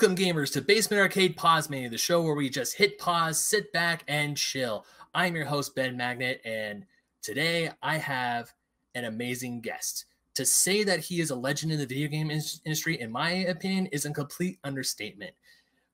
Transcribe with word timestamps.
Welcome, 0.00 0.16
gamers, 0.16 0.50
to 0.54 0.62
Basement 0.62 0.98
Arcade 0.98 1.36
Pause 1.36 1.68
Mania, 1.68 1.90
the 1.90 1.98
show 1.98 2.22
where 2.22 2.34
we 2.34 2.48
just 2.48 2.74
hit 2.74 2.98
pause, 2.98 3.38
sit 3.38 3.70
back, 3.70 4.02
and 4.08 4.34
chill. 4.34 4.86
I'm 5.14 5.36
your 5.36 5.44
host, 5.44 5.74
Ben 5.74 5.94
Magnet, 5.94 6.40
and 6.42 6.86
today 7.20 7.70
I 7.82 7.98
have 7.98 8.50
an 8.94 9.04
amazing 9.04 9.60
guest. 9.60 10.06
To 10.36 10.46
say 10.46 10.84
that 10.84 11.00
he 11.00 11.20
is 11.20 11.28
a 11.28 11.34
legend 11.34 11.70
in 11.70 11.78
the 11.78 11.84
video 11.84 12.08
game 12.08 12.30
in- 12.30 12.40
industry, 12.64 12.98
in 12.98 13.12
my 13.12 13.30
opinion, 13.30 13.88
is 13.92 14.06
a 14.06 14.10
complete 14.10 14.58
understatement. 14.64 15.34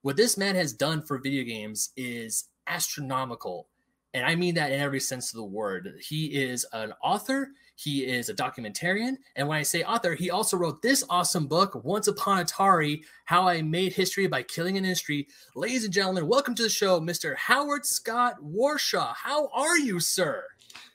What 0.02 0.16
this 0.16 0.38
man 0.38 0.54
has 0.54 0.72
done 0.72 1.02
for 1.02 1.18
video 1.18 1.42
games 1.42 1.90
is 1.96 2.44
astronomical. 2.68 3.66
And 4.14 4.24
I 4.24 4.34
mean 4.34 4.54
that 4.54 4.72
in 4.72 4.80
every 4.80 5.00
sense 5.00 5.32
of 5.32 5.36
the 5.36 5.44
word. 5.44 5.94
He 6.00 6.26
is 6.26 6.64
an 6.72 6.92
author, 7.02 7.48
he 7.74 8.06
is 8.06 8.28
a 8.28 8.34
documentarian. 8.34 9.16
And 9.36 9.46
when 9.46 9.58
I 9.58 9.62
say 9.62 9.82
author, 9.82 10.14
he 10.14 10.30
also 10.30 10.56
wrote 10.56 10.80
this 10.80 11.04
awesome 11.10 11.46
book, 11.46 11.84
Once 11.84 12.08
Upon 12.08 12.44
Atari 12.44 13.02
How 13.26 13.46
I 13.46 13.60
Made 13.60 13.92
History 13.92 14.26
by 14.26 14.42
Killing 14.42 14.78
an 14.78 14.84
Industry. 14.84 15.28
Ladies 15.54 15.84
and 15.84 15.92
gentlemen, 15.92 16.26
welcome 16.26 16.54
to 16.54 16.62
the 16.62 16.68
show, 16.70 17.00
Mr. 17.00 17.36
Howard 17.36 17.84
Scott 17.84 18.36
Warshaw. 18.42 19.14
How 19.14 19.48
are 19.48 19.78
you, 19.78 20.00
sir? 20.00 20.44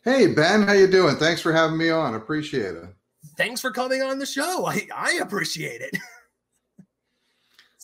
Hey, 0.03 0.33
Ben, 0.33 0.63
how 0.63 0.73
you 0.73 0.88
doing? 0.88 1.17
Thanks 1.17 1.41
for 1.41 1.53
having 1.53 1.77
me 1.77 1.91
on. 1.91 2.16
Appreciate 2.16 2.75
it. 2.75 2.85
Thanks 3.38 3.61
for 3.61 3.71
coming 3.71 4.02
on 4.02 4.17
the 4.17 4.25
show. 4.25 4.66
I, 4.66 4.88
I 4.95 5.19
appreciate 5.21 5.81
it. 5.81 5.97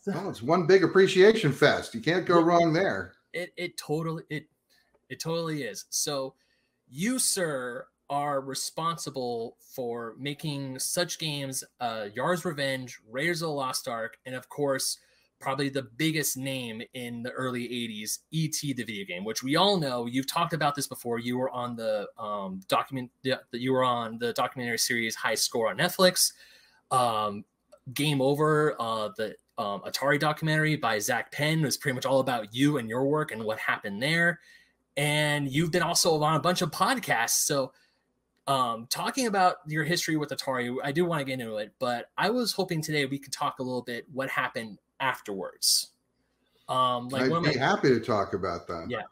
oh, 0.16 0.30
it's 0.30 0.41
one 0.41 0.66
big 0.66 0.84
appreciation 0.84 1.52
fest. 1.52 1.94
You 1.94 2.02
can't 2.02 2.26
go 2.26 2.41
wrong 2.41 2.73
there. 2.73 3.13
It 3.34 3.52
it 3.57 3.77
totally 3.77 4.23
it 4.30 4.48
it 5.10 5.20
totally 5.20 5.64
is. 5.64 5.86
So 5.90 6.34
you, 6.90 7.20
sir, 7.20 7.88
are 8.10 8.40
responsible 8.40 9.58
for 9.60 10.16
making 10.18 10.80
such 10.80 11.20
games 11.20 11.64
uh 11.82 12.08
Yars 12.16 12.46
Revenge, 12.46 12.99
Raiders 13.10 13.41
of 13.41 13.48
the 13.48 13.54
Lost 13.54 13.88
Ark, 13.88 14.18
and 14.26 14.36
of 14.36 14.48
course, 14.49 14.98
probably 15.40 15.70
the 15.70 15.88
biggest 15.98 16.38
name 16.38 16.82
in 16.94 17.22
the 17.22 17.32
early 17.32 17.64
80s, 17.68 18.20
E.T. 18.32 18.74
the 18.74 18.84
video 18.84 19.05
game, 19.05 19.24
which 19.24 19.44
we 19.44 19.55
all 19.55 19.77
know. 19.77 20.05
You've 20.08 20.32
talked 20.32 20.54
about 20.54 20.74
this 20.74 20.88
before. 20.88 21.20
You 21.20 21.38
were 21.38 21.52
on 21.52 21.76
the 21.76 22.08
um 22.18 22.62
document 22.68 23.12
that 23.24 23.42
you 23.52 23.74
were 23.74 23.84
on 23.84 24.18
the 24.20 24.34
documentary 24.34 24.80
series 24.80 25.16
High 25.16 25.36
Score 25.36 25.70
on 25.70 25.77
Netflix. 25.77 26.32
Um 26.92 27.44
Game 27.94 28.21
Over, 28.21 28.76
uh 28.80 29.10
the 29.18 29.36
um, 29.58 29.82
Atari 29.82 30.20
documentary 30.20 30.76
by 30.76 30.99
Zak 30.99 31.32
Penn 31.32 31.62
was 31.62 31.77
pretty 31.77 31.96
much 31.96 32.05
all 32.05 32.20
about 32.20 32.54
you 32.54 32.77
and 32.77 32.88
your 32.88 33.05
work 33.08 33.32
and 33.32 33.44
what 33.44 33.58
happened 33.58 34.02
there. 34.02 34.40
And 34.98 35.49
you've 35.49 35.71
been 35.71 35.84
also 35.84 36.21
on 36.21 36.35
a 36.35 36.40
bunch 36.40 36.62
of 36.62 36.71
podcasts. 36.71 37.45
So 37.45 37.71
um, 38.48 38.87
talking 38.90 39.27
about 39.27 39.57
your 39.67 39.84
history 39.84 40.17
with 40.17 40.29
Atari, 40.29 40.76
I 40.84 40.91
do 40.91 41.05
want 41.05 41.20
to 41.20 41.26
get 41.26 41.40
into 41.40 41.57
it, 41.57 41.73
but 41.79 42.09
I 42.17 42.29
was 42.29 42.51
hoping 42.51 42.81
today 42.81 43.05
we 43.05 43.20
could 43.20 43.34
talk 43.34 43.59
a 43.59 43.63
little 43.63 43.84
bit 43.84 44.05
what 44.12 44.29
happened 44.29 44.79
afterwards. 44.99 45.91
Um, 46.68 47.09
like 47.09 47.23
I'd 47.23 47.43
be 47.43 47.59
my, 47.59 47.65
happy 47.65 47.90
to 47.90 47.99
talk 47.99 48.34
about 48.34 48.68
that. 48.68 48.87
Yeah. 48.90 49.03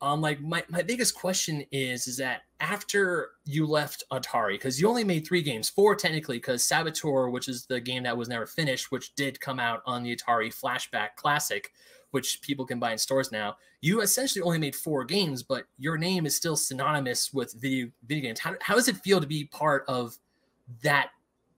Um, 0.00 0.20
like 0.20 0.40
my, 0.40 0.64
my 0.68 0.82
biggest 0.82 1.14
question 1.14 1.64
is 1.72 2.06
is 2.06 2.16
that 2.18 2.42
after 2.60 3.30
you 3.44 3.66
left 3.66 4.04
Atari, 4.12 4.52
because 4.52 4.80
you 4.80 4.88
only 4.88 5.04
made 5.04 5.26
three 5.26 5.42
games, 5.42 5.68
four 5.68 5.94
technically, 5.94 6.36
because 6.36 6.64
Saboteur, 6.64 7.30
which 7.30 7.48
is 7.48 7.66
the 7.66 7.80
game 7.80 8.02
that 8.02 8.16
was 8.16 8.28
never 8.28 8.46
finished, 8.46 8.90
which 8.90 9.14
did 9.14 9.40
come 9.40 9.58
out 9.58 9.82
on 9.86 10.02
the 10.02 10.14
Atari 10.14 10.54
Flashback 10.54 11.16
Classic, 11.16 11.72
which 12.14 12.40
people 12.42 12.64
can 12.64 12.78
buy 12.78 12.92
in 12.92 12.98
stores 12.98 13.32
now. 13.32 13.56
You 13.80 14.00
essentially 14.00 14.40
only 14.40 14.58
made 14.58 14.76
four 14.76 15.04
games, 15.04 15.42
but 15.42 15.64
your 15.78 15.98
name 15.98 16.26
is 16.26 16.36
still 16.36 16.56
synonymous 16.56 17.34
with 17.34 17.52
video 17.60 17.88
video 18.06 18.22
games. 18.22 18.38
How, 18.38 18.54
how 18.60 18.76
does 18.76 18.86
it 18.86 18.96
feel 18.98 19.20
to 19.20 19.26
be 19.26 19.46
part 19.46 19.84
of 19.88 20.16
that? 20.82 21.08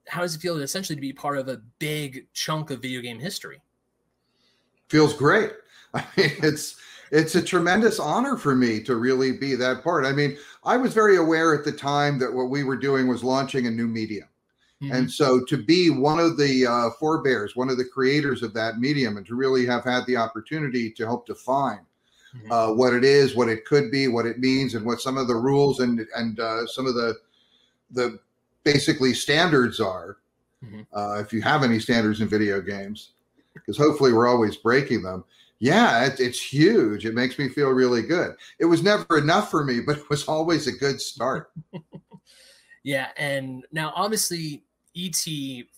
How 0.08 0.22
does 0.22 0.34
it 0.34 0.40
feel 0.40 0.56
essentially 0.56 0.96
to 0.96 1.00
be 1.00 1.12
part 1.12 1.36
of 1.36 1.48
a 1.48 1.60
big 1.78 2.26
chunk 2.32 2.70
of 2.70 2.80
video 2.80 3.02
game 3.02 3.20
history? 3.20 3.60
Feels 4.88 5.12
great. 5.12 5.52
I 5.94 6.06
mean, 6.16 6.32
it's 6.42 6.76
it's 7.12 7.34
a 7.34 7.42
tremendous 7.42 8.00
honor 8.00 8.38
for 8.38 8.56
me 8.56 8.82
to 8.84 8.96
really 8.96 9.32
be 9.32 9.56
that 9.56 9.84
part. 9.84 10.06
I 10.06 10.12
mean, 10.12 10.38
I 10.64 10.78
was 10.78 10.94
very 10.94 11.18
aware 11.18 11.54
at 11.54 11.66
the 11.66 11.72
time 11.72 12.18
that 12.20 12.32
what 12.32 12.48
we 12.48 12.64
were 12.64 12.78
doing 12.78 13.08
was 13.08 13.22
launching 13.22 13.66
a 13.66 13.70
new 13.70 13.86
medium. 13.86 14.28
Mm-hmm. 14.82 14.92
And 14.92 15.10
so 15.10 15.42
to 15.44 15.56
be 15.56 15.88
one 15.88 16.18
of 16.18 16.36
the 16.36 16.66
uh, 16.66 16.90
forebears, 17.00 17.56
one 17.56 17.70
of 17.70 17.78
the 17.78 17.84
creators 17.84 18.42
of 18.42 18.52
that 18.54 18.78
medium, 18.78 19.16
and 19.16 19.24
to 19.26 19.34
really 19.34 19.64
have 19.64 19.84
had 19.84 20.04
the 20.06 20.16
opportunity 20.16 20.90
to 20.90 21.06
help 21.06 21.26
define 21.26 21.80
mm-hmm. 22.36 22.52
uh, 22.52 22.72
what 22.74 22.92
it 22.92 23.04
is, 23.04 23.34
what 23.34 23.48
it 23.48 23.64
could 23.64 23.90
be, 23.90 24.08
what 24.08 24.26
it 24.26 24.38
means, 24.38 24.74
and 24.74 24.84
what 24.84 25.00
some 25.00 25.16
of 25.16 25.28
the 25.28 25.34
rules 25.34 25.80
and 25.80 26.06
and 26.14 26.40
uh, 26.40 26.66
some 26.66 26.86
of 26.86 26.94
the 26.94 27.14
the 27.90 28.18
basically 28.64 29.14
standards 29.14 29.80
are. 29.80 30.18
Mm-hmm. 30.64 30.82
Uh, 30.92 31.20
if 31.20 31.32
you 31.32 31.40
have 31.42 31.62
any 31.62 31.78
standards 31.78 32.20
in 32.20 32.28
video 32.28 32.60
games, 32.60 33.12
because 33.54 33.76
hopefully 33.76 34.12
we're 34.12 34.28
always 34.28 34.56
breaking 34.56 35.02
them. 35.02 35.24
Yeah, 35.58 36.04
it, 36.04 36.20
it's 36.20 36.40
huge. 36.40 37.06
It 37.06 37.14
makes 37.14 37.38
me 37.38 37.48
feel 37.48 37.70
really 37.70 38.02
good. 38.02 38.36
It 38.58 38.66
was 38.66 38.82
never 38.82 39.18
enough 39.18 39.50
for 39.50 39.64
me, 39.64 39.80
but 39.80 39.98
it 39.98 40.10
was 40.10 40.28
always 40.28 40.66
a 40.66 40.72
good 40.72 41.00
start. 41.00 41.50
yeah, 42.84 43.08
and 43.16 43.64
now 43.72 43.92
obviously 43.94 44.65
ET, 44.96 45.26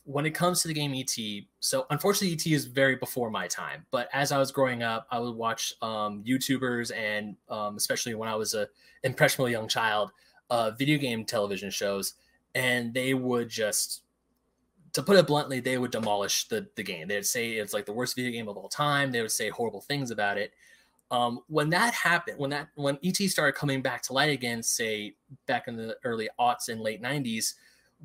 when 0.04 0.26
it 0.26 0.30
comes 0.30 0.62
to 0.62 0.68
the 0.68 0.74
game 0.74 0.94
ET, 0.94 1.44
so 1.58 1.86
unfortunately 1.90 2.34
ET 2.34 2.46
is 2.46 2.66
very 2.66 2.94
before 2.94 3.30
my 3.30 3.48
time. 3.48 3.84
But 3.90 4.08
as 4.12 4.30
I 4.30 4.38
was 4.38 4.52
growing 4.52 4.82
up, 4.82 5.08
I 5.10 5.18
would 5.18 5.34
watch 5.34 5.74
um, 5.82 6.22
YouTubers 6.24 6.94
and 6.96 7.36
um, 7.48 7.76
especially 7.76 8.14
when 8.14 8.28
I 8.28 8.36
was 8.36 8.54
a 8.54 8.68
impressionable 9.02 9.50
young 9.50 9.66
child, 9.66 10.12
uh, 10.50 10.70
video 10.70 10.98
game 10.98 11.24
television 11.24 11.70
shows, 11.70 12.14
and 12.54 12.94
they 12.94 13.12
would 13.12 13.48
just, 13.48 14.02
to 14.92 15.02
put 15.02 15.16
it 15.16 15.26
bluntly, 15.26 15.58
they 15.58 15.78
would 15.78 15.90
demolish 15.90 16.46
the 16.48 16.68
the 16.76 16.84
game. 16.84 17.08
They'd 17.08 17.26
say 17.26 17.52
it's 17.52 17.74
like 17.74 17.86
the 17.86 17.92
worst 17.92 18.14
video 18.14 18.30
game 18.30 18.48
of 18.48 18.56
all 18.56 18.68
time. 18.68 19.10
They 19.10 19.20
would 19.20 19.32
say 19.32 19.48
horrible 19.48 19.80
things 19.80 20.12
about 20.12 20.38
it. 20.38 20.52
Um, 21.10 21.40
when 21.48 21.70
that 21.70 21.92
happened, 21.92 22.38
when 22.38 22.50
that 22.50 22.68
when 22.76 22.98
ET 23.02 23.16
started 23.16 23.54
coming 23.54 23.82
back 23.82 24.02
to 24.02 24.12
light 24.12 24.30
again, 24.30 24.62
say 24.62 25.14
back 25.46 25.66
in 25.66 25.76
the 25.76 25.96
early 26.04 26.28
aughts 26.38 26.68
and 26.68 26.80
late 26.80 27.02
'90s 27.02 27.54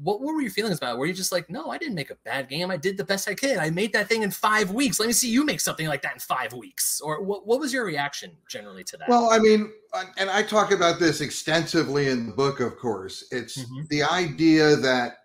what, 0.01 0.21
what 0.21 0.33
were 0.33 0.41
your 0.41 0.51
feelings 0.51 0.77
about 0.77 0.95
it? 0.95 0.97
Were 0.97 1.05
you 1.05 1.13
just 1.13 1.31
like, 1.31 1.49
no, 1.49 1.69
I 1.69 1.77
didn't 1.77 1.95
make 1.95 2.09
a 2.09 2.17
bad 2.25 2.49
game. 2.49 2.71
I 2.71 2.77
did 2.77 2.97
the 2.97 3.03
best 3.03 3.29
I 3.29 3.35
could. 3.35 3.57
I 3.57 3.69
made 3.69 3.93
that 3.93 4.09
thing 4.09 4.23
in 4.23 4.31
five 4.31 4.71
weeks. 4.71 4.99
Let 4.99 5.07
me 5.07 5.13
see 5.13 5.29
you 5.29 5.45
make 5.45 5.59
something 5.59 5.87
like 5.87 6.01
that 6.01 6.13
in 6.13 6.19
five 6.19 6.53
weeks. 6.53 6.99
Or 6.99 7.21
what, 7.23 7.45
what 7.45 7.59
was 7.59 7.71
your 7.71 7.85
reaction 7.85 8.31
generally 8.49 8.83
to 8.85 8.97
that? 8.97 9.07
Well, 9.07 9.31
I 9.31 9.37
mean, 9.37 9.71
and 10.17 10.29
I 10.29 10.41
talk 10.41 10.71
about 10.71 10.99
this 10.99 11.21
extensively 11.21 12.09
in 12.09 12.27
the 12.27 12.33
book, 12.33 12.59
of 12.59 12.77
course. 12.77 13.25
It's 13.31 13.59
mm-hmm. 13.59 13.83
the 13.89 14.03
idea 14.03 14.75
that 14.77 15.17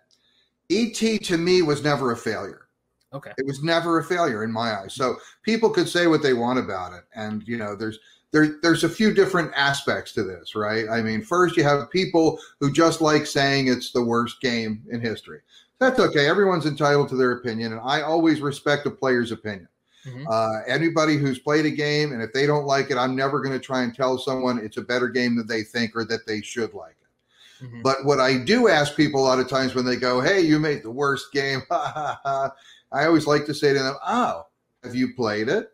ET 0.69 0.93
to 0.93 1.37
me 1.37 1.63
was 1.63 1.83
never 1.83 2.11
a 2.11 2.17
failure. 2.17 2.67
Okay. 3.11 3.31
It 3.39 3.45
was 3.47 3.63
never 3.63 3.97
a 3.97 4.03
failure 4.03 4.43
in 4.43 4.51
my 4.51 4.77
eyes. 4.79 4.93
So 4.93 5.15
people 5.41 5.71
could 5.71 5.89
say 5.89 6.05
what 6.05 6.21
they 6.21 6.33
want 6.33 6.59
about 6.59 6.93
it. 6.93 7.05
And, 7.15 7.43
you 7.47 7.57
know, 7.57 7.75
there's, 7.75 7.97
there, 8.31 8.59
there's 8.61 8.83
a 8.83 8.89
few 8.89 9.13
different 9.13 9.51
aspects 9.55 10.13
to 10.13 10.23
this, 10.23 10.55
right? 10.55 10.87
I 10.89 11.01
mean, 11.01 11.21
first 11.21 11.57
you 11.57 11.63
have 11.63 11.89
people 11.89 12.39
who 12.59 12.71
just 12.71 13.01
like 13.01 13.25
saying 13.25 13.67
it's 13.67 13.91
the 13.91 14.03
worst 14.03 14.39
game 14.41 14.83
in 14.91 15.01
history. 15.01 15.41
That's 15.79 15.99
okay. 15.99 16.27
Everyone's 16.27 16.65
entitled 16.65 17.09
to 17.09 17.15
their 17.15 17.31
opinion, 17.31 17.71
and 17.71 17.81
I 17.83 18.01
always 18.01 18.41
respect 18.41 18.85
a 18.85 18.91
player's 18.91 19.31
opinion. 19.31 19.69
Mm-hmm. 20.05 20.27
Uh, 20.29 20.61
anybody 20.67 21.17
who's 21.17 21.39
played 21.39 21.65
a 21.65 21.71
game, 21.71 22.13
and 22.13 22.21
if 22.21 22.33
they 22.33 22.45
don't 22.45 22.65
like 22.65 22.91
it, 22.91 22.97
I'm 22.97 23.15
never 23.15 23.41
going 23.41 23.57
to 23.57 23.63
try 23.63 23.83
and 23.83 23.95
tell 23.95 24.17
someone 24.17 24.59
it's 24.59 24.77
a 24.77 24.81
better 24.81 25.07
game 25.07 25.35
than 25.35 25.47
they 25.47 25.63
think 25.63 25.95
or 25.95 26.05
that 26.05 26.25
they 26.27 26.41
should 26.41 26.73
like 26.73 26.95
it. 27.01 27.65
Mm-hmm. 27.65 27.81
But 27.81 28.05
what 28.05 28.19
I 28.19 28.37
do 28.37 28.69
ask 28.69 28.95
people 28.95 29.21
a 29.21 29.27
lot 29.27 29.39
of 29.39 29.49
times 29.49 29.75
when 29.75 29.85
they 29.85 29.97
go, 29.97 30.21
"Hey, 30.21 30.41
you 30.41 30.59
made 30.59 30.83
the 30.83 30.91
worst 30.91 31.31
game," 31.33 31.61
I 31.71 32.51
always 32.91 33.27
like 33.27 33.45
to 33.45 33.53
say 33.53 33.73
to 33.73 33.79
them, 33.79 33.95
"Oh, 34.05 34.45
have 34.83 34.95
you 34.95 35.13
played 35.13 35.49
it?" 35.49 35.73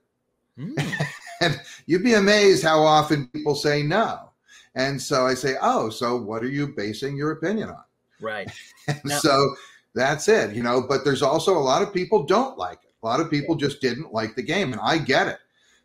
Mm. 0.57 1.07
and 1.41 1.61
you'd 1.85 2.03
be 2.03 2.13
amazed 2.13 2.63
how 2.63 2.81
often 2.81 3.27
people 3.27 3.55
say 3.55 3.83
no. 3.83 4.31
And 4.75 5.01
so 5.01 5.25
I 5.25 5.33
say, 5.33 5.55
oh, 5.61 5.89
so 5.89 6.17
what 6.17 6.43
are 6.43 6.49
you 6.49 6.67
basing 6.67 7.15
your 7.15 7.31
opinion 7.31 7.69
on? 7.69 7.83
Right. 8.19 8.51
so 9.07 9.55
that's 9.93 10.27
it, 10.27 10.55
you 10.55 10.63
know. 10.63 10.83
But 10.87 11.05
there's 11.05 11.21
also 11.21 11.57
a 11.57 11.59
lot 11.59 11.81
of 11.81 11.93
people 11.93 12.25
don't 12.25 12.57
like 12.57 12.79
it. 12.83 12.93
A 13.01 13.05
lot 13.05 13.19
of 13.19 13.29
people 13.29 13.55
just 13.55 13.81
didn't 13.81 14.13
like 14.13 14.35
the 14.35 14.43
game, 14.43 14.73
and 14.73 14.81
I 14.83 14.97
get 14.97 15.27
it. 15.27 15.39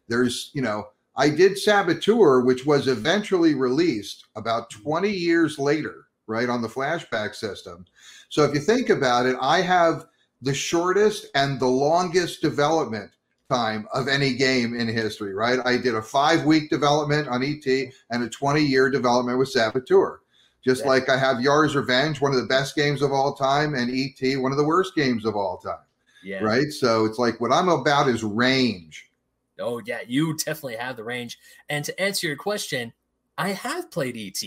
There's, 0.09 0.51
you 0.55 0.63
know, 0.63 0.89
I 1.17 1.29
did 1.29 1.59
Saboteur, 1.59 2.41
which 2.41 2.67
was 2.67 2.89
eventually 2.89 3.55
released 3.55 4.27
about 4.37 4.71
mm-hmm. 4.71 4.83
20 4.83 5.11
years 5.11 5.59
later, 5.59 6.07
right, 6.27 6.49
on 6.49 6.63
the 6.63 6.69
flashback 6.69 7.35
system. 7.35 7.85
So 8.29 8.45
if 8.45 8.55
you 8.55 8.61
think 8.61 8.91
about 8.91 9.27
it, 9.27 9.37
I 9.41 9.61
have 9.61 10.07
the 10.43 10.55
shortest 10.55 11.27
and 11.35 11.61
the 11.61 11.67
longest 11.67 12.41
development 12.41 13.11
time 13.50 13.87
of 13.93 14.08
any 14.08 14.35
game 14.35 14.75
in 14.75 14.88
history, 14.88 15.35
right? 15.35 15.58
I 15.64 15.76
did 15.76 15.94
a 15.94 16.02
five 16.02 16.44
week 16.44 16.70
development 16.70 17.29
on 17.29 17.43
ET 17.43 17.67
and 18.11 18.23
a 18.23 18.29
20 18.29 18.62
year 18.62 18.88
development 18.88 19.38
with 19.38 19.50
Saboteur. 19.50 20.20
Just 20.64 20.82
yeah. 20.82 20.88
like 20.88 21.08
I 21.08 21.17
have 21.17 21.38
Yars 21.38 21.75
Revenge, 21.75 22.20
one 22.20 22.32
of 22.32 22.41
the 22.41 22.47
best 22.47 22.76
games 22.76 23.02
of 23.02 23.12
all 23.12 23.35
time, 23.35 23.75
and 23.75 23.91
ET, 23.91 24.41
one 24.41 24.52
of 24.52 24.58
the 24.58 24.64
worst 24.64 24.94
games 24.94 25.25
of 25.25 25.35
all 25.35 25.58
time. 25.58 25.85
Yeah. 26.23 26.43
Right. 26.43 26.70
So 26.70 27.06
it's 27.06 27.19
like 27.19 27.41
what 27.41 27.52
I'm 27.52 27.69
about 27.69 28.08
is 28.08 28.23
range. 28.23 29.11
Oh, 29.58 29.81
yeah. 29.85 30.00
You 30.06 30.37
definitely 30.37 30.76
have 30.76 30.97
the 30.97 31.05
range. 31.05 31.38
And 31.69 31.85
to 31.85 32.00
answer 32.00 32.26
your 32.26 32.37
question, 32.37 32.93
I 33.38 33.50
have 33.50 33.91
played 33.91 34.17
ET. 34.17 34.43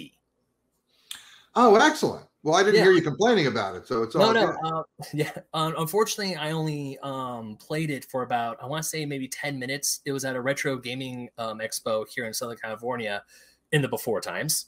Oh, 1.55 1.75
excellent. 1.75 2.25
Well, 2.43 2.55
I 2.55 2.63
didn't 2.63 2.79
Yeah. 2.79 2.81
hear 2.81 2.91
you 2.91 3.01
complaining 3.01 3.47
about 3.47 3.75
it, 3.75 3.87
so 3.87 4.03
it's 4.03 4.15
No, 4.15 4.31
all 4.31 4.33
no. 4.33 4.51
good. 4.51 4.57
Uh, 4.63 4.83
yeah. 5.13 5.31
Um, 5.53 5.73
unfortunately, 5.77 6.35
I 6.35 6.51
only 6.51 6.97
um, 6.99 7.57
played 7.57 7.89
it 7.89 8.05
for 8.05 8.23
about 8.23 8.61
I 8.61 8.67
want 8.67 8.83
to 8.83 8.89
say 8.89 9.05
maybe 9.05 9.27
ten 9.27 9.57
minutes. 9.59 10.01
It 10.05 10.11
was 10.11 10.23
at 10.25 10.35
a 10.35 10.41
retro 10.41 10.77
gaming 10.77 11.29
um, 11.37 11.59
expo 11.59 12.07
here 12.07 12.25
in 12.25 12.33
Southern 12.33 12.57
California 12.57 13.23
in 13.71 13.81
the 13.81 13.87
before 13.87 14.21
times. 14.21 14.67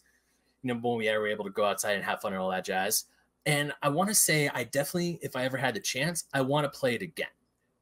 You 0.63 0.73
know, 0.73 0.79
when 0.81 0.97
we 0.97 1.09
were 1.11 1.27
able 1.27 1.45
to 1.45 1.51
go 1.51 1.65
outside 1.65 1.93
and 1.95 2.05
have 2.05 2.21
fun 2.21 2.33
and 2.33 2.41
all 2.41 2.51
that 2.51 2.65
jazz. 2.65 3.05
And 3.45 3.73
I 3.83 3.89
want 3.89 4.09
to 4.09 4.15
say, 4.15 4.49
I 4.49 4.65
definitely, 4.65 5.19
if 5.21 5.35
I 5.35 5.43
ever 5.45 5.57
had 5.57 5.75
the 5.75 5.81
chance, 5.81 6.25
I 6.33 6.41
want 6.41 6.71
to 6.71 6.79
play 6.79 6.95
it 6.95 7.03
again 7.03 7.29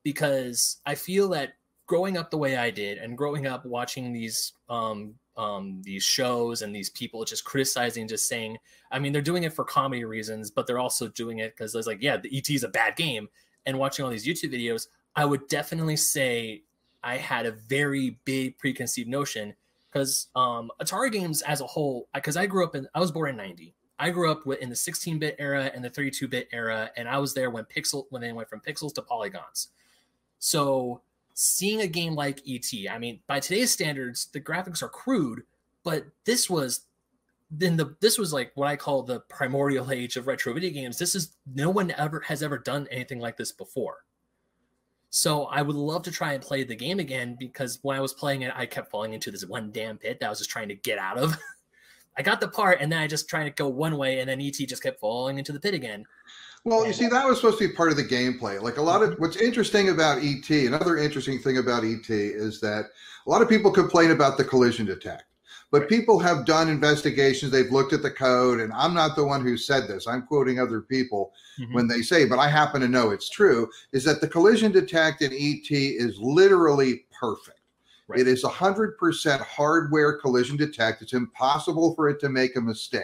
because 0.04 0.82
I 0.86 0.96
feel 0.96 1.30
that 1.30 1.56
growing 1.88 2.18
up 2.18 2.32
the 2.32 2.38
way 2.38 2.58
I 2.58 2.72
did 2.72 2.98
and 2.98 3.18
growing 3.18 3.48
up 3.48 3.66
watching 3.66 4.14
these 4.14 4.54
um, 4.70 5.16
um, 5.38 5.82
these 5.84 6.04
shows 6.04 6.62
and 6.62 6.76
these 6.76 6.90
people 6.90 7.26
just 7.26 7.44
criticizing, 7.44 8.08
just 8.08 8.28
saying, 8.28 8.58
I 8.92 9.00
mean, 9.00 9.14
they're 9.14 9.22
doing 9.22 9.44
it 9.44 9.54
for 9.54 9.64
comedy 9.64 10.06
reasons, 10.06 10.52
but 10.52 10.68
they're 10.68 10.80
also 10.80 11.08
doing 11.08 11.40
it 11.40 11.56
because 11.56 11.74
there's 11.74 11.88
like, 11.88 12.02
yeah, 12.02 12.18
the 12.18 12.36
ET 12.36 12.50
is 12.50 12.64
a 12.64 12.70
bad 12.70 12.96
game. 12.96 13.28
And 13.66 13.80
watching 13.80 14.06
all 14.06 14.12
these 14.12 14.26
YouTube 14.26 14.54
videos, 14.54 14.88
I 15.16 15.26
would 15.26 15.48
definitely 15.48 15.96
say 15.96 16.64
I 17.04 17.18
had 17.18 17.46
a 17.46 17.52
very 17.52 18.20
big 18.26 18.58
preconceived 18.58 19.10
notion 19.10 19.54
because 19.92 20.28
um, 20.36 20.72
Atari 20.82 21.12
games 21.12 21.42
as 21.44 21.62
a 21.62 21.68
whole, 21.68 22.08
because 22.14 22.38
I 22.38 22.46
grew 22.46 22.64
up 22.64 22.76
in, 22.76 22.88
I 22.94 23.00
was 23.00 23.12
born 23.12 23.30
in 23.30 23.38
90. 23.38 23.74
I 24.00 24.10
grew 24.10 24.32
up 24.32 24.46
in 24.60 24.70
the 24.70 24.76
16 24.76 25.20
bit 25.20 25.36
era 25.38 25.72
and 25.74 25.84
the 25.84 25.90
32 25.90 26.28
bit 26.28 26.50
era, 26.52 26.90
and 26.98 27.08
I 27.08 27.20
was 27.20 27.34
there 27.34 27.52
when 27.52 27.64
pixel 27.66 28.06
when 28.10 28.22
they 28.22 28.34
went 28.34 28.50
from 28.50 28.60
pixels 28.60 28.94
to 28.96 29.02
polygons. 29.02 29.70
So 30.40 31.02
seeing 31.34 31.82
a 31.82 31.88
game 31.88 32.16
like 32.16 32.42
ET, 32.48 32.72
I 32.90 32.98
mean, 32.98 33.20
by 33.28 33.40
today's 33.40 33.72
standards, 33.72 34.28
the 34.34 34.42
graphics 34.42 34.82
are 34.84 34.90
crude, 34.90 35.44
but 35.84 36.06
this 36.26 36.50
was 36.50 36.86
then 37.56 37.78
the 37.78 37.96
this 38.02 38.18
was 38.18 38.34
like 38.34 38.52
what 38.56 38.68
I 38.68 38.76
call 38.76 39.04
the 39.04 39.20
primordial 39.30 39.92
age 39.92 40.18
of 40.18 40.28
retro 40.28 40.54
video 40.54 40.72
games. 40.72 40.98
This 40.98 41.16
is 41.16 41.36
no 41.54 41.70
one 41.70 41.92
ever 41.92 42.22
has 42.22 42.42
ever 42.42 42.58
done 42.58 42.88
anything 42.90 43.20
like 43.20 43.38
this 43.38 43.52
before. 43.52 44.06
So 45.12 45.44
I 45.44 45.62
would 45.62 45.76
love 45.76 46.02
to 46.04 46.12
try 46.12 46.34
and 46.34 46.42
play 46.42 46.64
the 46.64 46.76
game 46.76 47.00
again 47.00 47.38
because 47.40 47.78
when 47.84 47.96
I 47.96 48.02
was 48.02 48.14
playing 48.14 48.42
it, 48.42 48.52
I 48.56 48.66
kept 48.66 48.90
falling 48.90 49.14
into 49.14 49.30
this 49.30 49.46
one 49.46 49.72
damn 49.72 50.00
pit 50.00 50.20
that 50.20 50.26
I 50.26 50.30
was 50.30 50.40
just 50.40 50.50
trying 50.50 50.70
to 50.70 50.76
get 50.76 50.98
out 50.98 51.20
of. 51.20 51.38
I 52.18 52.24
got 52.24 52.42
the 52.42 52.48
part 52.48 52.80
and 52.82 52.92
then 52.92 53.00
I 53.00 53.06
just 53.06 53.30
trying 53.30 53.46
to 53.46 53.52
go 53.52 53.68
one 53.68 53.98
way 53.98 54.20
and 54.20 54.30
then 54.30 54.42
ET 54.42 54.54
just 54.54 54.82
kept 54.82 55.00
falling 55.00 55.38
into 55.38 55.52
the 55.52 55.60
pit 55.60 55.76
again. 55.76 56.06
Well, 56.66 56.88
you 56.88 56.94
see, 56.94 57.08
that 57.08 57.26
was 57.26 57.38
supposed 57.38 57.60
to 57.60 57.68
be 57.68 57.74
part 57.74 57.92
of 57.92 57.98
the 57.98 58.06
gameplay. 58.06 58.62
Like 58.62 58.78
a 58.78 58.82
lot 58.82 59.04
of 59.04 59.12
mm-hmm. 59.12 59.22
what's 59.22 59.36
interesting 59.36 59.90
about 59.90 60.24
ET, 60.24 60.50
another 60.50 60.98
interesting 60.98 61.40
thing 61.40 61.58
about 61.58 61.84
ET 61.84 62.10
is 62.10 62.62
that 62.62 62.86
a 63.26 63.30
lot 63.30 63.42
of 63.42 63.50
people 63.50 63.72
complain 63.72 64.12
about 64.12 64.38
the 64.38 64.46
collision 64.46 64.86
detect, 64.86 65.24
but 65.72 65.90
people 65.90 66.20
have 66.20 66.46
done 66.46 66.70
investigations. 66.70 67.52
They've 67.52 67.72
looked 67.72 67.92
at 67.92 68.02
the 68.02 68.12
code, 68.12 68.62
and 68.62 68.72
I'm 68.72 68.94
not 68.94 69.18
the 69.18 69.26
one 69.26 69.44
who 69.44 69.58
said 69.58 69.88
this. 69.90 70.08
I'm 70.08 70.26
quoting 70.26 70.60
other 70.60 70.80
people 70.80 71.34
mm-hmm. 71.60 71.74
when 71.74 71.88
they 71.88 72.02
say, 72.02 72.24
but 72.24 72.40
I 72.40 72.48
happen 72.48 72.80
to 72.80 72.88
know 72.88 73.10
it's 73.10 73.30
true, 73.30 73.70
is 73.92 74.06
that 74.06 74.22
the 74.22 74.28
collision 74.28 74.72
detect 74.72 75.22
in 75.22 75.34
ET 75.34 75.70
is 75.70 76.18
literally 76.20 77.06
perfect. 77.12 77.60
Right. 78.08 78.20
It 78.20 78.28
is 78.28 78.44
100% 78.44 79.40
hardware 79.42 80.18
collision 80.18 80.58
detect. 80.58 81.02
It's 81.02 81.14
impossible 81.14 81.96
for 81.96 82.10
it 82.10 82.20
to 82.20 82.30
make 82.30 82.56
a 82.56 82.62
mistake. 82.62 83.04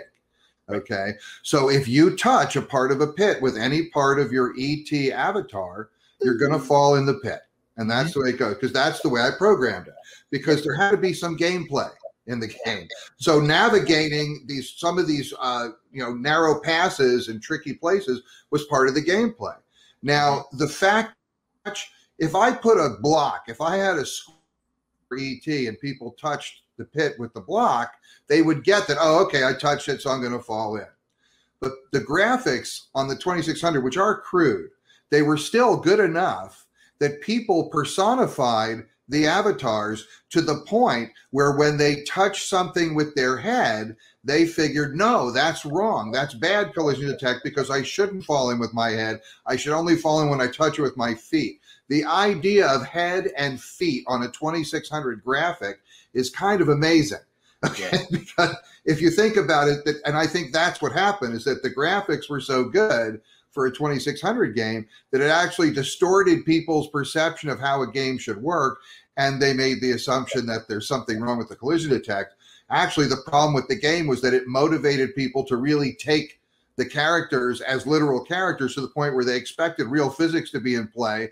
Okay. 0.70 1.14
So 1.44 1.70
if 1.70 1.88
you 1.88 2.16
touch 2.16 2.56
a 2.56 2.62
part 2.62 2.92
of 2.92 3.02
a 3.02 3.08
pit 3.08 3.42
with 3.42 3.58
any 3.58 3.88
part 3.90 4.20
of 4.20 4.32
your 4.32 4.54
ET 4.58 5.12
avatar, 5.12 5.90
you're 6.22 6.38
going 6.38 6.52
to 6.52 6.58
mm-hmm. 6.58 6.68
fall 6.68 6.96
in 6.96 7.06
the 7.06 7.16
pit. 7.16 7.42
And 7.78 7.90
that's 7.90 8.12
mm-hmm. 8.12 8.20
the 8.20 8.24
way 8.26 8.30
it 8.32 8.38
goes 8.38 8.56
because 8.56 8.74
that's 8.74 9.02
the 9.02 9.10
way 9.10 9.22
I 9.22 9.32
programmed 9.38 9.88
it 9.88 9.94
because 10.32 10.64
there 10.64 10.76
had 10.76 10.92
to 10.92 10.98
be 10.98 11.14
some 11.14 11.38
gameplay 11.38 11.90
in 12.28 12.40
the 12.40 12.54
game. 12.66 12.88
So 13.18 13.40
navigating 13.40 14.44
these 14.46 14.74
some 14.78 15.00
of 15.00 15.08
these 15.08 15.34
uh, 15.40 15.70
you 15.92 16.04
know 16.04 16.14
narrow 16.14 16.60
passes 16.60 17.28
and 17.28 17.42
tricky 17.42 17.74
places 17.74 18.22
was 18.52 18.66
part 18.66 18.88
of 18.88 18.96
the 18.96 19.02
gameplay. 19.02 19.56
Now 20.04 20.46
mm-hmm. 20.54 20.58
the 20.58 20.68
fact 20.68 21.16
if 22.20 22.36
I 22.36 22.52
put 22.52 22.78
a 22.78 22.98
block, 23.02 23.46
if 23.48 23.62
I 23.62 23.78
had 23.78 23.98
a 23.98 24.06
square 24.06 24.36
ET 25.18 25.48
and 25.48 25.80
people 25.80 26.12
touched 26.20 26.64
the 26.78 26.86
pit 26.86 27.14
with 27.18 27.34
the 27.34 27.42
block, 27.42 27.94
they 28.30 28.42
would 28.42 28.64
get 28.64 28.88
that, 28.88 28.98
oh, 29.00 29.24
okay, 29.26 29.44
I 29.44 29.54
touched 29.54 29.90
it, 29.90 30.02
so 30.02 30.12
I'm 30.12 30.22
going 30.22 30.34
to 30.34 30.40
fall 30.40 30.78
in. 30.78 30.88
But 31.60 31.74
the 31.92 32.00
graphics 32.00 32.84
on 32.96 33.08
the 33.08 33.16
2600, 33.16 33.84
which 33.84 33.98
are 33.98 34.22
crude, 34.22 34.70
they 35.10 35.24
were 35.24 35.38
still 35.38 35.76
good 35.76 36.00
enough 36.00 36.66
that 37.00 37.22
people 37.22 37.70
personified 37.70 38.86
the 39.10 39.26
avatars 39.26 40.06
to 40.30 40.42
the 40.42 40.62
point 40.68 41.10
where 41.32 41.58
when 41.58 41.78
they 41.78 42.04
touched 42.04 42.48
something 42.48 42.94
with 42.94 43.16
their 43.16 43.38
head, 43.38 43.96
they 44.24 44.46
figured, 44.46 44.96
no, 44.96 45.32
that's 45.32 45.66
wrong. 45.66 46.12
That's 46.12 46.36
bad 46.36 46.74
collision 46.76 47.08
detect 47.08 47.44
because 47.44 47.72
I 47.72 47.82
shouldn't 47.82 48.26
fall 48.26 48.52
in 48.52 48.60
with 48.60 48.74
my 48.74 48.92
head. 48.92 49.22
I 49.48 49.56
should 49.56 49.74
only 49.74 49.96
fall 49.96 50.22
in 50.22 50.30
when 50.30 50.42
I 50.42 50.48
touch 50.48 50.78
it 50.78 50.84
with 50.84 50.96
my 50.96 51.16
feet. 51.16 51.60
The 51.88 52.06
idea 52.06 52.68
of 52.68 52.86
head 52.86 53.32
and 53.36 53.60
feet 53.60 54.04
on 54.06 54.22
a 54.22 54.30
2600 54.30 55.24
graphic 55.24 55.80
is 56.14 56.30
kind 56.30 56.62
of 56.62 56.70
amazing. 56.70 57.18
Okay, 57.66 57.98
because 58.12 58.56
if 58.86 59.02
you 59.02 59.10
think 59.10 59.36
about 59.36 59.68
it, 59.68 59.84
that, 59.86 60.02
and 60.06 60.18
I 60.18 60.28
think 60.28 60.52
that's 60.52 60.82
what 60.82 60.92
happened 60.92 61.34
is 61.34 61.44
that 61.46 61.62
the 61.64 61.70
graphics 61.70 62.30
were 62.30 62.40
so 62.40 62.64
good 62.64 63.22
for 63.52 63.66
a 63.66 63.72
2600 63.72 64.56
game 64.56 64.88
that 65.12 65.22
it 65.22 65.30
actually 65.30 65.74
distorted 65.74 66.46
people's 66.46 66.90
perception 66.90 67.50
of 67.50 67.60
how 67.60 67.82
a 67.82 67.92
game 67.92 68.18
should 68.18 68.42
work, 68.42 68.80
and 69.18 69.42
they 69.42 69.54
made 69.54 69.82
the 69.82 69.92
assumption 69.92 70.46
that 70.46 70.68
there's 70.68 70.88
something 70.88 71.20
wrong 71.20 71.38
with 71.38 71.50
the 71.50 71.56
collision 71.56 71.90
detect. 71.90 72.36
Actually, 72.70 73.08
the 73.08 73.24
problem 73.26 73.54
with 73.54 73.68
the 73.68 73.76
game 73.76 74.08
was 74.08 74.22
that 74.22 74.34
it 74.34 74.48
motivated 74.48 75.16
people 75.16 75.44
to 75.44 75.58
really 75.58 75.94
take 75.94 76.40
the 76.76 76.86
characters 76.86 77.60
as 77.62 77.88
literal 77.88 78.24
characters 78.24 78.76
to 78.76 78.82
the 78.82 78.88
point 78.88 79.14
where 79.14 79.26
they 79.26 79.36
expected 79.36 79.88
real 79.88 80.10
physics 80.10 80.52
to 80.52 80.60
be 80.60 80.76
in 80.76 80.88
play, 80.88 81.30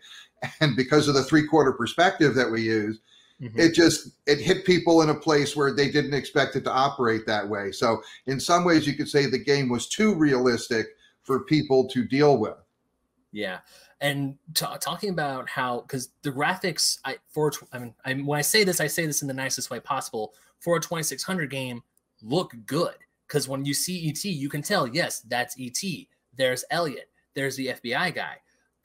and 0.59 0.75
because 0.75 1.07
of 1.07 1.13
the 1.13 1.24
three 1.24 1.47
quarter 1.47 1.71
perspective 1.71 2.35
that 2.35 2.51
we 2.51 2.62
use 2.63 3.00
Mhm. 3.42 3.57
it 3.60 3.74
just 3.74 4.10
it 4.25 4.39
hit 4.39 4.66
people 4.66 5.04
in 5.04 5.10
a 5.10 5.16
place 5.16 5.56
where 5.56 5.72
they 5.72 5.92
didn't 5.92 6.16
expect 6.16 6.56
it 6.56 6.63
to 6.63 6.72
operate 6.72 7.25
that 7.28 7.48
way 7.48 7.72
so 7.72 8.01
in 8.25 8.39
some 8.39 8.66
ways 8.66 8.88
you 8.88 8.94
could 8.94 9.07
say 9.07 9.28
the 9.28 9.38
game 9.38 9.69
was 9.69 9.88
too 9.88 10.16
realistic 10.16 10.88
for 11.22 11.42
people 11.42 11.88
to 11.89 12.04
deal 12.06 12.38
with 12.38 12.57
Yeah, 13.31 13.60
and 14.00 14.38
ta 14.54 14.78
talking 14.78 15.10
about 15.10 15.50
how 15.50 15.81
because 15.81 16.10
the 16.24 16.31
graphics, 16.31 17.00
I 17.04 17.18
for 17.28 17.51
I 17.74 17.80
mean, 17.80 17.94
I, 18.06 18.13
when 18.13 18.39
I 18.39 18.42
say 18.42 18.63
this, 18.63 18.80
I 18.80 18.88
say 18.88 19.06
this 19.06 19.22
in 19.22 19.28
the 19.28 19.34
nicest 19.34 19.69
way 19.69 19.80
possible. 19.80 20.34
For 20.60 20.78
a 20.78 20.81
2600 20.81 21.51
game, 21.51 21.84
look 22.22 22.54
good 22.66 22.95
because 23.28 23.48
when 23.48 23.66
you 23.66 23.74
see 23.74 24.10
ET, 24.10 24.24
you 24.24 24.50
can 24.50 24.62
tell 24.62 24.88
yes, 24.88 25.19
that's 25.28 25.56
ET. 25.60 26.08
There's 26.36 26.63
Elliott. 26.72 27.10
There's 27.36 27.58
the 27.58 27.67
FBI 27.67 28.15
guy. 28.15 28.38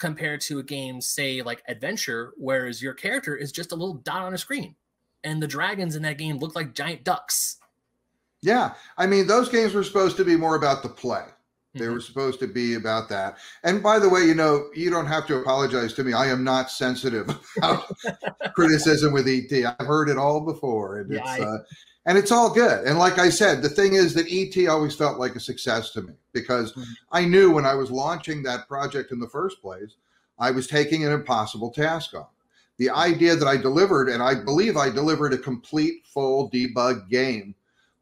Compared 0.02 0.40
to 0.40 0.58
a 0.58 0.64
game, 0.64 1.00
say 1.00 1.42
like 1.42 1.62
Adventure, 1.68 2.32
whereas 2.36 2.82
your 2.82 2.92
character 2.92 3.36
is 3.36 3.52
just 3.52 3.70
a 3.70 3.76
little 3.76 3.94
dot 3.94 4.22
on 4.22 4.34
a 4.34 4.38
screen, 4.38 4.74
and 5.22 5.40
the 5.40 5.46
dragons 5.46 5.94
in 5.94 6.02
that 6.02 6.18
game 6.18 6.38
look 6.38 6.56
like 6.56 6.74
giant 6.74 7.04
ducks. 7.04 7.58
yeah 8.42 8.74
i 8.98 9.06
mean 9.06 9.28
those 9.28 9.48
games 9.48 9.74
were 9.74 9.84
supposed 9.84 10.16
to 10.16 10.24
be 10.24 10.34
more 10.36 10.56
about 10.56 10.82
the 10.82 10.88
play. 10.88 11.22
They 11.74 11.86
Mhm. 11.86 11.92
were 11.92 12.00
supposed 12.00 12.40
to 12.40 12.48
be 12.48 12.74
about 12.74 13.08
that. 13.10 13.38
And 13.62 13.80
by 13.80 14.00
the 14.00 14.08
way 14.08 14.24
you 14.24 14.34
know 14.34 14.70
you 14.74 14.90
don't 14.90 15.06
have 15.06 15.24
to 15.28 15.36
apologize 15.36 15.94
to 15.94 16.02
me. 16.02 16.12
I 16.12 16.26
am 16.26 16.42
not 16.42 16.68
sensitive 16.68 17.26
about 17.58 17.84
criticism 18.56 19.12
with 19.12 19.28
et 19.28 19.52
i've 19.78 19.86
heard 19.86 20.08
it 20.10 20.18
all 20.18 20.40
before 20.40 20.98
and 20.98 21.12
Yeah, 21.12 21.20
it's 21.20 21.40
I- 21.40 21.44
uh, 21.44 21.58
and 22.06 22.18
it's 22.18 22.32
all 22.32 22.52
good. 22.52 22.84
And 22.86 22.98
like 22.98 23.18
i 23.18 23.28
said 23.28 23.62
the 23.62 23.68
thing 23.68 23.94
is 23.94 24.14
that 24.14 24.26
et 24.30 24.68
always 24.68 24.94
felt 24.94 25.18
like 25.18 25.36
a 25.36 25.40
success 25.40 25.90
to 25.92 26.02
me 26.02 26.14
because 26.32 26.72
Mhm. 26.72 26.84
i 27.12 27.24
knew 27.24 27.50
when 27.52 27.66
i 27.66 27.74
was 27.74 27.90
launching 27.90 28.42
that 28.42 28.68
project 28.68 29.12
in 29.12 29.20
the 29.20 29.28
first 29.28 29.60
place 29.62 29.96
i 30.38 30.50
was 30.50 30.66
taking 30.66 31.04
an 31.04 31.12
impossible 31.12 31.70
task 31.70 32.14
on. 32.14 32.26
The 32.78 32.90
idea 32.90 33.36
that 33.36 33.46
i 33.48 33.56
delivered 33.56 34.08
and 34.08 34.22
i 34.22 34.34
believe 34.34 34.76
i 34.76 34.90
delivered 34.90 35.32
a 35.32 35.38
complete 35.38 36.06
full 36.06 36.50
debug 36.50 37.08
game 37.08 37.54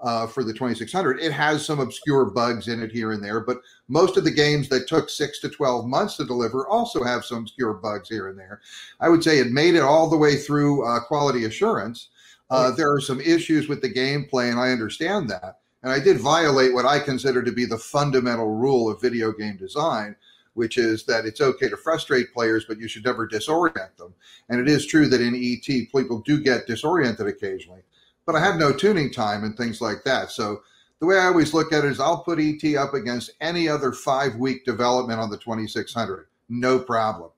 uh, 0.02 0.26
for 0.26 0.42
the 0.45 0.52
2600 0.54 1.21
it 1.21 1.33
has 1.33 1.66
some 1.66 1.78
obscure 1.80 2.25
bugs 2.25 2.69
in 2.69 2.83
it 2.83 2.90
here 2.90 3.12
and 3.12 3.23
there 3.23 3.40
but 3.40 3.61
most 3.88 4.16
of 4.16 4.25
the 4.25 4.30
games 4.30 4.69
that 4.71 4.88
took 4.88 5.11
six 5.11 5.40
to 5.40 5.49
12 5.50 5.87
months 5.87 6.16
to 6.16 6.25
deliver 6.25 6.66
also 6.69 7.02
have 7.04 7.25
some 7.25 7.38
obscure 7.38 7.75
bugs 7.75 8.09
here 8.09 8.28
and 8.28 8.38
there. 8.38 8.61
I 9.00 9.09
would 9.11 9.23
say 9.23 9.40
it 9.40 9.50
made 9.50 9.75
it 9.75 9.83
all 9.83 10.09
the 10.09 10.16
way 10.16 10.37
through 10.37 10.87
uh, 10.87 11.00
quality 11.00 11.45
assurance 11.45 12.09
uh, 12.50 12.71
there 12.73 12.92
are 12.92 13.00
some 13.00 13.21
issues 13.21 13.69
with 13.69 13.80
the 13.80 13.92
gameplay, 13.92 14.50
and 14.50 14.59
I 14.59 14.71
understand 14.71 15.28
that. 15.30 15.59
And 15.83 15.92
I 15.92 15.99
did 15.99 16.19
violate 16.19 16.75
what 16.75 16.85
I 16.85 16.99
consider 16.99 17.42
to 17.42 17.52
be 17.52 17.64
the 17.64 17.78
fundamental 17.78 18.50
rule 18.50 18.90
of 18.90 19.00
video 19.00 19.33
game 19.33 19.57
design, 19.57 20.14
which 20.54 20.76
is 20.76 21.04
that 21.04 21.25
it's 21.25 21.40
okay 21.40 21.69
to 21.69 21.76
frustrate 21.76 22.35
players, 22.35 22.66
but 22.66 22.78
you 22.78 22.88
should 22.88 23.04
never 23.04 23.26
disorient 23.26 23.97
them. 23.97 24.12
And 24.49 24.61
it 24.61 24.69
is 24.69 24.87
true 24.87 25.09
that 25.09 25.23
in 25.23 25.35
ET, 25.35 25.66
people 25.66 26.21
do 26.21 26.42
get 26.42 26.66
disoriented 26.66 27.26
occasionally. 27.26 27.80
But 28.26 28.35
I 28.35 28.40
have 28.40 28.57
no 28.57 28.73
tuning 28.73 29.11
time 29.11 29.45
and 29.45 29.57
things 29.57 29.80
like 29.80 30.04
that. 30.04 30.30
So 30.30 30.61
the 31.00 31.07
way 31.07 31.19
I 31.19 31.26
always 31.26 31.54
look 31.54 31.73
at 31.73 31.85
it 31.85 31.90
is 31.90 31.99
I'll 31.99 32.23
put 32.23 32.38
ET 32.38 32.62
up 32.76 32.92
against 32.92 33.30
any 33.40 33.69
other 33.69 33.92
five 33.92 34.37
week 34.37 34.66
development 34.66 35.19
on 35.19 35.30
the 35.30 35.38
2600. 35.38 36.26
No 36.50 36.78
problem. 36.78 37.30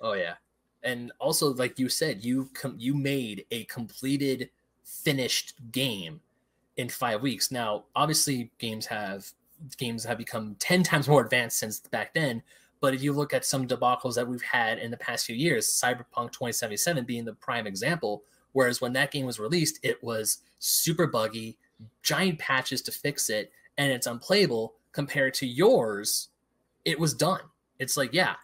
Oh 0.00 0.12
yeah, 0.12 0.34
and 0.82 1.10
also 1.18 1.54
like 1.54 1.78
you 1.78 1.88
said, 1.88 2.22
you 2.24 2.50
com- 2.52 2.76
you 2.78 2.94
made 2.94 3.46
a 3.50 3.64
completed, 3.64 4.50
finished 4.86 5.54
game 5.72 6.20
in 6.76 6.88
five 6.88 7.20
weeks. 7.20 7.50
Now, 7.50 7.84
obviously, 7.94 8.50
games 8.58 8.86
have 8.86 9.32
games 9.76 10.04
have 10.04 10.18
become 10.18 10.54
10 10.58 10.82
times 10.82 11.08
more 11.08 11.24
advanced 11.24 11.58
since 11.58 11.80
back 11.80 12.14
then. 12.14 12.42
But 12.80 12.94
if 12.94 13.02
you 13.02 13.12
look 13.12 13.32
at 13.32 13.44
some 13.44 13.66
debacles 13.66 14.14
that 14.14 14.28
we've 14.28 14.42
had 14.42 14.78
in 14.78 14.90
the 14.90 14.98
past 14.98 15.24
few 15.24 15.34
years, 15.34 15.66
Cyberpunk 15.66 16.32
2077 16.32 17.04
being 17.04 17.24
the 17.24 17.32
prime 17.32 17.66
example, 17.66 18.22
whereas 18.52 18.80
when 18.80 18.92
that 18.92 19.10
game 19.10 19.24
was 19.24 19.40
released, 19.40 19.78
it 19.82 20.02
was 20.04 20.38
super 20.58 21.06
buggy, 21.06 21.56
giant 22.02 22.38
patches 22.38 22.82
to 22.82 22.92
fix 22.92 23.30
it, 23.30 23.50
and 23.78 23.90
it's 23.90 24.06
unplayable 24.06 24.74
compared 24.92 25.34
to 25.34 25.46
yours, 25.46 26.28
it 26.84 26.98
was 26.98 27.14
done. 27.14 27.40
It's 27.78 27.96
like, 27.96 28.12
yeah, 28.12 28.34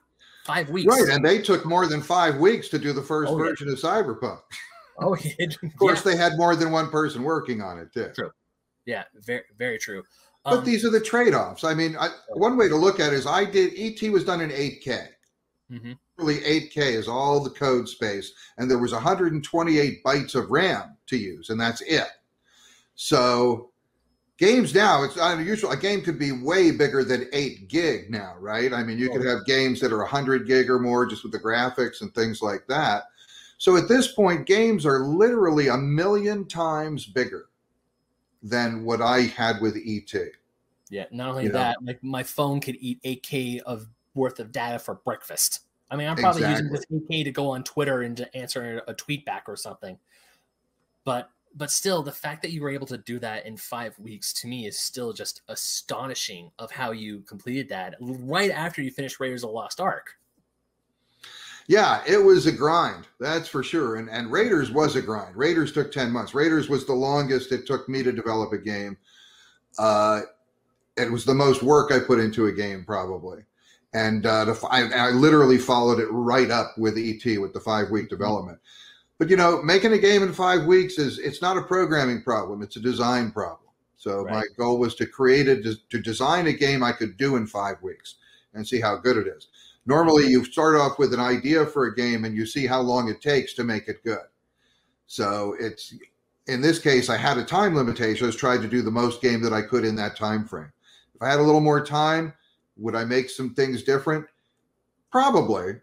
five 0.44 0.68
weeks. 0.70 0.86
Right. 0.86 1.08
And 1.08 1.24
they 1.24 1.40
took 1.40 1.64
more 1.64 1.86
than 1.86 2.02
five 2.02 2.36
weeks 2.36 2.68
to 2.70 2.78
do 2.78 2.92
the 2.92 3.02
first 3.02 3.32
oh, 3.32 3.36
version 3.36 3.68
yeah. 3.68 3.74
of 3.74 3.78
Cyberpunk. 3.80 4.40
Oh, 5.04 5.14
of 5.14 5.76
course, 5.76 6.04
yeah. 6.04 6.12
they 6.12 6.16
had 6.16 6.36
more 6.36 6.56
than 6.56 6.70
one 6.70 6.90
person 6.90 7.22
working 7.22 7.60
on 7.60 7.78
it, 7.78 7.92
too. 7.92 8.10
True. 8.14 8.30
Yeah, 8.86 9.04
very, 9.24 9.42
very 9.58 9.78
true. 9.78 10.02
But 10.44 10.58
um, 10.58 10.64
these 10.64 10.84
are 10.84 10.90
the 10.90 11.00
trade 11.00 11.34
offs. 11.34 11.64
I 11.64 11.74
mean, 11.74 11.96
I, 11.98 12.08
one 12.34 12.56
way 12.56 12.68
to 12.68 12.76
look 12.76 12.98
at 12.98 13.12
it 13.12 13.16
is 13.16 13.26
I 13.26 13.44
did, 13.44 13.72
ET 13.76 14.10
was 14.10 14.24
done 14.24 14.40
in 14.40 14.50
8K. 14.50 15.06
Mm-hmm. 15.70 15.92
Really, 16.18 16.38
8K 16.38 16.76
is 16.76 17.08
all 17.08 17.40
the 17.40 17.50
code 17.50 17.88
space, 17.88 18.32
and 18.58 18.70
there 18.70 18.78
was 18.78 18.92
128 18.92 20.04
bytes 20.04 20.34
of 20.34 20.50
RAM 20.50 20.96
to 21.06 21.16
use, 21.16 21.50
and 21.50 21.60
that's 21.60 21.80
it. 21.82 22.08
So 22.94 23.72
games 24.42 24.74
now 24.74 25.04
it's 25.04 25.16
unusual 25.20 25.70
a 25.70 25.76
game 25.76 26.02
could 26.02 26.18
be 26.18 26.32
way 26.32 26.72
bigger 26.72 27.04
than 27.04 27.28
8 27.32 27.68
gig 27.68 28.10
now 28.10 28.34
right 28.40 28.72
i 28.72 28.82
mean 28.82 28.98
you 28.98 29.08
could 29.08 29.24
have 29.24 29.46
games 29.46 29.78
that 29.78 29.92
are 29.92 29.98
100 29.98 30.48
gig 30.48 30.68
or 30.68 30.80
more 30.80 31.06
just 31.06 31.22
with 31.22 31.30
the 31.30 31.38
graphics 31.38 32.00
and 32.00 32.12
things 32.12 32.42
like 32.42 32.66
that 32.66 33.04
so 33.62 33.76
at 33.76 33.86
this 33.86 34.10
point 34.10 34.44
games 34.44 34.84
are 34.84 35.06
literally 35.06 35.68
a 35.68 35.76
million 35.76 36.48
times 36.48 37.06
bigger 37.06 37.46
than 38.42 38.84
what 38.84 39.00
i 39.00 39.20
had 39.20 39.60
with 39.60 39.76
et 39.76 40.32
yeah 40.90 41.04
not 41.12 41.28
only 41.28 41.44
you 41.44 41.52
that 41.52 41.76
know? 41.80 41.86
like 41.92 42.02
my 42.02 42.24
phone 42.24 42.60
could 42.60 42.76
eat 42.80 43.00
8k 43.04 43.60
of 43.60 43.86
worth 44.14 44.40
of 44.40 44.50
data 44.50 44.80
for 44.80 44.96
breakfast 44.96 45.60
i 45.92 45.96
mean 45.96 46.08
i'm 46.08 46.16
probably 46.16 46.42
exactly. 46.42 46.70
using 46.70 46.90
this 46.90 47.06
8k 47.08 47.24
to 47.24 47.30
go 47.30 47.50
on 47.50 47.62
twitter 47.62 48.02
and 48.02 48.16
to 48.16 48.36
answer 48.36 48.82
a 48.88 48.94
tweet 48.94 49.24
back 49.24 49.44
or 49.46 49.54
something 49.54 49.96
but 51.04 51.30
but 51.54 51.70
still 51.70 52.02
the 52.02 52.10
fact 52.10 52.42
that 52.42 52.50
you 52.50 52.62
were 52.62 52.70
able 52.70 52.86
to 52.88 52.98
do 52.98 53.20
that 53.20 53.46
in 53.46 53.56
five 53.56 53.96
weeks 54.00 54.32
to 54.32 54.48
me 54.48 54.66
is 54.66 54.76
still 54.76 55.12
just 55.12 55.42
astonishing 55.46 56.50
of 56.58 56.72
how 56.72 56.90
you 56.90 57.20
completed 57.20 57.68
that 57.68 57.94
right 58.00 58.50
after 58.50 58.82
you 58.82 58.90
finished 58.90 59.20
raiders 59.20 59.44
of 59.44 59.50
the 59.50 59.54
lost 59.54 59.80
ark 59.80 60.16
yeah 61.72 62.02
it 62.06 62.18
was 62.18 62.46
a 62.46 62.52
grind 62.52 63.06
that's 63.18 63.48
for 63.48 63.62
sure 63.62 63.96
and, 63.96 64.08
and 64.10 64.30
raiders 64.30 64.70
was 64.70 64.96
a 64.96 65.02
grind 65.02 65.34
raiders 65.34 65.72
took 65.72 65.90
10 65.90 66.10
months 66.10 66.34
raiders 66.34 66.68
was 66.68 66.86
the 66.86 66.92
longest 66.92 67.52
it 67.52 67.66
took 67.66 67.88
me 67.88 68.02
to 68.02 68.12
develop 68.12 68.52
a 68.52 68.58
game 68.58 68.96
uh, 69.78 70.20
it 70.96 71.10
was 71.10 71.24
the 71.24 71.34
most 71.34 71.62
work 71.62 71.90
i 71.90 71.98
put 71.98 72.18
into 72.18 72.46
a 72.46 72.52
game 72.52 72.84
probably 72.84 73.42
and 73.94 74.24
uh, 74.26 74.44
the, 74.44 74.66
I, 74.70 75.08
I 75.08 75.10
literally 75.10 75.58
followed 75.58 75.98
it 75.98 76.08
right 76.10 76.50
up 76.50 76.76
with 76.78 76.96
et 76.96 77.38
with 77.38 77.52
the 77.52 77.60
five 77.60 77.90
week 77.90 78.08
development 78.08 78.58
mm-hmm 78.58 78.82
but 79.22 79.30
you 79.30 79.36
know, 79.36 79.62
making 79.62 79.92
a 79.92 79.98
game 79.98 80.24
in 80.24 80.32
five 80.32 80.64
weeks 80.64 80.98
is 80.98 81.20
it's 81.20 81.40
not 81.40 81.56
a 81.56 81.62
programming 81.62 82.24
problem; 82.24 82.60
it's 82.60 82.74
a 82.74 82.80
design 82.80 83.30
problem. 83.30 83.70
So 83.96 84.24
right. 84.24 84.32
my 84.32 84.42
goal 84.56 84.80
was 84.80 84.96
to 84.96 85.06
create 85.06 85.46
a 85.46 85.62
to 85.62 86.00
design 86.00 86.48
a 86.48 86.52
game 86.52 86.82
I 86.82 86.90
could 86.90 87.16
do 87.16 87.36
in 87.36 87.46
five 87.46 87.80
weeks 87.82 88.16
and 88.52 88.66
see 88.66 88.80
how 88.80 88.96
good 88.96 89.16
it 89.16 89.28
is. 89.28 89.46
Normally, 89.86 90.28
you 90.28 90.44
start 90.44 90.76
off 90.76 90.98
with 90.98 91.12
an 91.12 91.20
idea 91.20 91.66
for 91.66 91.86
a 91.86 91.94
game 91.94 92.24
and 92.24 92.36
you 92.36 92.46
see 92.46 92.66
how 92.66 92.80
long 92.80 93.08
it 93.08 93.20
takes 93.20 93.54
to 93.54 93.64
make 93.64 93.88
it 93.88 94.04
good. 94.04 94.26
So 95.06 95.56
it's 95.58 95.94
in 96.46 96.60
this 96.60 96.78
case, 96.78 97.08
I 97.08 97.16
had 97.16 97.38
a 97.38 97.44
time 97.44 97.74
limitation. 97.74 98.24
I 98.24 98.26
was 98.26 98.36
trying 98.36 98.62
to 98.62 98.68
do 98.68 98.82
the 98.82 98.90
most 98.90 99.20
game 99.20 99.42
that 99.42 99.52
I 99.52 99.62
could 99.62 99.84
in 99.84 99.96
that 99.96 100.16
time 100.16 100.44
frame. 100.44 100.72
If 101.14 101.22
I 101.22 101.30
had 101.30 101.38
a 101.38 101.42
little 101.42 101.60
more 101.60 101.84
time, 101.84 102.32
would 102.76 102.94
I 102.94 103.04
make 103.04 103.30
some 103.30 103.54
things 103.54 103.82
different? 103.82 104.26
Probably, 105.10 105.74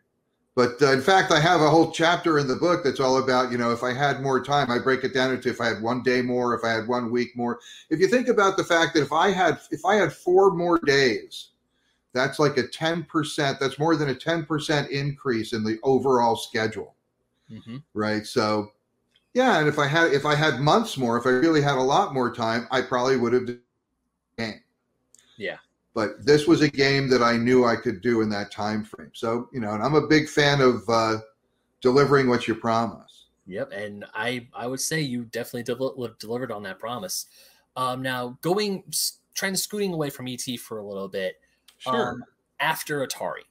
but 0.60 0.82
uh, 0.82 0.92
in 0.92 1.00
fact, 1.00 1.32
I 1.32 1.40
have 1.40 1.62
a 1.62 1.70
whole 1.70 1.90
chapter 1.90 2.38
in 2.38 2.46
the 2.46 2.56
book 2.58 2.84
that's 2.84 3.00
all 3.00 3.24
about, 3.24 3.50
you 3.50 3.58
know, 3.58 3.72
if 3.72 3.82
I 3.82 3.94
had 3.94 4.22
more 4.22 4.44
time, 4.44 4.70
I 4.70 4.78
break 4.78 5.06
it 5.06 5.14
down 5.14 5.32
into 5.32 5.48
if 5.48 5.62
I 5.62 5.68
had 5.68 5.82
one 5.82 6.04
day 6.04 6.22
more, 6.22 6.54
if 6.54 6.66
I 6.66 6.72
had 6.72 6.86
one 6.86 7.12
week 7.12 7.30
more. 7.38 7.60
If 7.90 8.02
you 8.02 8.10
think 8.10 8.28
about 8.28 8.58
the 8.58 8.66
fact 8.66 8.94
that 8.94 9.04
if 9.04 9.14
I 9.14 9.30
had 9.30 9.60
if 9.72 9.86
I 9.86 9.96
had 9.96 10.12
four 10.12 10.52
more 10.52 10.78
days, 10.80 11.52
that's 12.14 12.40
like 12.40 12.58
a 12.58 12.64
10%, 12.64 13.60
that's 13.60 13.80
more 13.80 13.96
than 13.96 14.10
a 14.10 14.16
10% 14.16 14.90
increase 14.90 15.54
in 15.54 15.64
the 15.64 15.80
overall 15.84 16.36
schedule. 16.36 16.96
Mm-hmm. 17.52 17.78
Right. 17.94 18.26
So 18.26 18.72
yeah, 19.34 19.60
and 19.60 19.68
if 19.68 19.80
I 19.80 19.88
had 19.88 20.12
if 20.12 20.26
I 20.26 20.36
had 20.36 20.60
months 20.60 20.98
more, 20.98 21.18
if 21.18 21.26
I 21.26 21.30
really 21.30 21.62
had 21.62 21.78
a 21.78 21.82
lot 21.82 22.14
more 22.14 22.34
time, 22.34 22.68
I 22.72 22.82
probably 22.82 23.18
would 23.18 23.34
have 23.34 23.46
game. 24.38 24.62
Yeah 25.38 25.58
but 26.00 26.26
this 26.26 26.48
was 26.48 26.62
a 26.62 26.70
game 26.70 27.10
that 27.10 27.22
I 27.22 27.36
knew 27.36 27.66
I 27.66 27.76
could 27.76 28.02
do 28.02 28.22
in 28.22 28.30
that 28.30 28.52
time 28.52 28.84
frame. 28.86 29.12
So 29.14 29.50
you 29.52 29.60
know, 29.60 29.74
and 29.74 29.84
I'm 29.84 29.96
a 29.96 30.08
big 30.08 30.30
fan 30.30 30.62
of 30.62 30.88
uh, 30.88 31.18
delivering 31.82 32.30
what 32.30 32.48
you 32.48 32.56
promise. 32.56 33.26
Yep, 33.48 33.72
and 33.72 34.06
I 34.14 34.48
I 34.54 34.68
would 34.68 34.80
say 34.80 35.02
you 35.02 35.26
definitely 35.26 35.64
del- 35.64 36.16
delivered 36.20 36.52
on 36.52 36.64
that 36.64 36.80
promise. 36.80 37.26
Um, 37.76 38.02
now 38.02 38.38
going 38.42 38.84
trying 39.34 39.54
to 39.54 39.60
scooting 39.60 39.94
away 39.94 40.10
from 40.10 40.28
ET 40.28 40.44
for 40.60 40.80
a 40.80 40.86
little 40.86 41.08
bit. 41.08 41.36
Sure. 41.80 42.12
Um, 42.12 42.24
after 42.60 43.06
Atari, 43.06 43.44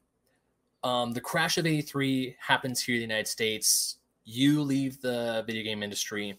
um, 0.85 1.13
the 1.13 1.21
crash 1.21 1.59
of 1.59 1.67
'83 1.67 2.37
happens 2.39 2.83
here 2.83 2.95
in 2.95 3.01
the 3.01 3.07
United 3.07 3.29
States. 3.29 3.97
You 4.25 4.63
leave 4.63 5.01
the 5.01 5.43
video 5.47 5.65
game 5.65 5.83
industry. 5.83 6.39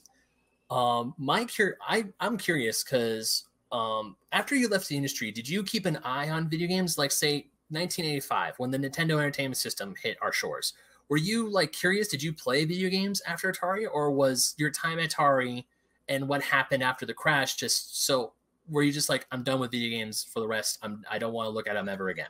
Um, 0.70 1.14
my 1.18 1.46
cur- 1.46 1.78
I 1.86 2.06
I'm 2.20 2.38
curious 2.38 2.84
because 2.84 3.46
um, 3.72 4.16
after 4.32 4.56
you 4.56 4.68
left 4.68 4.88
the 4.88 4.98
industry, 4.98 5.32
did 5.32 5.48
you 5.48 5.64
keep 5.64 5.86
an 5.86 5.98
eye 6.04 6.30
on 6.30 6.50
video 6.50 6.68
games? 6.68 6.98
Like, 6.98 7.12
say, 7.12 7.48
1985, 7.70 8.56
when 8.58 8.72
the 8.72 8.80
Nintendo 8.80 9.20
Entertainment 9.20 9.58
System 9.58 9.94
hit 10.02 10.18
our 10.22 10.32
shores, 10.32 10.74
were 11.08 11.18
you 11.18 11.50
like 11.50 11.72
curious? 11.72 12.08
Did 12.08 12.24
you 12.24 12.34
play 12.34 12.66
video 12.66 12.90
games 12.90 13.22
after 13.28 13.52
Atari, 13.52 13.86
or 13.92 14.12
was 14.12 14.56
your 14.58 14.72
time 14.72 15.00
at 15.00 15.12
Atari 15.12 15.66
and 16.08 16.28
what 16.28 16.42
happened 16.42 16.84
after 16.84 17.06
the 17.06 17.14
crash 17.14 17.56
just 17.56 18.06
so? 18.06 18.34
Were 18.70 18.84
you 18.84 18.92
just 18.92 19.10
like, 19.10 19.26
I'm 19.32 19.44
done 19.44 19.60
with 19.60 19.72
video 19.72 19.90
games 19.90 20.28
for 20.32 20.40
the 20.40 20.48
rest? 20.48 20.80
I'm 20.82 21.04
I 21.10 21.18
don't 21.18 21.34
want 21.34 21.48
to 21.48 21.52
look 21.52 21.68
at 21.68 21.74
them 21.74 21.90
ever 21.90 22.10
again. 22.10 22.30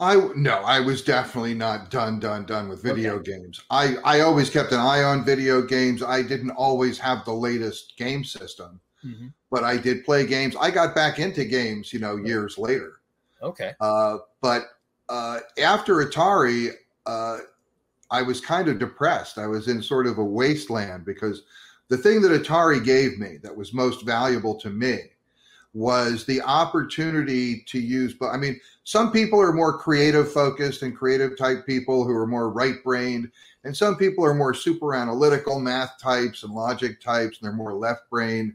I 0.00 0.30
no, 0.34 0.62
I 0.64 0.80
was 0.80 1.02
definitely 1.02 1.54
not 1.54 1.90
done, 1.90 2.18
done, 2.18 2.46
done 2.46 2.68
with 2.68 2.82
video 2.82 3.16
okay. 3.16 3.32
games. 3.32 3.60
I 3.70 3.96
I 4.04 4.20
always 4.20 4.48
kept 4.48 4.72
an 4.72 4.80
eye 4.80 5.02
on 5.02 5.24
video 5.24 5.60
games. 5.60 6.02
I 6.02 6.22
didn't 6.22 6.52
always 6.52 6.98
have 6.98 7.24
the 7.24 7.34
latest 7.34 7.96
game 7.96 8.24
system. 8.24 8.80
Mm-hmm. 9.04 9.28
But 9.50 9.64
I 9.64 9.76
did 9.76 10.04
play 10.04 10.26
games. 10.26 10.56
I 10.58 10.70
got 10.70 10.94
back 10.94 11.18
into 11.18 11.44
games, 11.44 11.92
you 11.92 11.98
know, 11.98 12.16
years 12.16 12.56
later. 12.58 13.00
Okay. 13.42 13.72
Uh, 13.80 14.18
but 14.40 14.64
uh, 15.08 15.40
after 15.62 15.96
Atari, 15.96 16.70
uh, 17.06 17.38
I 18.10 18.22
was 18.22 18.40
kind 18.40 18.68
of 18.68 18.78
depressed. 18.78 19.38
I 19.38 19.46
was 19.46 19.68
in 19.68 19.82
sort 19.82 20.06
of 20.06 20.18
a 20.18 20.24
wasteland 20.24 21.04
because 21.04 21.42
the 21.88 21.96
thing 21.96 22.22
that 22.22 22.30
Atari 22.30 22.82
gave 22.82 23.18
me 23.18 23.38
that 23.42 23.54
was 23.54 23.72
most 23.72 24.04
valuable 24.04 24.54
to 24.60 24.70
me 24.70 24.98
was 25.72 26.24
the 26.24 26.40
opportunity 26.42 27.62
to 27.66 27.78
use 27.78 28.14
but 28.14 28.30
i 28.30 28.36
mean 28.36 28.58
some 28.82 29.12
people 29.12 29.40
are 29.40 29.52
more 29.52 29.78
creative 29.78 30.32
focused 30.32 30.82
and 30.82 30.96
creative 30.96 31.38
type 31.38 31.64
people 31.64 32.04
who 32.04 32.12
are 32.12 32.26
more 32.26 32.50
right 32.50 32.82
brained 32.82 33.30
and 33.62 33.76
some 33.76 33.96
people 33.96 34.24
are 34.24 34.34
more 34.34 34.54
super 34.54 34.94
analytical 34.94 35.60
math 35.60 35.98
types 36.00 36.42
and 36.42 36.52
logic 36.52 37.00
types 37.00 37.38
and 37.38 37.46
they're 37.46 37.52
more 37.52 37.74
left 37.74 38.08
brained 38.10 38.54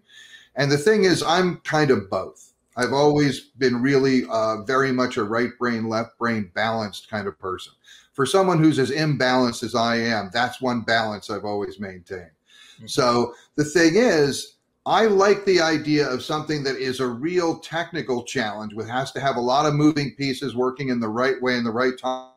and 0.56 0.72
the 0.72 0.78
thing 0.78 1.04
is, 1.04 1.24
I'm 1.24 1.58
kind 1.58 1.92
of 1.92 2.10
both. 2.10 2.54
I've 2.78 2.94
always 2.94 3.42
been 3.58 3.82
really 3.82 4.24
uh, 4.30 4.64
very 4.64 4.92
much 4.92 5.18
a 5.18 5.24
right 5.24 5.52
brain, 5.58 5.88
left 5.88 6.18
brain 6.18 6.52
balanced 6.54 7.10
kind 7.10 7.28
of 7.28 7.40
person. 7.40 7.74
For 8.14 8.26
someone 8.26 8.62
who's 8.62 8.80
as 8.80 8.92
imbalanced 8.92 9.64
as 9.64 9.76
I 9.76 9.98
am, 9.98 10.30
that's 10.34 10.62
one 10.62 10.82
balance 10.82 11.30
I've 11.30 11.46
always 11.46 11.80
maintained. 11.80 12.32
Mm-hmm. 12.78 12.88
So 12.88 13.34
the 13.56 13.66
thing 13.66 13.94
is, 13.96 14.55
I 14.86 15.06
like 15.06 15.46
the 15.46 15.62
idea 15.62 16.08
of 16.08 16.24
something 16.24 16.64
that 16.64 16.76
is 16.76 17.00
a 17.00 17.08
real 17.08 17.60
technical 17.60 18.24
challenge, 18.24 18.74
which 18.74 18.88
has 18.88 19.12
to 19.14 19.20
have 19.20 19.36
a 19.36 19.42
lot 19.42 19.66
of 19.66 19.74
moving 19.74 20.16
pieces 20.16 20.56
working 20.56 20.90
in 20.90 21.00
the 21.00 21.10
right 21.10 21.42
way 21.42 21.56
in 21.56 21.64
the 21.64 21.72
right 21.72 21.98
time, 21.98 22.32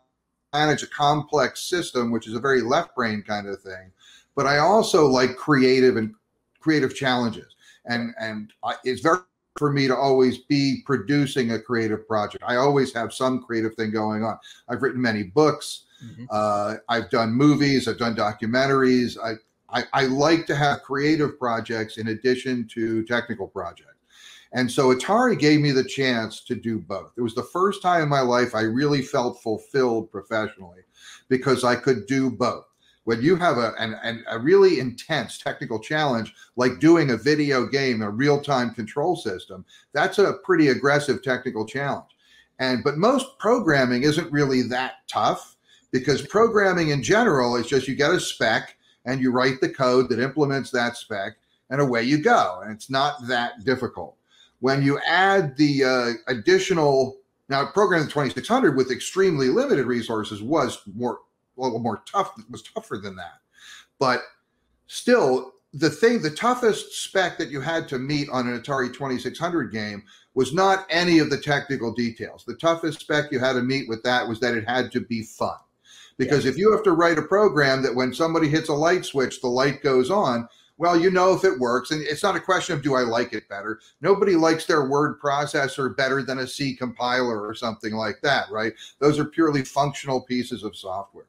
manage 0.55 0.83
a 0.83 0.87
complex 0.87 1.63
system, 1.63 2.11
which 2.11 2.27
is 2.27 2.35
a 2.35 2.41
very 2.41 2.63
left 2.63 2.95
brain 2.95 3.23
kind 3.23 3.47
of 3.47 3.61
thing. 3.61 3.93
But 4.35 4.47
I 4.47 4.59
also 4.59 5.07
like 5.07 5.37
creative 5.37 5.97
and 5.97 6.15
creative 6.61 6.95
challenges 6.95 7.55
and 7.89 8.15
and 8.21 8.53
I, 8.63 8.75
it's 8.85 9.01
very 9.01 9.19
for 9.57 9.73
me 9.73 9.89
to 9.89 9.97
always 9.97 10.39
be 10.39 10.83
producing 10.87 11.51
a 11.51 11.59
creative 11.59 12.07
project. 12.07 12.45
I 12.47 12.57
always 12.57 12.95
have 12.95 13.13
some 13.13 13.43
creative 13.43 13.75
thing 13.75 13.91
going 13.91 14.23
on. 14.23 14.39
I've 14.69 14.83
written 14.83 15.03
many 15.03 15.25
books. 15.25 15.87
Mm-hmm. 16.05 16.27
Uh, 16.31 16.77
I've 16.89 17.11
done 17.11 17.33
movies. 17.33 17.89
I've 17.89 17.99
done 17.99 18.15
documentaries. 18.15 19.19
I, 19.19 19.33
I, 19.71 19.85
I 19.93 20.07
like 20.07 20.47
to 20.47 20.57
have 20.57 20.83
creative 20.83 21.39
projects 21.39 21.99
in 21.99 22.09
addition 22.09 22.67
to 22.69 23.05
technical 23.05 23.47
projects. 23.47 23.95
And 24.53 24.71
so 24.71 24.95
Atari 24.95 25.39
gave 25.39 25.61
me 25.61 25.73
the 25.73 25.85
chance 25.85 26.41
to 26.45 26.55
do 26.55 26.79
both. 26.79 27.13
It 27.19 27.21
was 27.21 27.35
the 27.35 27.43
first 27.43 27.83
time 27.83 28.03
in 28.03 28.09
my 28.09 28.21
life 28.21 28.55
I 28.55 28.63
really 28.63 29.03
felt 29.03 29.43
fulfilled 29.43 30.11
professionally 30.11 30.81
because 31.29 31.65
I 31.65 31.77
could 31.77 32.07
do 32.07 32.31
both 32.31 32.65
when 33.09 33.23
you 33.23 33.37
have 33.37 33.57
a, 33.57 33.73
an, 33.79 33.95
an, 34.03 34.23
a 34.29 34.39
really 34.39 34.81
intense 34.81 35.39
technical 35.39 35.81
challenge 35.81 36.35
like 36.57 36.79
doing 36.79 37.11
a 37.11 37.17
video 37.17 37.67
game 37.67 38.03
a 38.03 38.11
real-time 38.11 38.75
control 38.75 39.17
system 39.17 39.65
that's 39.95 40.19
a 40.19 40.35
pretty 40.45 40.69
aggressive 40.69 41.23
technical 41.23 41.65
challenge 41.65 42.11
and 42.59 42.85
but 42.85 42.99
most 42.99 43.39
programming 43.39 44.03
isn't 44.03 44.31
really 44.31 44.61
that 44.61 44.97
tough 45.07 45.57
because 45.91 46.21
programming 46.21 46.91
in 46.91 47.03
general 47.03 47.57
is 47.57 47.67
just 47.67 47.89
you 47.89 47.95
get 47.95 48.11
a 48.11 48.21
spec 48.21 48.77
and 49.09 49.23
you 49.23 49.33
write 49.33 49.61
the 49.61 49.69
code 49.69 50.09
that 50.11 50.21
implements 50.21 50.71
that 50.71 50.97
spec 50.97 51.39
and 51.71 51.81
away 51.81 52.03
you 52.03 52.19
go. 52.19 52.61
And 52.63 52.71
it's 52.71 52.91
not 52.91 53.27
that 53.27 53.65
difficult. 53.65 54.17
When 54.61 54.83
you 54.83 55.01
add 55.07 55.57
the 55.57 55.85
uh, 55.85 56.33
additional 56.33 57.17
now 57.49 57.65
programming 57.65 58.09
2600 58.09 58.77
with 58.77 58.91
extremely 58.91 59.49
limited 59.49 59.87
resources 59.87 60.43
was 60.43 60.83
more 60.95 61.21
little 61.57 61.79
more 61.79 62.03
tough 62.07 62.33
was 62.51 62.63
tougher 62.63 62.99
than 62.99 63.17
that. 63.17 63.41
But 63.99 64.21
still 64.87 65.55
the 65.73 65.89
thing 65.89 66.21
the 66.21 66.31
toughest 66.31 67.03
spec 67.03 67.39
that 67.39 67.49
you 67.49 67.63
had 67.63 67.89
to 67.89 67.99
meet 67.99 68.29
on 68.29 68.47
an 68.47 68.61
atari 68.61 68.93
2600 68.93 69.73
game 69.73 70.03
was 70.35 70.53
not 70.53 70.87
any 70.91 71.19
of 71.19 71.31
the 71.31 71.39
technical 71.39 71.95
details. 71.95 72.45
The 72.45 72.57
toughest 72.57 73.01
spec 73.01 73.33
you 73.33 73.39
had 73.39 73.55
to 73.55 73.63
meet 73.63 73.89
with 73.89 74.03
that 74.03 74.29
was 74.29 74.39
that 74.41 74.55
it 74.55 74.69
had 74.69 74.93
to 74.93 75.01
be 75.01 75.23
fun 75.23 75.57
because 76.19 76.45
if 76.45 76.59
you 76.59 76.71
have 76.73 76.83
to 76.83 76.93
write 76.93 77.19
a 77.19 77.23
program 77.23 77.83
that 77.83 77.95
when 77.95 78.13
somebody 78.13 78.49
hits 78.49 78.69
a 78.69 78.75
light 78.75 79.05
switch 79.05 79.41
the 79.41 79.49
light 79.49 79.83
goes 79.83 80.11
on 80.11 80.49
well 80.77 80.99
you 80.99 81.11
know 81.11 81.33
if 81.33 81.45
it 81.45 81.59
works 81.59 81.91
and 81.91 82.03
it's 82.03 82.23
not 82.23 82.37
a 82.37 82.41
question 82.41 82.75
of 82.75 82.83
do 82.83 82.95
i 82.95 83.01
like 83.01 83.33
it 83.33 83.49
better 83.49 83.81
nobody 84.01 84.35
likes 84.35 84.67
their 84.67 84.89
word 84.89 85.21
processor 85.21 85.97
better 85.97 86.23
than 86.23 86.41
a 86.41 86.47
c 86.47 86.75
compiler 86.75 87.41
or 87.41 87.55
something 87.55 87.95
like 87.95 88.21
that 88.23 88.51
right 88.51 88.75
those 88.99 89.19
are 89.19 89.25
purely 89.25 89.65
functional 89.65 90.21
pieces 90.21 90.63
of 90.63 90.77
software 90.77 91.27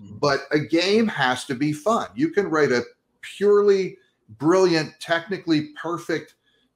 Mm-hmm. 0.00 0.16
But 0.18 0.46
a 0.50 0.58
game 0.58 1.08
has 1.08 1.44
to 1.46 1.54
be 1.54 1.72
fun. 1.72 2.08
You 2.14 2.30
can 2.30 2.48
write 2.48 2.72
a 2.72 2.84
purely 3.20 3.98
brilliant, 4.38 4.98
technically 5.00 5.68
perfect 5.80 6.34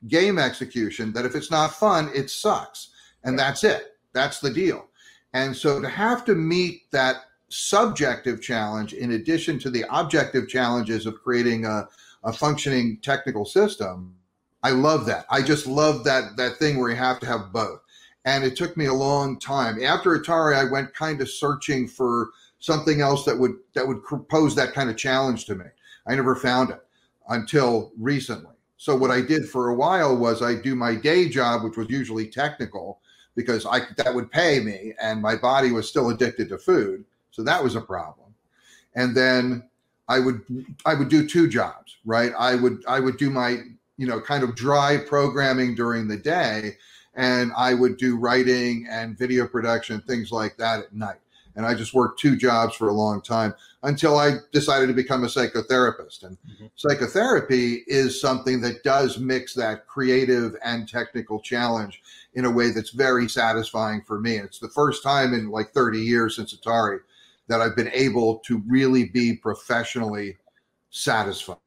game 0.09 0.39
execution 0.39 1.13
that 1.13 1.25
if 1.25 1.35
it's 1.35 1.51
not 1.51 1.75
fun, 1.75 2.11
it 2.15 2.31
sucks. 2.31 2.91
And 3.25 3.39
that's 3.39 3.65
it. 3.65 3.97
That's 4.13 4.41
the 4.41 4.51
deal. 4.51 4.87
And 5.33 5.57
so 5.57 5.81
to 5.81 5.89
have 5.89 6.25
to 6.27 6.35
meet 6.35 6.91
that 6.93 7.25
subjective 7.49 8.43
challenge 8.43 8.93
in 8.93 9.13
addition 9.13 9.59
to 9.61 9.71
the 9.71 9.85
objective 9.91 10.49
challenges 10.49 11.07
of 11.07 11.23
creating 11.23 11.65
a, 11.65 11.89
a 12.25 12.33
functioning 12.33 12.99
technical 13.03 13.45
system, 13.45 14.15
I 14.63 14.71
love 14.71 15.07
that. 15.07 15.27
I 15.31 15.43
just 15.43 15.67
love 15.67 16.03
that 16.05 16.37
that 16.37 16.57
thing 16.57 16.79
where 16.79 16.91
you 16.91 16.97
have 16.97 17.21
to 17.21 17.27
have 17.27 17.53
both. 17.53 17.81
And 18.25 18.43
it 18.43 18.57
took 18.57 18.77
me 18.77 18.87
a 18.87 18.93
long 18.93 19.39
time. 19.39 19.81
After 19.83 20.19
Atari, 20.19 20.57
I 20.57 20.71
went 20.71 20.93
kind 20.93 21.21
of 21.21 21.31
searching 21.31 21.87
for 21.87 22.31
something 22.59 23.01
else 23.01 23.25
that 23.25 23.39
would 23.39 23.55
that 23.75 23.87
would 23.87 24.03
pose 24.29 24.55
that 24.57 24.73
kind 24.73 24.91
of 24.91 24.97
challenge 24.97 25.45
to 25.47 25.55
me. 25.55 25.67
I 26.07 26.15
never 26.15 26.35
found 26.35 26.71
it 26.71 26.81
until 27.29 27.93
recently. 27.99 28.55
So 28.77 28.97
what 28.97 29.11
I 29.11 29.21
did 29.21 29.49
for 29.49 29.69
a 29.69 29.75
while 29.75 30.17
was 30.17 30.43
I 30.43 30.55
do 30.55 30.75
my 30.75 30.95
day 30.95 31.29
job, 31.29 31.65
which 31.65 31.77
was 31.77 31.89
usually 31.89 32.27
technical, 32.29 33.01
because 33.35 33.65
I 33.67 33.81
that 33.97 34.15
would 34.15 34.31
pay 34.31 34.61
me, 34.61 34.95
and 35.01 35.23
my 35.23 35.37
body 35.37 35.71
was 35.71 35.89
still 35.89 36.11
addicted 36.11 36.49
to 36.51 36.59
food, 36.59 37.05
so 37.37 37.43
that 37.43 37.63
was 37.63 37.77
a 37.77 37.83
problem. 37.83 38.35
And 38.95 39.15
then 39.15 39.69
I 40.09 40.21
would 40.21 40.41
I 40.87 40.95
would 40.95 41.11
do 41.11 41.29
two 41.29 41.49
jobs, 41.49 41.99
right? 42.07 42.33
I 42.39 42.55
would 42.55 42.83
I 42.89 42.99
would 42.99 43.19
do 43.19 43.29
my 43.29 43.59
you 43.99 44.07
know 44.07 44.23
kind 44.23 44.43
of 44.43 44.55
dry 44.55 44.97
programming 45.07 45.75
during 45.75 46.09
the 46.09 46.17
day, 46.17 46.79
and 47.15 47.53
I 47.55 47.75
would 47.75 47.99
do 47.99 48.17
writing 48.17 48.87
and 48.91 49.19
video 49.19 49.47
production 49.47 50.01
things 50.01 50.33
like 50.33 50.57
that 50.57 50.81
at 50.81 50.95
night 50.95 51.19
and 51.57 51.65
I 51.65 51.75
just 51.75 51.95
worked 51.95 52.21
two 52.21 52.37
jobs 52.37 52.77
for 52.77 52.89
a 52.89 52.93
long 52.93 53.23
time 53.23 53.55
until 53.83 54.19
I 54.19 54.33
decided 54.53 54.89
to 54.89 54.93
become 54.93 55.25
a 55.25 55.29
psychotherapist. 55.29 56.23
And 56.23 56.37
mm-hmm. 56.43 56.67
psychotherapy 56.77 57.83
is 57.87 58.21
something 58.21 58.61
that 58.61 58.85
does 58.85 59.19
mix 59.19 59.55
that 59.55 59.87
creative 59.87 60.55
and 60.63 60.87
technical 60.87 61.41
challenge 61.41 62.03
in 62.35 62.45
a 62.45 62.51
way 62.51 62.71
that's 62.71 62.91
very 62.91 63.29
satisfying 63.29 64.03
for 64.03 64.21
me. 64.21 64.37
And 64.37 64.45
it's 64.45 64.59
the 64.59 64.69
first 64.69 65.03
time 65.03 65.33
in 65.33 65.51
like 65.51 65.73
30 65.73 65.99
years 65.99 66.37
since 66.37 66.55
Atari 66.55 67.01
that 67.49 67.61
I've 67.61 67.77
been 67.77 67.91
able 67.93 68.39
to 68.47 68.63
really 68.67 69.05
be 69.05 69.35
professionally 69.35 70.37
satisfied. 70.91 71.59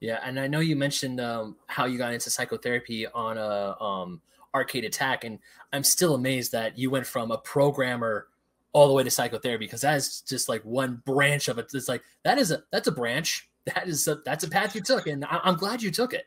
Yeah, 0.00 0.20
and 0.24 0.40
I 0.40 0.46
know 0.46 0.60
you 0.60 0.76
mentioned 0.76 1.20
um, 1.20 1.56
how 1.66 1.84
you 1.84 1.98
got 1.98 2.14
into 2.14 2.30
psychotherapy 2.30 3.06
on 3.06 3.36
a 3.36 3.76
um, 3.82 4.22
arcade 4.54 4.84
attack, 4.84 5.24
and 5.24 5.38
I'm 5.72 5.84
still 5.84 6.14
amazed 6.14 6.52
that 6.52 6.78
you 6.78 6.90
went 6.90 7.06
from 7.06 7.30
a 7.30 7.38
programmer 7.38 8.28
all 8.72 8.88
the 8.88 8.94
way 8.94 9.02
to 9.02 9.10
psychotherapy 9.10 9.66
because 9.66 9.82
that 9.82 9.96
is 9.96 10.22
just 10.22 10.48
like 10.48 10.62
one 10.64 11.02
branch 11.04 11.48
of 11.48 11.58
it. 11.58 11.70
It's 11.74 11.88
like 11.88 12.02
that 12.22 12.38
is 12.38 12.50
a 12.50 12.62
that's 12.72 12.88
a 12.88 12.92
branch. 12.92 13.48
That 13.66 13.86
is 13.88 14.08
a 14.08 14.16
that's 14.24 14.42
a 14.42 14.48
path 14.48 14.74
you 14.74 14.80
took, 14.80 15.06
and 15.06 15.22
I, 15.26 15.40
am 15.44 15.56
glad 15.56 15.82
you 15.82 15.90
took 15.90 16.14
it. 16.14 16.24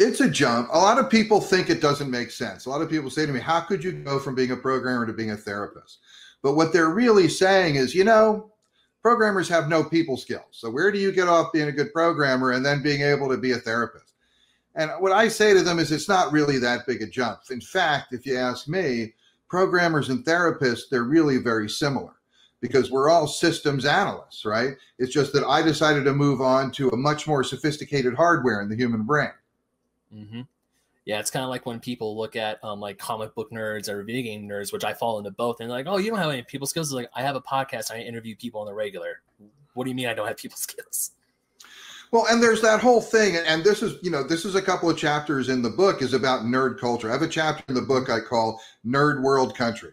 It's 0.00 0.20
a 0.20 0.28
jump. 0.28 0.68
A 0.72 0.78
lot 0.78 0.98
of 0.98 1.08
people 1.08 1.40
think 1.40 1.70
it 1.70 1.80
doesn't 1.80 2.10
make 2.10 2.32
sense. 2.32 2.66
A 2.66 2.70
lot 2.70 2.82
of 2.82 2.90
people 2.90 3.08
say 3.08 3.24
to 3.24 3.32
me, 3.32 3.38
"How 3.38 3.60
could 3.60 3.84
you 3.84 3.92
go 3.92 4.18
from 4.18 4.34
being 4.34 4.50
a 4.50 4.56
programmer 4.56 5.06
to 5.06 5.12
being 5.12 5.30
a 5.30 5.36
therapist?" 5.36 6.00
But 6.42 6.54
what 6.54 6.72
they're 6.72 6.90
really 6.90 7.28
saying 7.28 7.76
is, 7.76 7.94
you 7.94 8.04
know, 8.04 8.50
programmers 9.00 9.48
have 9.48 9.68
no 9.68 9.84
people 9.84 10.16
skills. 10.16 10.44
So 10.50 10.70
where 10.70 10.90
do 10.90 10.98
you 10.98 11.12
get 11.12 11.28
off 11.28 11.52
being 11.52 11.68
a 11.68 11.72
good 11.72 11.92
programmer 11.92 12.52
and 12.52 12.64
then 12.64 12.82
being 12.82 13.02
able 13.02 13.28
to 13.28 13.36
be 13.36 13.52
a 13.52 13.58
therapist? 13.58 14.14
And 14.74 14.90
what 15.00 15.12
I 15.12 15.28
say 15.28 15.54
to 15.54 15.62
them 15.62 15.78
is, 15.78 15.92
it's 15.92 16.08
not 16.08 16.32
really 16.32 16.58
that 16.58 16.86
big 16.86 17.02
a 17.02 17.06
jump. 17.06 17.40
In 17.50 17.60
fact, 17.60 18.12
if 18.12 18.24
you 18.24 18.36
ask 18.36 18.68
me, 18.68 19.12
programmers 19.48 20.08
and 20.08 20.24
therapists, 20.24 20.88
they're 20.90 21.04
really 21.04 21.36
very 21.36 21.68
similar 21.68 22.12
because 22.60 22.90
we're 22.90 23.10
all 23.10 23.26
systems 23.26 23.84
analysts, 23.84 24.46
right? 24.46 24.70
It's 24.98 25.12
just 25.12 25.32
that 25.34 25.44
I 25.44 25.60
decided 25.62 26.04
to 26.04 26.14
move 26.14 26.40
on 26.40 26.70
to 26.72 26.88
a 26.88 26.96
much 26.96 27.26
more 27.26 27.44
sophisticated 27.44 28.14
hardware 28.14 28.62
in 28.62 28.68
the 28.70 28.76
human 28.76 29.02
brain. 29.02 29.32
Mm-hmm. 30.14 30.42
Yeah, 31.04 31.18
it's 31.18 31.30
kind 31.30 31.42
of 31.42 31.50
like 31.50 31.66
when 31.66 31.80
people 31.80 32.16
look 32.16 32.36
at 32.36 32.62
um, 32.62 32.80
like 32.80 32.96
comic 32.98 33.34
book 33.34 33.50
nerds 33.50 33.88
or 33.88 34.02
video 34.04 34.22
game 34.22 34.48
nerds, 34.48 34.72
which 34.72 34.84
I 34.84 34.94
fall 34.94 35.18
into 35.18 35.32
both, 35.32 35.60
and 35.60 35.68
they're 35.68 35.76
like, 35.76 35.86
"Oh, 35.88 35.96
you 35.96 36.10
don't 36.10 36.18
have 36.18 36.30
any 36.30 36.42
people 36.42 36.66
skills." 36.66 36.88
It's 36.88 36.94
like 36.94 37.10
I 37.14 37.22
have 37.22 37.34
a 37.34 37.40
podcast, 37.40 37.90
I 37.90 37.98
interview 37.98 38.36
people 38.36 38.60
on 38.60 38.66
the 38.66 38.74
regular. 38.74 39.22
What 39.74 39.84
do 39.84 39.90
you 39.90 39.96
mean 39.96 40.06
I 40.06 40.14
don't 40.14 40.28
have 40.28 40.36
people 40.36 40.56
skills? 40.58 41.10
Well, 42.12 42.26
and 42.26 42.42
there's 42.42 42.60
that 42.60 42.80
whole 42.80 43.00
thing, 43.00 43.36
and 43.36 43.64
this 43.64 43.82
is, 43.82 43.96
you 44.02 44.10
know, 44.10 44.22
this 44.22 44.44
is 44.44 44.54
a 44.54 44.60
couple 44.60 44.90
of 44.90 44.98
chapters 44.98 45.48
in 45.48 45.62
the 45.62 45.70
book 45.70 46.02
is 46.02 46.12
about 46.12 46.42
nerd 46.42 46.78
culture. 46.78 47.08
I 47.08 47.12
have 47.12 47.22
a 47.22 47.28
chapter 47.28 47.64
in 47.68 47.74
the 47.74 47.80
book 47.80 48.10
I 48.10 48.20
call 48.20 48.60
Nerd 48.86 49.22
World 49.22 49.56
Country. 49.56 49.92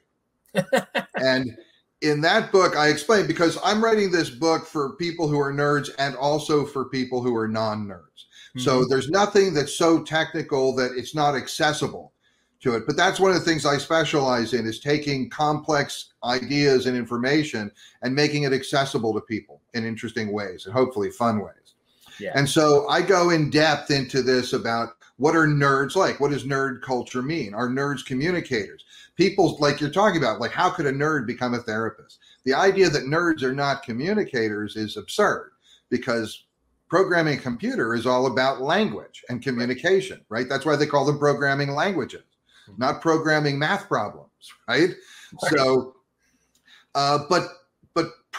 and 1.15 1.58
in 2.02 2.19
that 2.22 2.52
book, 2.52 2.76
I 2.76 2.89
explain 2.89 3.26
because 3.26 3.58
I'm 3.63 3.82
writing 3.82 4.12
this 4.12 4.30
book 4.30 4.65
for 4.65 4.98
people 4.98 5.30
who 5.30 5.39
are 5.39 5.54
nerds 5.54 5.89
and 5.98 6.13
also 6.17 6.65
for 6.65 6.86
people 6.89 7.22
who 7.22 7.34
are 7.36 7.48
non 7.48 7.88
nerds. 7.88 8.26
Mm-hmm. 8.50 8.60
So 8.60 8.86
there's 8.86 9.10
nothing 9.10 9.54
that's 9.54 9.76
so 9.76 10.04
technical 10.04 10.76
that 10.76 10.92
it's 10.96 11.14
not 11.16 11.36
accessible 11.36 12.14
to 12.62 12.76
it. 12.76 12.84
But 12.86 12.98
that's 12.98 13.20
one 13.20 13.32
of 13.32 13.38
the 13.38 13.46
things 13.46 13.66
I 13.66 13.78
specialize 13.78 14.54
in 14.54 14.66
is 14.66 14.80
taking 14.80 15.30
complex 15.30 16.14
ideas 16.24 16.86
and 16.86 16.98
information 16.98 17.72
and 18.02 18.14
making 18.14 18.44
it 18.44 18.54
accessible 18.54 19.14
to 19.14 19.22
people 19.22 19.62
in 19.74 19.86
interesting 19.86 20.34
ways 20.34 20.66
and 20.66 20.74
hopefully 20.74 21.12
fun 21.12 21.40
ways. 21.40 21.76
Yeah. 22.20 22.32
And 22.36 22.50
so 22.50 22.88
I 22.90 23.02
go 23.02 23.30
in 23.30 23.50
depth 23.50 23.92
into 23.92 24.22
this 24.22 24.52
about 24.54 24.90
what 25.18 25.36
are 25.36 25.48
nerds 25.48 25.96
like? 25.96 26.20
What 26.20 26.32
does 26.32 26.46
nerd 26.46 26.82
culture 26.82 27.22
mean? 27.22 27.54
Are 27.54 27.70
nerds 27.70 28.06
communicators? 28.06 28.86
People 29.16 29.58
like 29.60 29.82
you're 29.82 29.90
talking 29.90 30.22
about, 30.22 30.40
like 30.40 30.52
how 30.52 30.70
could 30.70 30.86
a 30.86 30.92
nerd 30.92 31.28
become 31.28 31.54
a 31.54 31.60
therapist? 31.60 32.20
The 32.46 32.54
idea 32.54 32.90
that 32.90 33.04
nerds 33.04 33.44
are 33.44 33.54
not 33.54 33.84
communicators 33.84 34.76
is 34.76 34.98
absurd 34.98 35.52
because 35.90 36.46
programming 36.89 37.38
a 37.38 37.41
computer 37.41 37.93
is 37.93 38.06
all 38.06 38.25
about 38.25 38.62
language 38.62 39.23
and 39.30 39.41
communication, 39.41 40.21
right? 40.30 40.49
That's 40.49 40.65
why 40.65 40.75
they 40.75 40.88
call 40.88 41.06
them 41.06 41.19
programming 41.19 41.71
languages, 41.71 42.23
mm-hmm. 42.69 42.82
not 42.82 43.02
programming 43.02 43.60
math 43.60 43.88
problems, 43.88 44.32
right? 44.67 44.89
right. 44.89 45.52
So, 45.52 45.95
uh, 46.95 47.19
but 47.30 47.49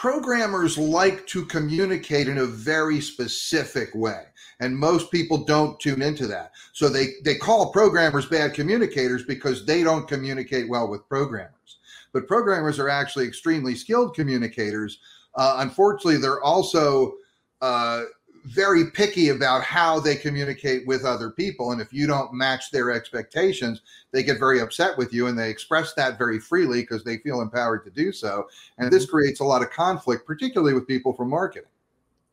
programmers 0.01 0.79
like 0.79 1.27
to 1.27 1.45
communicate 1.45 2.27
in 2.27 2.39
a 2.39 2.45
very 2.45 2.99
specific 2.99 3.93
way 3.93 4.23
and 4.59 4.75
most 4.75 5.11
people 5.11 5.37
don't 5.43 5.79
tune 5.79 6.01
into 6.01 6.25
that 6.25 6.51
so 6.73 6.89
they 6.89 7.07
they 7.23 7.35
call 7.35 7.71
programmers 7.71 8.25
bad 8.25 8.53
communicators 8.53 9.23
because 9.23 9.65
they 9.65 9.83
don't 9.83 10.07
communicate 10.07 10.67
well 10.67 10.87
with 10.87 11.07
programmers 11.07 11.79
but 12.13 12.27
programmers 12.27 12.79
are 12.79 12.89
actually 12.89 13.27
extremely 13.27 13.75
skilled 13.75 14.15
communicators 14.15 14.99
uh, 15.35 15.57
unfortunately 15.59 16.17
they're 16.17 16.41
also 16.41 17.13
uh, 17.61 18.01
very 18.45 18.89
picky 18.91 19.29
about 19.29 19.63
how 19.63 19.99
they 19.99 20.15
communicate 20.15 20.85
with 20.87 21.05
other 21.05 21.29
people. 21.29 21.71
And 21.71 21.81
if 21.81 21.93
you 21.93 22.07
don't 22.07 22.33
match 22.33 22.71
their 22.71 22.91
expectations, 22.91 23.81
they 24.11 24.23
get 24.23 24.39
very 24.39 24.59
upset 24.59 24.97
with 24.97 25.13
you 25.13 25.27
and 25.27 25.37
they 25.37 25.49
express 25.49 25.93
that 25.93 26.17
very 26.17 26.39
freely 26.39 26.81
because 26.81 27.03
they 27.03 27.17
feel 27.17 27.41
empowered 27.41 27.83
to 27.85 27.91
do 27.91 28.11
so. 28.11 28.47
And 28.77 28.91
this 28.91 29.05
mm-hmm. 29.05 29.11
creates 29.11 29.39
a 29.39 29.45
lot 29.45 29.61
of 29.61 29.69
conflict, 29.69 30.25
particularly 30.25 30.73
with 30.73 30.87
people 30.87 31.13
from 31.13 31.29
marketing. 31.29 31.69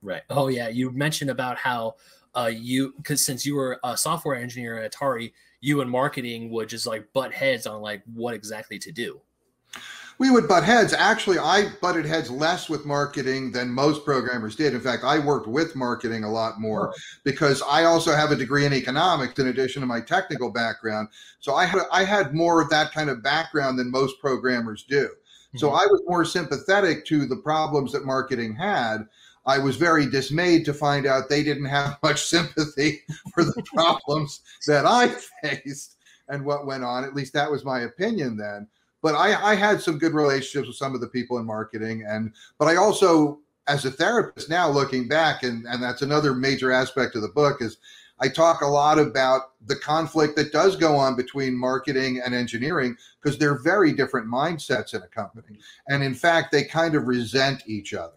Right. 0.03 0.23
Oh, 0.31 0.49
yeah. 0.49 0.69
You 0.69 0.91
mentioned 0.91 1.31
about 1.31 1.57
how 1.57 1.97
uh, 2.37 2.51
you, 2.53 2.95
because 2.97 3.25
since 3.25 3.45
you 3.45 3.55
were 3.55 3.81
a 3.85 3.97
software 3.97 4.37
engineer 4.37 4.79
at 4.79 4.93
Atari, 4.93 5.33
you 5.61 5.81
and 5.81 5.91
marketing 5.91 6.51
would 6.51 6.69
just 6.69 6.87
like 6.87 7.13
butt 7.13 7.33
heads 7.33 7.67
on 7.67 7.83
like 7.83 8.03
what 8.15 8.35
exactly 8.35 8.79
to 8.79 8.93
do. 8.93 9.21
We 10.19 10.31
would 10.31 10.49
butt 10.49 10.65
heads. 10.65 10.93
Actually, 10.93 11.39
I 11.39 11.69
butted 11.81 12.05
heads 12.05 12.31
less 12.31 12.69
with 12.69 12.85
marketing 12.85 13.53
than 13.53 13.71
most 13.71 14.05
programmers 14.05 14.57
did. 14.57 14.75
In 14.75 14.81
fact, 14.81 15.05
I 15.05 15.19
worked 15.19 15.47
with 15.47 15.77
marketing 15.77 16.25
a 16.25 16.31
lot 16.31 16.61
more 16.61 16.93
because 17.23 17.63
I 17.63 17.85
also 17.85 18.13
have 18.13 18.33
a 18.33 18.37
degree 18.37 18.67
in 18.67 18.73
economics 18.73 19.39
in 19.39 19.47
addition 19.47 19.81
to 19.81 19.87
my 19.87 20.01
technical 20.01 20.51
background. 20.51 21.09
So 21.41 21.55
I 21.55 21.67
had 21.67 21.83
I 21.93 22.05
had 22.05 22.35
more 22.35 22.61
of 22.61 22.69
that 22.71 22.93
kind 22.93 23.09
of 23.09 23.23
background 23.23 23.79
than 23.79 23.91
most 23.91 24.21
programmers 24.21 24.83
do. 24.83 25.05
Mm-hmm. 25.05 25.59
So 25.59 25.71
I 25.71 25.87
was 25.87 26.03
more 26.07 26.25
sympathetic 26.25 27.07
to 27.07 27.25
the 27.25 27.37
problems 27.37 27.93
that 27.93 28.05
marketing 28.05 28.57
had. 28.57 29.07
I 29.47 29.59
was 29.59 29.77
very 29.77 30.11
dismayed 30.11 30.67
to 30.67 30.75
find 30.75 31.07
out 31.07 31.29
they 31.29 31.45
didn't 31.45 31.67
have 31.67 31.99
much 32.03 32.25
sympathy 32.25 33.03
for 33.33 33.45
the 33.45 33.63
problems 33.75 34.41
that 34.67 34.85
I 34.85 35.09
faced 35.43 35.97
and 36.29 36.45
what 36.45 36.67
went 36.67 36.83
on. 36.83 37.05
At 37.05 37.15
least 37.15 37.33
that 37.35 37.51
was 37.51 37.65
my 37.65 37.81
opinion 37.81 38.37
then 38.37 38.67
but 39.03 39.15
I, 39.15 39.53
I 39.53 39.55
had 39.55 39.81
some 39.81 39.99
good 39.99 40.15
relationships 40.15 40.67
with 40.67 40.77
some 40.77 40.95
of 40.95 41.01
the 41.01 41.09
people 41.09 41.39
in 41.39 41.47
marketing 41.47 42.05
and 42.09 42.33
but 42.59 42.69
i 42.69 42.77
also 42.77 43.41
as 43.67 43.85
a 43.85 43.91
therapist 43.91 44.49
now 44.49 44.69
looking 44.69 45.09
back 45.09 45.43
and 45.43 45.67
and 45.67 45.83
that's 45.83 46.03
another 46.03 46.35
major 46.35 46.73
aspect 46.73 47.17
of 47.17 47.23
the 47.23 47.29
book 47.29 47.61
is 47.61 47.79
i 48.21 48.29
talk 48.29 48.63
a 48.63 48.67
lot 48.67 48.99
about 48.99 49.53
the 49.67 49.77
conflict 49.77 50.37
that 50.37 50.53
does 50.53 50.77
go 50.77 50.97
on 50.97 51.17
between 51.17 51.57
marketing 51.57 52.21
and 52.25 52.35
engineering 52.35 52.97
because 53.23 53.39
they're 53.39 53.59
very 53.59 53.93
different 53.93 54.27
mindsets 54.27 54.95
in 54.95 55.03
a 55.03 55.09
company. 55.09 55.59
And 55.89 56.03
in 56.03 56.15
fact 56.15 56.53
they 56.53 56.65
kind 56.65 56.95
of 56.95 57.07
resent 57.07 57.63
each 57.67 57.95
other 57.95 58.13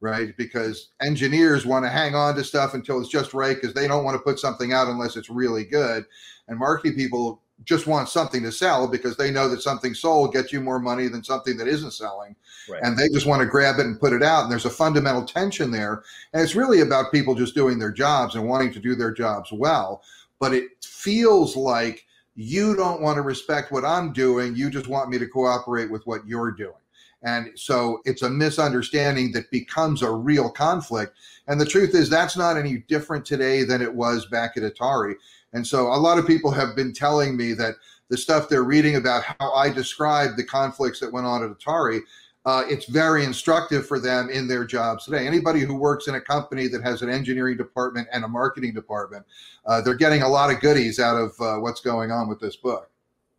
right? 0.00 0.36
Because 0.36 0.90
engineers 1.00 1.64
want 1.64 1.84
to 1.84 1.88
hang 1.88 2.14
on 2.14 2.34
to 2.34 2.44
stuff 2.44 2.74
until 2.74 3.00
it's 3.00 3.08
just 3.08 3.34
right 3.34 3.56
because 3.56 3.74
they 3.74 3.88
don't 3.88 4.04
want 4.04 4.14
to 4.14 4.22
put 4.22 4.38
something 4.38 4.72
out 4.72 4.88
unless 4.88 5.16
it's 5.16 5.30
really 5.30 5.64
good. 5.64 6.04
And 6.48 6.58
marketing 6.58 6.96
people 6.96 7.42
just 7.64 7.86
want 7.86 8.08
something 8.08 8.42
to 8.42 8.52
sell 8.52 8.86
because 8.86 9.16
they 9.16 9.30
know 9.30 9.48
that 9.48 9.62
something 9.62 9.94
sold 9.94 10.32
gets 10.32 10.52
you 10.52 10.60
more 10.60 10.78
money 10.78 11.08
than 11.08 11.24
something 11.24 11.56
that 11.56 11.66
isn't 11.66 11.92
selling. 11.92 12.36
Right. 12.68 12.82
And 12.82 12.98
they 12.98 13.08
just 13.08 13.26
want 13.26 13.40
to 13.40 13.46
grab 13.46 13.78
it 13.78 13.86
and 13.86 13.98
put 13.98 14.12
it 14.12 14.22
out. 14.22 14.42
And 14.42 14.52
there's 14.52 14.66
a 14.66 14.70
fundamental 14.70 15.24
tension 15.24 15.70
there. 15.70 16.02
And 16.32 16.42
it's 16.42 16.54
really 16.54 16.80
about 16.80 17.12
people 17.12 17.34
just 17.34 17.54
doing 17.54 17.78
their 17.78 17.92
jobs 17.92 18.34
and 18.34 18.48
wanting 18.48 18.72
to 18.74 18.78
do 18.78 18.94
their 18.94 19.12
jobs 19.12 19.50
well. 19.52 20.02
But 20.38 20.52
it 20.52 20.84
feels 20.84 21.56
like 21.56 22.04
you 22.34 22.76
don't 22.76 23.00
want 23.00 23.16
to 23.16 23.22
respect 23.22 23.72
what 23.72 23.84
I'm 23.84 24.12
doing. 24.12 24.54
You 24.54 24.70
just 24.70 24.88
want 24.88 25.08
me 25.08 25.18
to 25.18 25.26
cooperate 25.26 25.90
with 25.90 26.06
what 26.06 26.26
you're 26.26 26.52
doing. 26.52 26.74
And 27.22 27.50
so 27.56 28.00
it's 28.04 28.22
a 28.22 28.30
misunderstanding 28.30 29.32
that 29.32 29.50
becomes 29.50 30.02
a 30.02 30.10
real 30.10 30.50
conflict. 30.50 31.16
And 31.48 31.60
the 31.60 31.66
truth 31.66 31.94
is, 31.94 32.10
that's 32.10 32.36
not 32.36 32.56
any 32.56 32.84
different 32.88 33.24
today 33.24 33.64
than 33.64 33.80
it 33.80 33.92
was 33.92 34.26
back 34.26 34.56
at 34.56 34.62
Atari. 34.62 35.14
And 35.52 35.66
so 35.66 35.88
a 35.88 35.96
lot 35.96 36.18
of 36.18 36.26
people 36.26 36.50
have 36.50 36.76
been 36.76 36.92
telling 36.92 37.36
me 37.36 37.52
that 37.54 37.74
the 38.08 38.16
stuff 38.16 38.48
they're 38.48 38.64
reading 38.64 38.96
about 38.96 39.24
how 39.24 39.52
I 39.52 39.70
describe 39.70 40.36
the 40.36 40.44
conflicts 40.44 41.00
that 41.00 41.12
went 41.12 41.26
on 41.26 41.42
at 41.42 41.50
Atari, 41.50 42.00
uh, 42.44 42.62
it's 42.68 42.86
very 42.86 43.24
instructive 43.24 43.86
for 43.86 43.98
them 43.98 44.30
in 44.30 44.46
their 44.46 44.64
jobs 44.64 45.04
today. 45.04 45.26
Anybody 45.26 45.60
who 45.60 45.74
works 45.74 46.06
in 46.06 46.14
a 46.14 46.20
company 46.20 46.68
that 46.68 46.82
has 46.82 47.02
an 47.02 47.10
engineering 47.10 47.56
department 47.56 48.06
and 48.12 48.24
a 48.24 48.28
marketing 48.28 48.72
department, 48.72 49.26
uh, 49.66 49.80
they're 49.80 49.94
getting 49.94 50.22
a 50.22 50.28
lot 50.28 50.52
of 50.52 50.60
goodies 50.60 51.00
out 51.00 51.16
of 51.16 51.32
uh, 51.40 51.58
what's 51.58 51.80
going 51.80 52.12
on 52.12 52.28
with 52.28 52.38
this 52.38 52.54
book. 52.54 52.88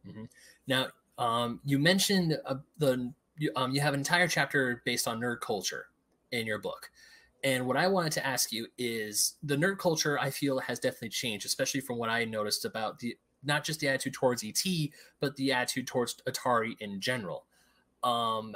Mm-hmm. 0.06 0.26
Now, 0.68 0.88
um, 1.18 1.62
you 1.64 1.80
mentioned 1.80 2.38
uh, 2.46 2.56
the 2.78 3.14
um, 3.56 3.72
you 3.72 3.80
have 3.80 3.94
an 3.94 4.00
entire 4.00 4.28
chapter 4.28 4.82
based 4.84 5.08
on 5.08 5.22
nerd 5.22 5.40
culture 5.40 5.86
in 6.32 6.46
your 6.46 6.60
book. 6.60 6.90
And 7.44 7.66
what 7.68 7.78
I 7.78 7.88
wanted 7.88 8.12
to 8.14 8.26
ask 8.26 8.52
you 8.52 8.68
is 8.78 9.36
the 9.44 9.56
nerd 9.56 9.78
culture 9.78 10.20
I 10.20 10.30
feel 10.30 10.60
has 10.60 10.80
definitely 10.80 11.10
changed, 11.10 11.46
especially 11.46 11.82
from 11.82 11.98
what 11.98 12.10
I 12.10 12.26
noticed 12.26 12.66
about 12.66 13.00
the 13.00 13.16
not 13.44 13.64
just 13.64 13.80
the 13.80 13.88
attitude 13.88 14.14
towards 14.14 14.44
ET, 14.44 14.64
but 15.20 15.36
the 15.36 15.52
attitude 15.52 15.88
towards 15.88 16.16
Atari 16.28 16.76
in 16.80 17.00
general. 17.00 17.46
Um, 18.04 18.56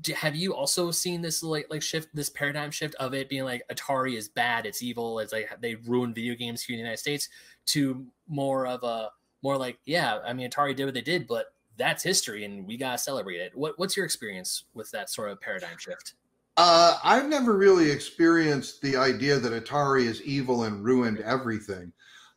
do, 0.00 0.12
have 0.12 0.36
you 0.36 0.54
also 0.54 0.90
seen 0.90 1.22
this 1.22 1.42
like 1.42 1.66
like 1.70 1.82
shift, 1.82 2.08
this 2.14 2.30
paradigm 2.30 2.70
shift 2.70 2.94
of 2.96 3.14
it 3.14 3.28
being 3.28 3.44
like 3.44 3.62
Atari 3.72 4.16
is 4.16 4.28
bad, 4.28 4.66
it's 4.66 4.82
evil, 4.82 5.18
it's 5.18 5.32
like 5.32 5.48
they 5.60 5.74
ruined 5.74 6.14
video 6.14 6.34
games 6.34 6.62
here 6.62 6.74
in 6.74 6.78
the 6.78 6.82
United 6.82 7.00
States, 7.00 7.28
to 7.66 8.06
more 8.28 8.66
of 8.66 8.82
a 8.84 9.10
more 9.42 9.56
like 9.56 9.78
yeah, 9.86 10.18
I 10.24 10.32
mean 10.32 10.48
Atari 10.50 10.76
did 10.76 10.84
what 10.84 10.94
they 10.94 11.00
did, 11.00 11.26
but 11.26 11.46
that's 11.76 12.02
history 12.02 12.44
and 12.44 12.66
we 12.66 12.76
gotta 12.76 12.98
celebrate 12.98 13.40
it. 13.40 13.56
What 13.56 13.78
what's 13.78 13.96
your 13.96 14.06
experience 14.06 14.64
with 14.74 14.90
that 14.92 15.10
sort 15.10 15.30
of 15.30 15.40
paradigm 15.40 15.78
shift? 15.78 16.14
Uh, 16.58 16.98
I've 17.04 17.28
never 17.28 17.52
really 17.56 17.88
experienced 17.88 18.82
the 18.82 18.96
idea 18.96 19.38
that 19.38 19.52
Atari 19.52 20.06
is 20.06 20.20
evil 20.22 20.64
and 20.64 20.84
ruined 20.84 21.20
everything. 21.20 21.92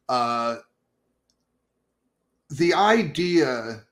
Uh, 0.07 0.57
the 2.51 2.71
idea, 2.75 3.83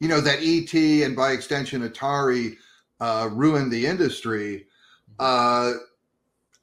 you 0.00 0.08
know, 0.08 0.22
that 0.22 0.38
ET 0.40 0.72
and 1.04 1.14
by 1.14 1.32
extension 1.32 1.86
Atari 1.86 2.56
uh, 3.00 3.28
ruined 3.30 3.70
the 3.70 3.84
industry. 3.84 4.64
Uh, 5.18 5.74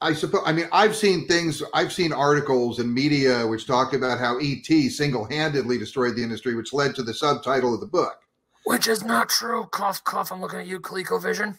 I 0.00 0.12
suppose. 0.12 0.42
I 0.44 0.52
mean, 0.52 0.66
I've 0.72 0.96
seen 0.96 1.28
things. 1.28 1.62
I've 1.72 1.92
seen 1.92 2.12
articles 2.12 2.80
and 2.80 2.92
media 2.92 3.46
which 3.46 3.64
talk 3.64 3.92
about 3.92 4.18
how 4.18 4.38
ET 4.38 4.66
single-handedly 4.66 5.78
destroyed 5.78 6.16
the 6.16 6.22
industry, 6.24 6.56
which 6.56 6.72
led 6.72 6.96
to 6.96 7.04
the 7.04 7.14
subtitle 7.14 7.74
of 7.74 7.80
the 7.80 7.86
book. 7.86 8.18
Which 8.64 8.88
is 8.88 9.04
not 9.04 9.28
true. 9.28 9.66
Cough, 9.70 10.02
cough. 10.02 10.32
I'm 10.32 10.40
looking 10.40 10.58
at 10.58 10.66
you, 10.66 10.80
ColecoVision. 10.80 11.58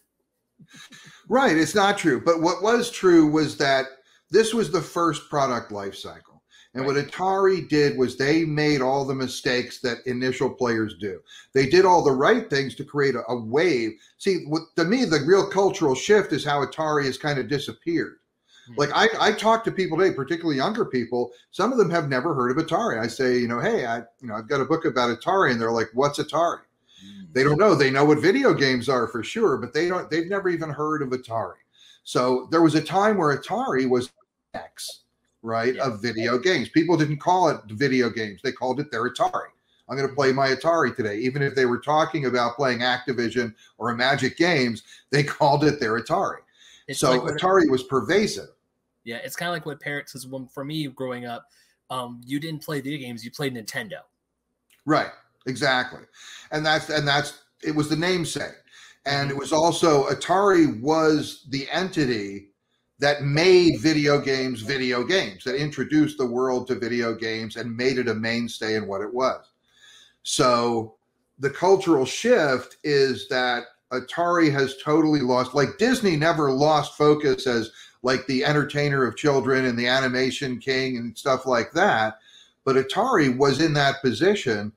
Right. 1.27 1.57
It's 1.57 1.75
not 1.75 1.97
true. 1.97 2.21
But 2.23 2.41
what 2.41 2.61
was 2.61 2.91
true 2.91 3.27
was 3.27 3.57
that 3.57 3.85
this 4.31 4.53
was 4.53 4.71
the 4.71 4.81
first 4.81 5.29
product 5.29 5.71
life 5.71 5.95
cycle. 5.95 6.43
And 6.73 6.85
right. 6.85 6.93
what 6.93 7.07
Atari 7.07 7.67
did 7.69 7.97
was 7.97 8.17
they 8.17 8.43
made 8.43 8.81
all 8.81 9.05
the 9.05 9.15
mistakes 9.15 9.79
that 9.79 10.05
initial 10.05 10.49
players 10.49 10.95
do. 10.99 11.21
They 11.53 11.67
did 11.67 11.85
all 11.85 12.03
the 12.03 12.11
right 12.11 12.49
things 12.49 12.75
to 12.75 12.83
create 12.83 13.15
a, 13.15 13.23
a 13.29 13.41
wave. 13.41 13.93
See, 14.17 14.43
what, 14.47 14.63
to 14.75 14.83
me, 14.83 15.05
the 15.05 15.23
real 15.25 15.47
cultural 15.49 15.95
shift 15.95 16.33
is 16.33 16.43
how 16.43 16.65
Atari 16.65 17.05
has 17.05 17.17
kind 17.17 17.39
of 17.39 17.47
disappeared. 17.47 18.17
Mm-hmm. 18.69 18.79
Like 18.79 18.89
I, 18.93 19.29
I 19.29 19.31
talk 19.31 19.63
to 19.63 19.71
people 19.71 19.97
today, 19.97 20.13
particularly 20.13 20.57
younger 20.57 20.85
people. 20.85 21.31
Some 21.51 21.71
of 21.71 21.77
them 21.77 21.89
have 21.91 22.09
never 22.09 22.33
heard 22.33 22.57
of 22.57 22.65
Atari. 22.65 22.99
I 22.99 23.07
say, 23.07 23.37
you 23.37 23.47
know, 23.47 23.59
hey, 23.59 23.85
I, 23.85 23.99
you 24.21 24.27
know, 24.27 24.35
I've 24.35 24.49
got 24.49 24.61
a 24.61 24.65
book 24.65 24.85
about 24.85 25.17
Atari, 25.17 25.51
and 25.51 25.61
they're 25.61 25.71
like, 25.71 25.89
"What's 25.93 26.19
Atari?" 26.19 26.61
They 27.33 27.43
don't 27.43 27.57
know. 27.57 27.75
They 27.75 27.91
know 27.91 28.05
what 28.05 28.19
video 28.19 28.53
games 28.53 28.87
are 28.87 29.07
for 29.07 29.23
sure, 29.23 29.57
but 29.57 29.73
they 29.73 29.89
don't. 29.89 30.09
They've 30.09 30.27
never 30.27 30.49
even 30.49 30.69
heard 30.69 31.01
of 31.01 31.09
Atari. 31.09 31.55
So 32.03 32.47
there 32.51 32.61
was 32.61 32.75
a 32.75 32.81
time 32.81 33.17
where 33.17 33.37
Atari 33.37 33.89
was 33.89 34.11
X, 34.53 35.01
right, 35.41 35.75
yeah. 35.75 35.85
of 35.85 36.01
video 36.01 36.37
games. 36.37 36.69
People 36.69 36.95
didn't 36.95 37.17
call 37.17 37.49
it 37.49 37.59
video 37.67 38.09
games; 38.09 38.41
they 38.41 38.51
called 38.51 38.79
it 38.79 38.89
their 38.91 39.09
Atari. 39.09 39.49
I'm 39.87 39.97
going 39.97 40.09
to 40.09 40.15
play 40.15 40.31
my 40.31 40.47
Atari 40.47 40.95
today. 40.95 41.17
Even 41.17 41.41
if 41.41 41.55
they 41.55 41.65
were 41.65 41.79
talking 41.79 42.25
about 42.25 42.55
playing 42.55 42.79
Activision 42.79 43.53
or 43.77 43.93
Imagic 43.93 44.35
Games, 44.37 44.83
they 45.11 45.23
called 45.23 45.63
it 45.63 45.79
their 45.79 45.99
Atari. 45.99 46.39
It's 46.87 46.99
so 46.99 47.11
like 47.11 47.35
Atari 47.35 47.69
was 47.69 47.83
pervasive. 47.83 48.49
Yeah, 49.03 49.17
it's 49.17 49.35
kind 49.35 49.49
of 49.49 49.53
like 49.53 49.65
what 49.65 49.79
parents 49.79 50.15
is 50.15 50.27
for 50.51 50.65
me 50.65 50.87
growing 50.87 51.25
up. 51.25 51.45
Um, 51.89 52.21
you 52.25 52.39
didn't 52.39 52.63
play 52.63 52.81
video 52.81 52.99
games; 52.99 53.25
you 53.25 53.31
played 53.31 53.53
Nintendo. 53.53 53.99
Right. 54.85 55.09
Exactly. 55.45 56.01
And 56.51 56.65
that's 56.65 56.89
and 56.89 57.07
that's 57.07 57.43
it 57.63 57.75
was 57.75 57.89
the 57.89 57.95
namesake. 57.95 58.55
And 59.05 59.29
mm-hmm. 59.29 59.37
it 59.37 59.39
was 59.39 59.53
also 59.53 60.07
Atari 60.07 60.79
was 60.81 61.45
the 61.49 61.67
entity 61.71 62.49
that 62.99 63.23
made 63.23 63.79
video 63.79 64.19
games 64.19 64.61
video 64.61 65.03
games, 65.03 65.43
that 65.43 65.55
introduced 65.55 66.17
the 66.17 66.25
world 66.25 66.67
to 66.67 66.75
video 66.75 67.13
games 67.13 67.57
and 67.57 67.75
made 67.75 67.97
it 67.97 68.07
a 68.07 68.15
mainstay 68.15 68.75
in 68.75 68.87
what 68.87 69.01
it 69.01 69.13
was. 69.13 69.51
So 70.23 70.95
the 71.39 71.49
cultural 71.49 72.05
shift 72.05 72.77
is 72.83 73.27
that 73.27 73.65
Atari 73.91 74.51
has 74.51 74.77
totally 74.83 75.19
lost, 75.19 75.53
like 75.53 75.77
Disney 75.77 76.15
never 76.15 76.51
lost 76.51 76.97
focus 76.97 77.45
as 77.45 77.71
like 78.01 78.25
the 78.27 78.45
entertainer 78.45 79.05
of 79.05 79.17
children 79.17 79.65
and 79.65 79.77
the 79.77 79.87
animation 79.87 80.59
king 80.59 80.97
and 80.97 81.17
stuff 81.17 81.45
like 81.45 81.71
that. 81.73 82.19
But 82.63 82.77
Atari 82.77 83.35
was 83.35 83.61
in 83.61 83.73
that 83.73 84.01
position 84.01 84.71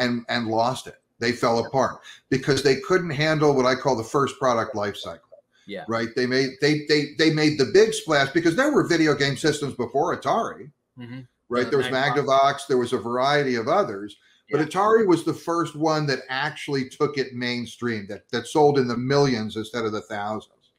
and 0.00 0.24
and 0.28 0.48
lost 0.48 0.88
it. 0.88 0.96
They 1.20 1.32
fell 1.32 1.64
apart 1.64 2.00
because 2.30 2.62
they 2.62 2.76
couldn't 2.80 3.10
handle 3.10 3.54
what 3.54 3.66
I 3.66 3.74
call 3.76 3.94
the 3.94 4.02
first 4.02 4.38
product 4.38 4.74
life 4.74 4.96
cycle. 4.96 5.28
Yeah. 5.66 5.84
Right. 5.86 6.08
They 6.16 6.26
made 6.26 6.50
they 6.60 6.86
they 6.88 7.10
they 7.18 7.32
made 7.32 7.58
the 7.58 7.66
big 7.66 7.94
splash 7.94 8.30
because 8.30 8.56
there 8.56 8.72
were 8.72 8.88
video 8.88 9.14
game 9.14 9.36
systems 9.36 9.74
before 9.74 10.18
Atari. 10.18 10.72
Mm-hmm. 10.98 11.20
Right. 11.48 11.68
there 11.68 11.78
was 11.78 11.88
Magnavox. 11.88 12.66
There 12.68 12.78
was 12.78 12.92
a 12.92 12.98
variety 12.98 13.56
of 13.56 13.68
others. 13.68 14.16
But 14.52 14.68
Atari 14.68 15.06
was 15.06 15.22
the 15.24 15.34
first 15.34 15.76
one 15.76 16.06
that 16.06 16.20
actually 16.28 16.88
took 16.88 17.18
it 17.18 17.34
mainstream, 17.34 18.08
that 18.08 18.28
that 18.30 18.48
sold 18.48 18.78
in 18.78 18.88
the 18.88 18.96
millions 18.96 19.56
instead 19.56 19.84
of 19.84 19.92
the 19.92 20.00
thousands. 20.00 20.72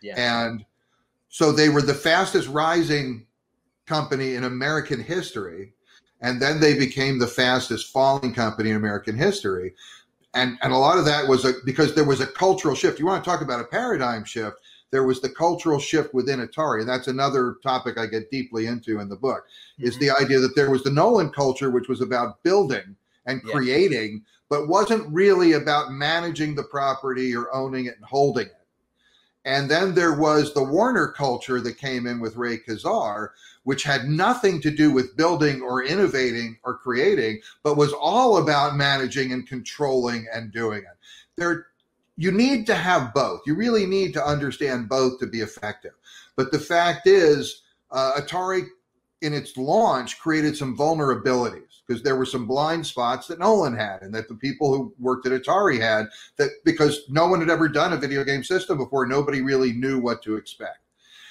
Yeah. 0.00 0.14
And 0.16 0.64
so 1.28 1.50
they 1.50 1.68
were 1.68 1.82
the 1.82 1.94
fastest 1.94 2.48
rising 2.48 3.26
company 3.86 4.34
in 4.34 4.44
American 4.44 5.00
history 5.02 5.72
and 6.20 6.40
then 6.40 6.60
they 6.60 6.78
became 6.78 7.18
the 7.18 7.26
fastest 7.26 7.92
falling 7.92 8.34
company 8.34 8.70
in 8.70 8.76
American 8.76 9.16
history. 9.16 9.74
And, 10.34 10.58
and 10.62 10.72
a 10.72 10.76
lot 10.76 10.98
of 10.98 11.04
that 11.06 11.26
was 11.26 11.44
a, 11.44 11.54
because 11.64 11.94
there 11.94 12.04
was 12.04 12.20
a 12.20 12.26
cultural 12.26 12.74
shift. 12.74 12.98
You 12.98 13.06
want 13.06 13.24
to 13.24 13.30
talk 13.30 13.40
about 13.40 13.60
a 13.60 13.64
paradigm 13.64 14.24
shift? 14.24 14.58
There 14.90 15.04
was 15.04 15.20
the 15.20 15.30
cultural 15.30 15.78
shift 15.78 16.14
within 16.14 16.46
Atari, 16.46 16.80
and 16.80 16.88
that's 16.88 17.08
another 17.08 17.56
topic 17.62 17.98
I 17.98 18.06
get 18.06 18.30
deeply 18.30 18.66
into 18.66 19.00
in 19.00 19.08
the 19.08 19.16
book. 19.16 19.44
Mm-hmm. 19.78 19.88
Is 19.88 19.98
the 19.98 20.10
idea 20.10 20.38
that 20.40 20.54
there 20.54 20.70
was 20.70 20.82
the 20.82 20.90
Nolan 20.90 21.30
culture, 21.30 21.70
which 21.70 21.88
was 21.88 22.00
about 22.00 22.42
building 22.42 22.96
and 23.26 23.42
Yeah. 23.44 23.52
creating, 23.52 24.24
but 24.48 24.68
wasn't 24.68 25.12
really 25.12 25.52
about 25.52 25.92
managing 25.92 26.54
the 26.54 26.62
property 26.62 27.34
or 27.34 27.52
owning 27.54 27.86
it 27.86 27.96
and 27.96 28.04
holding 28.04 28.46
it. 28.46 28.52
And 29.44 29.70
then 29.70 29.94
there 29.94 30.14
was 30.14 30.54
the 30.54 30.62
Warner 30.62 31.08
culture 31.08 31.60
that 31.60 31.78
came 31.78 32.06
in 32.06 32.20
with 32.20 32.36
Ray 32.36 32.58
Kassar, 32.58 33.30
which 33.66 33.82
had 33.82 34.04
nothing 34.04 34.60
to 34.60 34.70
do 34.70 34.92
with 34.92 35.16
building 35.16 35.60
or 35.60 35.82
innovating 35.82 36.56
or 36.62 36.78
creating, 36.78 37.40
but 37.64 37.76
was 37.76 37.92
all 37.92 38.36
about 38.38 38.76
managing 38.76 39.32
and 39.32 39.48
controlling 39.48 40.24
and 40.32 40.52
doing 40.52 40.78
it. 40.78 40.96
There, 41.34 41.66
you 42.16 42.30
need 42.30 42.64
to 42.68 42.76
have 42.76 43.12
both. 43.12 43.40
You 43.44 43.56
really 43.56 43.84
need 43.84 44.12
to 44.12 44.24
understand 44.24 44.88
both 44.88 45.18
to 45.18 45.26
be 45.26 45.40
effective. 45.40 45.94
But 46.36 46.52
the 46.52 46.60
fact 46.60 47.08
is, 47.08 47.62
uh, 47.90 48.20
Atari, 48.20 48.68
in 49.22 49.34
its 49.34 49.56
launch, 49.56 50.20
created 50.20 50.56
some 50.56 50.76
vulnerabilities 50.76 51.80
because 51.84 52.04
there 52.04 52.14
were 52.14 52.24
some 52.24 52.46
blind 52.46 52.86
spots 52.86 53.26
that 53.26 53.40
Nolan 53.40 53.76
had, 53.76 54.02
and 54.02 54.14
that 54.14 54.28
the 54.28 54.36
people 54.36 54.72
who 54.72 54.94
worked 55.00 55.26
at 55.26 55.32
Atari 55.32 55.80
had. 55.80 56.06
That 56.36 56.50
because 56.64 57.00
no 57.08 57.26
one 57.26 57.40
had 57.40 57.50
ever 57.50 57.68
done 57.68 57.92
a 57.94 57.96
video 57.96 58.22
game 58.22 58.44
system 58.44 58.78
before, 58.78 59.08
nobody 59.08 59.40
really 59.40 59.72
knew 59.72 59.98
what 59.98 60.22
to 60.22 60.36
expect. 60.36 60.78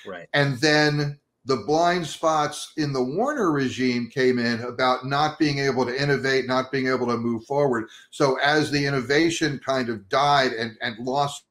Right. 0.05 0.27
And 0.33 0.57
then 0.57 1.17
the 1.45 1.57
blind 1.57 2.07
spots 2.07 2.73
in 2.77 2.91
the 2.91 3.03
Warner 3.03 3.51
regime 3.51 4.09
came 4.09 4.39
in 4.39 4.61
about 4.61 5.05
not 5.05 5.37
being 5.37 5.59
able 5.59 5.85
to 5.85 6.01
innovate, 6.01 6.47
not 6.47 6.71
being 6.71 6.87
able 6.87 7.05
to 7.07 7.17
move 7.17 7.45
forward. 7.45 7.87
So 8.09 8.37
as 8.39 8.71
the 8.71 8.83
innovation 8.83 9.59
kind 9.63 9.89
of 9.89 10.09
died 10.09 10.53
and, 10.53 10.75
and 10.81 10.97
lost, 10.97 11.43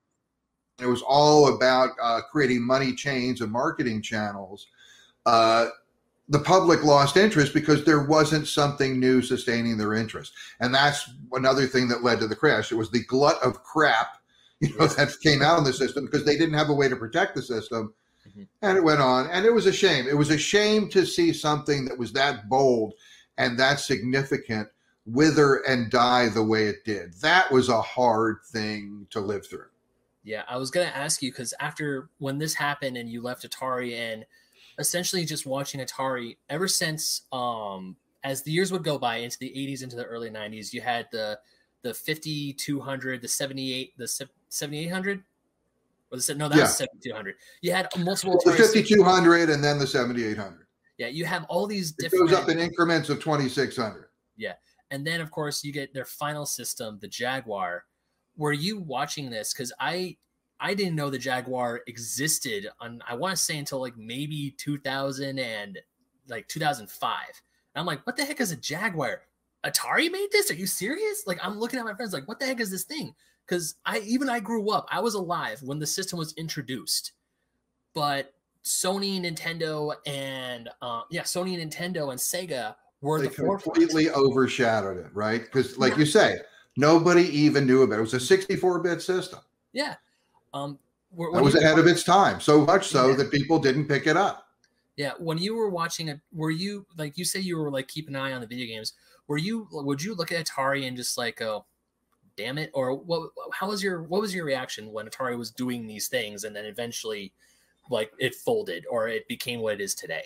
it 0.81 0.87
was 0.87 1.03
all 1.03 1.55
about 1.55 1.91
uh, 2.03 2.23
creating 2.33 2.67
money 2.67 2.93
chains 2.93 3.41
and 3.41 3.53
marketing 3.53 4.03
channels. 4.03 4.67
Uh, 5.27 5.69
the 6.29 6.41
public 6.41 6.83
lost 6.83 7.17
interest 7.17 7.55
because 7.55 7.85
there 7.85 8.05
wasn't 8.05 8.49
something 8.49 8.99
new 8.99 9.23
sustaining 9.23 9.77
their 9.77 9.95
interest. 9.95 10.33
And 10.59 10.75
that's 10.75 11.09
another 11.33 11.67
thing 11.67 11.87
that 11.89 12.03
led 12.03 12.19
to 12.21 12.27
the 12.27 12.35
crash. 12.35 12.73
It 12.73 12.77
was 12.77 12.91
the 12.91 13.05
glut 13.05 13.41
of 13.45 13.63
crap 13.63 14.19
you 14.61 14.77
know, 14.77 14.87
that 14.87 15.15
came 15.23 15.43
out 15.43 15.59
in 15.59 15.65
the 15.65 15.73
system 15.73 16.07
because 16.07 16.25
they 16.25 16.37
didn't 16.37 16.55
have 16.55 16.71
a 16.71 16.75
way 16.75 16.89
to 16.89 16.97
protect 16.97 17.37
the 17.37 17.43
system. 17.43 17.95
Mhm. 18.29 18.49
And 18.63 18.79
it 18.79 18.85
went 18.85 19.01
on. 19.01 19.29
And 19.31 19.45
it 19.45 19.53
was 19.53 19.67
a 19.67 19.73
shame. 19.73 20.07
It 20.07 20.17
was 20.17 20.31
a 20.31 20.39
shame 20.39 20.89
to 20.91 21.05
see 21.05 21.33
something 21.33 21.85
that 21.87 21.99
was 21.99 22.13
that 22.13 22.49
bold 22.49 22.95
and 23.37 23.59
that 23.59 23.81
significant 23.81 24.69
wither 25.07 25.57
and 25.67 25.91
die 25.91 26.29
the 26.29 26.43
way 26.43 26.67
it 26.67 26.85
did. 26.85 27.15
That 27.21 27.51
was 27.51 27.69
a 27.69 27.81
hard 27.81 28.39
thing 28.47 29.07
to 29.11 29.21
live 29.21 29.47
through. 29.47 29.69
Yeah, 30.23 30.45
I 30.49 30.57
was 30.57 30.71
gonna 30.71 30.87
ask 30.87 31.23
you 31.23 31.31
because 31.31 31.53
after 31.61 32.09
when 32.19 32.39
this 32.39 32.55
happened 32.55 32.97
and 32.97 33.11
you 33.11 33.21
left 33.21 33.49
Atari 33.49 33.95
and 33.99 34.25
essentially 34.79 35.25
just 35.27 35.45
watching 35.45 35.81
Atari 35.81 36.37
ever 36.49 36.67
since 36.67 37.23
um 37.31 37.97
as 38.25 38.43
the 38.43 38.51
years 38.51 38.73
would 38.73 38.83
go 38.83 38.99
by 38.99 39.17
into 39.17 39.39
the 39.39 39.51
80s 39.51 39.83
into 39.83 39.97
the 39.97 40.05
early 40.05 40.31
90s, 40.31 40.73
you 40.73 40.81
had 40.81 41.09
the 41.13 41.39
the 41.83 41.93
5200, 41.93 43.21
the 43.21 43.29
78, 43.29 43.93
the 43.99 44.09
7800 44.09 45.23
the 46.17 46.23
se- 46.23 46.35
no, 46.35 46.49
that 46.49 46.57
Yeah. 46.57 46.63
was 46.65 46.77
7200. 46.77 47.37
You 47.63 47.73
had 47.73 47.89
multiple 47.99 48.41
The 48.45 48.53
5200 48.53 49.51
and 49.51 49.63
then 49.63 49.79
the 49.79 49.87
7800. 49.87 50.67
Yeah, 50.99 51.09
you 51.09 51.25
have 51.25 51.45
all 51.45 51.67
these 51.67 51.91
It 51.91 51.99
different 51.99 52.31
goes 52.31 52.39
up 52.39 52.49
in 52.49 52.59
increments 52.59 53.09
of 53.09 53.21
2600. 53.21 54.09
Yeah, 54.37 54.55
and 54.91 55.07
then 55.07 55.21
of 55.21 55.31
course 55.31 55.65
you 55.65 55.73
get 55.73 55.93
their 55.95 56.05
final 56.05 56.47
system 56.47 56.99
the 57.01 57.09
jaguar 57.09 57.85
were 58.37 58.53
you 58.53 58.79
watching 58.81 59.31
this 59.31 59.53
because 59.53 59.73
i 59.81 60.17
i 60.61 60.75
didn't 60.75 60.95
know 60.95 61.09
the 61.09 61.19
jaguar 61.19 61.81
existed 61.87 62.69
on 62.81 63.01
i 63.09 63.15
want 63.15 63.37
to 63.37 63.43
say 63.43 63.57
until 63.59 63.81
like 63.81 63.97
maybe 63.97 64.55
2000 64.59 65.39
and 65.39 65.79
like 66.29 66.47
2005 66.49 67.17
and 67.29 67.81
i'm 67.81 67.87
like 67.87 68.05
what 68.07 68.17
the 68.17 68.25
heck 68.25 68.41
is 68.41 68.53
a 68.53 68.57
jaguar 68.57 69.23
atari 69.65 70.11
made 70.13 70.29
this 70.33 70.51
are 70.51 70.55
you 70.55 70.67
serious 70.67 71.23
like 71.27 71.39
i'm 71.43 71.59
looking 71.59 71.79
at 71.79 71.85
my 71.85 71.95
friends 71.95 72.13
like 72.13 72.29
what 72.29 72.39
the 72.39 72.47
heck 72.47 72.61
is 72.61 72.71
this 72.71 72.85
thing 72.85 73.15
because 73.47 73.77
i 73.85 73.99
even 74.01 74.29
i 74.29 74.41
grew 74.41 74.71
up 74.71 74.87
i 74.91 75.01
was 75.01 75.15
alive 75.15 75.61
when 75.63 75.79
the 75.79 75.87
system 75.87 76.19
was 76.19 76.33
introduced 76.35 77.13
but 77.95 78.35
sony 78.65 79.21
nintendo 79.21 79.95
and 80.07 80.69
uh, 80.83 81.03
yeah 81.11 81.23
sony 81.23 81.57
nintendo 81.59 82.11
and 82.11 82.19
sega 82.19 82.75
were 83.05 83.21
They 83.21 83.29
the 83.29 83.35
forefront 83.35 83.63
completely 83.63 84.11
overshadowed 84.11 84.97
it, 84.97 85.15
right? 85.15 85.43
Because, 85.43 85.77
like 85.77 85.97
you 85.99 86.07
say, 86.07 86.39
nobody 86.77 87.25
even 87.25 87.67
knew 87.67 87.83
about 87.83 87.97
it. 87.97 87.99
It 87.99 88.01
was 88.01 88.15
a 88.15 88.21
64 88.21 88.81
bit 88.81 89.03
system. 89.03 89.41
Yeah. 89.73 89.97
Um, 90.55 90.79
when 91.11 91.45
was 91.45 91.55
ahead 91.55 91.79
of 91.79 91.87
its 91.87 92.03
time, 92.03 92.41
so 92.41 92.65
much 92.65 92.89
so 92.89 93.11
Yeah. 93.11 93.17
that 93.17 93.31
people 93.31 93.59
didn't 93.59 93.87
pick 93.87 94.07
it 94.07 94.17
up. 94.17 94.49
Yeah, 94.97 95.13
when 95.19 95.39
you 95.39 95.55
were 95.55 95.69
watching 95.69 96.09
it, 96.09 96.21
were 96.33 96.51
you 96.51 96.87
like 96.97 97.19
you 97.19 97.25
say 97.25 97.41
you 97.41 97.59
were 97.59 97.71
like 97.71 97.89
keep 97.89 98.09
an 98.09 98.17
eye 98.17 98.33
on 98.33 98.41
the 98.41 98.47
video 98.47 98.67
games? 98.67 98.95
Were 99.29 99.39
you 99.39 99.69
would 99.71 100.03
you 100.03 100.15
look 100.15 100.33
at 100.33 100.47
Atari 100.47 100.87
and 100.89 100.97
just 100.97 101.19
like 101.19 101.43
oh, 101.43 101.67
damn 102.37 102.59
it, 102.59 102.71
or 102.75 102.95
what? 102.95 103.31
How 103.53 103.69
was 103.69 103.83
your 103.83 104.03
what 104.03 104.21
was 104.21 104.35
your 104.35 104.45
reaction 104.45 104.93
when 104.93 105.07
Atari 105.07 105.37
was 105.39 105.51
doing 105.51 105.87
these 105.87 106.09
things 106.09 106.45
and 106.45 106.55
then 106.55 106.65
eventually, 106.65 107.33
like 107.91 108.13
it 108.19 108.35
folded 108.35 108.85
or 108.91 109.09
it 109.09 109.27
became 109.29 109.61
what 109.61 109.75
it 109.75 109.81
is 109.81 109.95
today? 109.95 110.25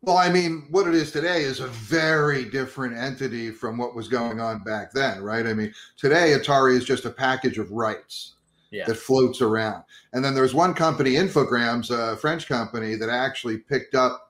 Well, 0.00 0.16
I 0.16 0.30
mean, 0.30 0.68
what 0.70 0.86
it 0.86 0.94
is 0.94 1.10
today 1.10 1.42
is 1.42 1.58
a 1.58 1.66
very 1.66 2.44
different 2.44 2.96
entity 2.96 3.50
from 3.50 3.76
what 3.76 3.96
was 3.96 4.06
going 4.06 4.40
on 4.40 4.62
back 4.62 4.92
then, 4.92 5.22
right? 5.22 5.44
I 5.44 5.52
mean, 5.54 5.74
today 5.96 6.36
Atari 6.38 6.76
is 6.76 6.84
just 6.84 7.04
a 7.04 7.10
package 7.10 7.58
of 7.58 7.72
rights 7.72 8.34
Yeah. 8.70 8.86
that 8.86 8.94
floats 8.96 9.40
around. 9.42 9.82
And 10.12 10.24
then 10.24 10.36
there's 10.36 10.54
one 10.54 10.72
company, 10.72 11.14
Infogrames, 11.14 11.90
a 11.90 12.16
French 12.16 12.46
company, 12.46 12.94
that 12.94 13.08
actually 13.08 13.58
picked 13.58 13.96
up 13.96 14.27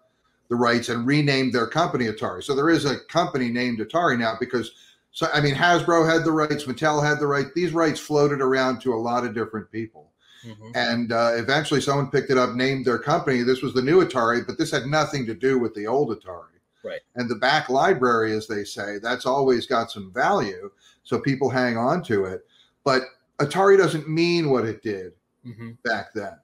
the 0.48 0.56
rights 0.56 0.88
and 0.88 1.06
renamed 1.06 1.52
their 1.52 1.66
company 1.66 2.06
Atari. 2.06 2.42
So 2.42 2.54
there 2.54 2.70
is 2.70 2.84
a 2.84 3.00
company 3.00 3.50
named 3.50 3.78
Atari 3.80 4.18
now 4.18 4.34
because, 4.40 4.72
so 5.12 5.28
I 5.32 5.40
mean, 5.40 5.54
Hasbro 5.54 6.10
had 6.10 6.24
the 6.24 6.32
rights, 6.32 6.64
Mattel 6.64 7.04
had 7.04 7.18
the 7.20 7.26
rights. 7.26 7.50
These 7.54 7.72
rights 7.72 8.00
floated 8.00 8.40
around 8.40 8.80
to 8.82 8.94
a 8.94 8.96
lot 8.96 9.24
of 9.24 9.34
different 9.34 9.70
people. 9.70 10.10
Mhm. 10.44 10.72
And 10.74 11.12
uh, 11.12 11.32
eventually 11.34 11.80
someone 11.80 12.10
picked 12.10 12.30
it 12.30 12.38
up, 12.38 12.54
named 12.54 12.86
their 12.86 12.98
company. 12.98 13.42
This 13.42 13.60
was 13.60 13.74
the 13.74 13.82
new 13.82 14.04
Atari, 14.04 14.46
but 14.46 14.56
this 14.56 14.70
had 14.70 14.86
nothing 14.86 15.26
to 15.26 15.34
do 15.34 15.58
with 15.58 15.74
the 15.74 15.86
old 15.86 16.10
Atari. 16.10 16.60
Right. 16.84 17.00
And 17.16 17.28
the 17.28 17.34
back 17.34 17.68
library, 17.68 18.32
as 18.32 18.46
they 18.46 18.64
say, 18.64 18.98
that's 18.98 19.26
always 19.26 19.66
got 19.66 19.90
some 19.90 20.12
value. 20.12 20.70
So 21.02 21.18
people 21.18 21.50
hang 21.50 21.76
on 21.76 22.02
to 22.04 22.24
it. 22.24 22.46
But 22.84 23.02
Atari 23.38 23.76
doesn't 23.76 24.08
mean 24.08 24.48
what 24.48 24.64
it 24.64 24.82
did 24.82 25.12
Mhm. 25.44 25.76
back 25.82 26.14
then, 26.14 26.38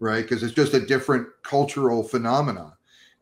right? 0.00 0.22
Because 0.22 0.42
it's 0.42 0.54
just 0.54 0.74
a 0.74 0.80
different 0.80 1.28
cultural 1.42 2.02
phenomenon. 2.02 2.72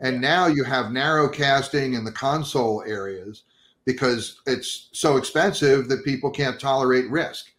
And 0.03 0.21
now 0.21 0.47
you 0.47 0.65
have 0.65 0.91
narrow 0.91 1.29
casting 1.29 1.95
in 1.95 2.05
the 2.05 2.12
console 2.12 2.83
areas 2.87 3.45
because 3.85 4.41
it's 4.47 4.88
so 4.93 5.17
expensive 5.17 5.88
that 5.88 6.05
people 6.05 6.31
can't 6.31 6.61
tolerate 6.61 7.09
risk. 7.09 7.53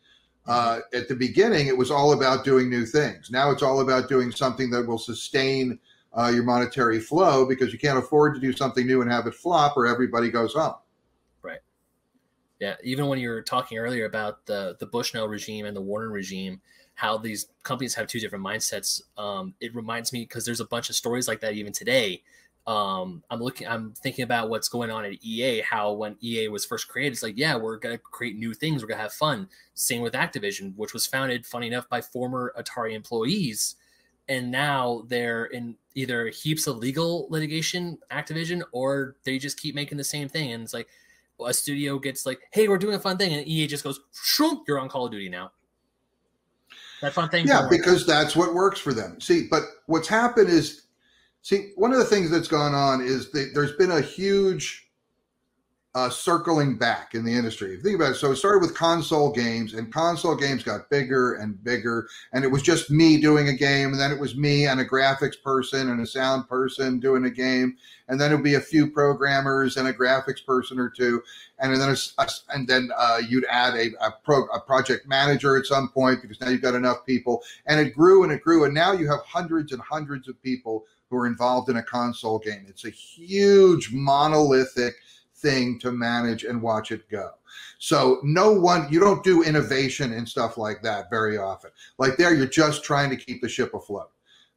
Uh, 0.46 0.80
at 0.94 1.08
the 1.08 1.16
beginning, 1.16 1.68
it 1.68 1.78
was 1.78 1.90
all 1.90 2.12
about 2.12 2.44
doing 2.44 2.70
new 2.70 2.86
things. 2.86 3.32
Now 3.32 3.50
it's 3.50 3.64
all 3.64 3.80
about 3.80 4.10
doing 4.10 4.30
something 4.30 4.70
that 4.72 4.86
will 4.86 4.98
sustain 4.98 5.80
uh, 6.18 6.32
your 6.34 6.44
monetary 6.44 7.00
flow 7.00 7.46
because 7.46 7.72
you 7.72 7.80
can't 7.80 7.98
afford 7.98 8.36
to 8.36 8.42
do 8.42 8.52
something 8.52 8.86
new 8.86 9.02
and 9.02 9.10
have 9.10 9.26
it 9.26 9.34
flop 9.34 9.78
or 9.78 9.88
everybody 9.88 10.30
goes 10.30 10.54
home. 10.54 10.76
Right. 11.42 11.62
Yeah, 12.60 12.76
even 12.84 13.08
when 13.08 13.20
you 13.20 13.30
were 13.30 13.42
talking 13.42 13.78
earlier 13.78 14.06
about 14.06 14.46
the 14.46 14.76
the 14.80 14.86
Bushnell 14.86 15.28
regime 15.28 15.66
and 15.66 15.76
the 15.76 15.82
Warner 15.82 16.10
regime, 16.10 16.62
how 16.96 17.18
these 17.18 17.48
companies 17.64 17.96
have 17.96 18.08
two 18.08 18.20
different 18.20 18.46
mindsets. 18.46 19.02
Um, 19.18 19.54
it 19.60 19.74
reminds 19.76 20.14
me 20.14 20.22
because 20.22 20.46
there's 20.46 20.60
a 20.60 20.66
bunch 20.66 20.90
of 20.90 20.96
stories 20.96 21.28
like 21.28 21.42
that 21.42 21.54
even 21.54 21.74
today. 21.74 22.22
Um, 22.66 23.24
I'm 23.30 23.42
looking, 23.42 23.68
I'm 23.68 23.92
thinking 23.92 24.24
about 24.24 24.50
what's 24.50 24.70
going 24.70 24.90
on 24.90 25.04
at 25.04 25.14
EA. 25.22 25.62
How 25.62 25.92
when 25.92 26.16
EA 26.22 26.48
was 26.48 26.66
first 26.66 26.88
created, 26.88 27.14
it's 27.14 27.24
like, 27.24 27.38
yeah, 27.38 27.56
we're 27.58 27.78
gonna 27.78 27.98
create 27.98 28.38
new 28.38 28.54
things, 28.54 28.82
we're 28.82 28.88
gonna 28.88 29.02
have 29.02 29.14
fun. 29.14 29.50
Same 29.74 30.02
with 30.02 30.14
Activision, 30.14 30.74
which 30.78 30.94
was 30.94 31.06
founded, 31.06 31.46
funny 31.46 31.68
enough, 31.68 31.90
by 31.90 32.00
former 32.00 32.54
Atari 32.58 32.94
employees, 32.94 33.76
and 34.30 34.50
now 34.50 35.04
they're 35.08 35.46
in 35.46 35.76
either 35.96 36.28
heaps 36.28 36.66
of 36.68 36.78
legal 36.78 37.28
litigation, 37.30 37.98
Activision, 38.12 38.62
or 38.72 39.18
they 39.26 39.38
just 39.38 39.60
keep 39.60 39.76
making 39.76 39.98
the 39.98 40.04
same 40.04 40.30
thing, 40.30 40.54
and 40.54 40.64
it's 40.64 40.74
like 40.74 40.88
a 41.46 41.54
studio 41.54 42.00
gets 42.00 42.26
like, 42.26 42.40
"Hey, 42.52 42.70
we're 42.70 42.78
doing 42.78 42.96
a 42.96 43.00
fun 43.00 43.18
thing," 43.18 43.34
and 43.34 43.46
EA 43.46 43.68
just 43.68 43.84
goes, 43.84 44.00
"Shroom, 44.14 44.62
you're 44.68 44.80
on 44.80 44.88
Call 44.88 45.06
of 45.06 45.12
Duty 45.12 45.28
now." 45.28 45.52
That 47.04 47.12
fun 47.12 47.28
thing. 47.28 47.46
Yeah, 47.46 47.68
because 47.70 48.06
that's 48.06 48.34
what 48.34 48.54
works 48.54 48.80
for 48.80 48.94
them. 48.94 49.20
See, 49.20 49.46
but 49.52 49.64
what's 49.88 50.08
happened 50.08 50.48
is, 50.48 50.84
see, 51.42 51.74
one 51.76 51.92
of 51.92 51.98
the 51.98 52.06
things 52.06 52.30
that's 52.30 52.48
gone 52.48 52.74
on 52.74 53.02
is 53.02 53.30
that 53.32 53.52
there's 53.54 53.74
been 53.74 53.92
a 53.92 54.00
huge 54.00 54.83
uh, 55.96 56.10
circling 56.10 56.76
back 56.76 57.14
in 57.14 57.24
the 57.24 57.32
industry. 57.34 57.78
Think 57.78 57.96
about 57.96 58.12
it, 58.12 58.16
so 58.16 58.32
it 58.32 58.38
started 58.38 58.62
with 58.62 58.74
console 58.76 59.32
games, 59.32 59.76
and 59.76 59.94
console 59.94 60.36
games 60.36 60.64
got 60.64 60.90
bigger 60.90 61.36
and 61.36 61.64
bigger, 61.64 62.08
and 62.32 62.44
it 62.44 62.48
was 62.48 62.64
just 62.64 62.90
me 62.90 63.22
doing 63.22 63.50
a 63.50 63.54
game, 63.54 63.92
and 63.92 64.00
then 64.00 64.12
it 64.12 64.20
was 64.20 64.36
me 64.36 64.66
and 64.66 64.80
a 64.80 64.86
graphics 64.86 65.40
person 65.42 65.92
and 65.92 66.02
a 66.02 66.08
sound 66.08 66.50
person 66.50 67.00
doing 67.00 67.26
a 67.26 67.30
game, 67.30 67.78
and 68.08 68.20
then 68.20 68.32
it 68.32 68.36
would 68.36 68.44
be 68.44 68.56
a 68.56 68.62
few 68.62 68.90
programmers 68.90 69.78
and 69.78 69.88
a 69.88 69.94
graphics 69.94 70.44
person 70.44 70.80
or 70.80 70.90
two, 70.90 71.22
and 71.60 71.76
then 71.80 71.96
a- 72.18 72.28
and 72.56 72.68
then 72.68 72.90
uh, 72.98 73.22
you'd 73.30 73.46
add 73.46 73.76
a 73.76 73.92
a, 74.04 74.12
pro, 74.24 74.46
a 74.46 74.60
project 74.60 75.08
manager 75.08 75.58
at 75.58 75.66
some 75.68 75.90
point 75.90 76.24
because 76.24 76.42
now 76.42 76.50
you've 76.50 76.62
got 76.62 76.74
enough 76.74 77.06
people, 77.06 77.44
and 77.68 77.80
it 77.80 77.94
grew 77.94 78.24
and 78.24 78.32
it 78.32 78.42
grew, 78.42 78.64
and 78.64 78.74
now 78.74 78.94
you 78.94 79.08
have 79.08 79.20
hundreds 79.22 79.72
and 79.72 79.82
hundreds 79.82 80.28
of 80.28 80.42
people 80.42 80.86
who 81.12 81.18
are 81.18 81.28
involved 81.28 81.70
in 81.70 81.78
a 81.78 81.84
console 81.84 82.40
game. 82.40 82.66
It's 82.68 82.86
a 82.86 82.90
huge 82.90 83.94
monolithic 83.94 84.96
thing 85.44 85.78
to 85.80 85.92
manage 85.92 86.44
and 86.44 86.62
watch 86.62 86.92
it 86.92 87.08
go. 87.10 87.30
So 87.78 88.20
no 88.24 88.52
one, 88.52 88.88
you 88.92 89.00
don't 89.00 89.24
do 89.24 89.44
innovation 89.44 90.14
and 90.14 90.28
stuff 90.28 90.58
like 90.58 90.82
that 90.82 91.10
very 91.12 91.38
often. 91.38 91.70
Like 92.00 92.18
there, 92.18 92.34
you're 92.34 92.48
just 92.48 92.84
trying 92.84 93.12
to 93.12 93.16
keep 93.16 93.42
the 93.42 93.50
ship 93.50 93.74
afloat. 93.76 94.10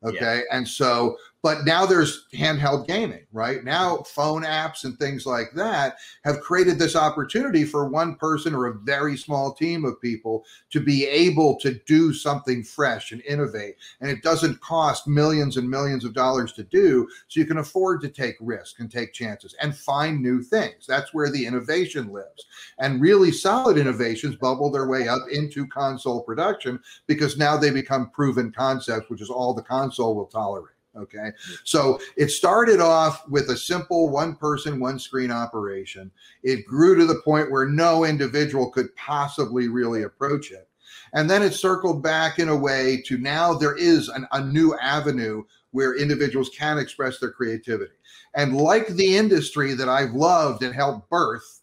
Okay. 0.05 0.43
Yeah. 0.49 0.57
And 0.57 0.67
so 0.67 1.17
but 1.47 1.65
now 1.65 1.87
there's 1.87 2.27
handheld 2.35 2.89
gaming, 2.89 3.25
right? 3.33 3.63
Now 3.63 3.99
phone 3.99 4.43
apps 4.43 4.83
and 4.83 4.99
things 4.99 5.27
like 5.27 5.53
that 5.53 5.99
have 6.25 6.41
created 6.41 6.77
this 6.77 6.97
opportunity 6.97 7.65
for 7.65 7.87
one 7.89 8.17
person 8.17 8.53
or 8.53 8.67
a 8.67 8.79
very 8.81 9.17
small 9.17 9.55
team 9.55 9.85
of 9.85 10.01
people 10.01 10.45
to 10.71 10.81
be 10.81 11.07
able 11.07 11.57
to 11.61 11.79
do 11.87 12.13
something 12.13 12.65
fresh 12.65 13.13
and 13.13 13.23
innovate. 13.23 13.77
And 14.01 14.11
it 14.11 14.25
doesn't 14.25 14.61
cost 14.61 15.07
millions 15.07 15.57
and 15.57 15.71
millions 15.71 16.05
of 16.05 16.15
dollars 16.15 16.53
to 16.55 16.65
do. 16.65 17.07
So 17.29 17.39
you 17.39 17.47
can 17.47 17.59
afford 17.59 18.01
to 18.01 18.09
take 18.09 18.35
risks 18.41 18.81
and 18.81 18.91
take 18.91 19.13
chances 19.13 19.55
and 19.63 19.77
find 19.77 20.21
new 20.21 20.43
things. 20.43 20.85
That's 20.85 21.15
where 21.15 21.31
the 21.31 21.47
innovation 21.47 22.09
lives. 22.13 22.47
And 22.81 23.01
really 23.01 23.31
solid 23.31 23.79
innovations 23.79 24.35
bubble 24.35 24.73
their 24.73 24.89
way 24.89 25.07
up 25.07 25.23
into 25.31 25.69
console 25.69 26.25
production 26.25 26.81
because 27.07 27.39
now 27.39 27.57
they 27.57 27.71
become 27.71 28.11
proven 28.11 28.51
concepts, 28.51 29.09
which 29.11 29.21
is 29.21 29.31
all 29.31 29.55
the 29.55 29.63
console 29.63 30.17
will 30.17 30.27
tolerate. 30.27 30.76
Okay. 30.97 31.33
So 31.65 32.01
it 32.17 32.31
started 32.31 32.81
off 32.81 33.29
with 33.29 33.51
a 33.51 33.57
simple 33.57 34.09
one 34.09 34.35
person, 34.37 34.81
one 34.81 34.99
screen 34.99 35.31
operation. 35.31 36.11
It 36.43 36.67
grew 36.67 36.97
to 36.97 37.05
the 37.05 37.21
point 37.23 37.51
where 37.51 37.67
no 37.67 38.05
individual 38.05 38.71
could 38.71 38.95
possibly 38.97 39.69
really 39.69 40.05
approach 40.05 40.51
it. 40.51 40.69
And 41.13 41.29
then 41.29 41.43
it 41.43 41.55
circled 41.55 42.03
back 42.03 42.39
in 42.39 42.49
a 42.49 42.57
way 42.57 43.03
to 43.07 43.19
now 43.19 43.55
there 43.55 43.77
is 43.77 44.09
an, 44.09 44.27
a 44.33 44.43
new 44.43 44.77
avenue 44.79 45.45
where 45.71 45.97
individuals 45.97 46.51
can 46.57 46.79
express 46.79 47.19
their 47.19 47.31
creativity. 47.31 47.93
And 48.35 48.57
like 48.57 48.89
the 48.89 49.17
industry 49.17 49.75
that 49.75 49.89
I've 49.89 50.13
loved 50.13 50.63
and 50.63 50.75
helped 50.75 51.09
birth, 51.11 51.61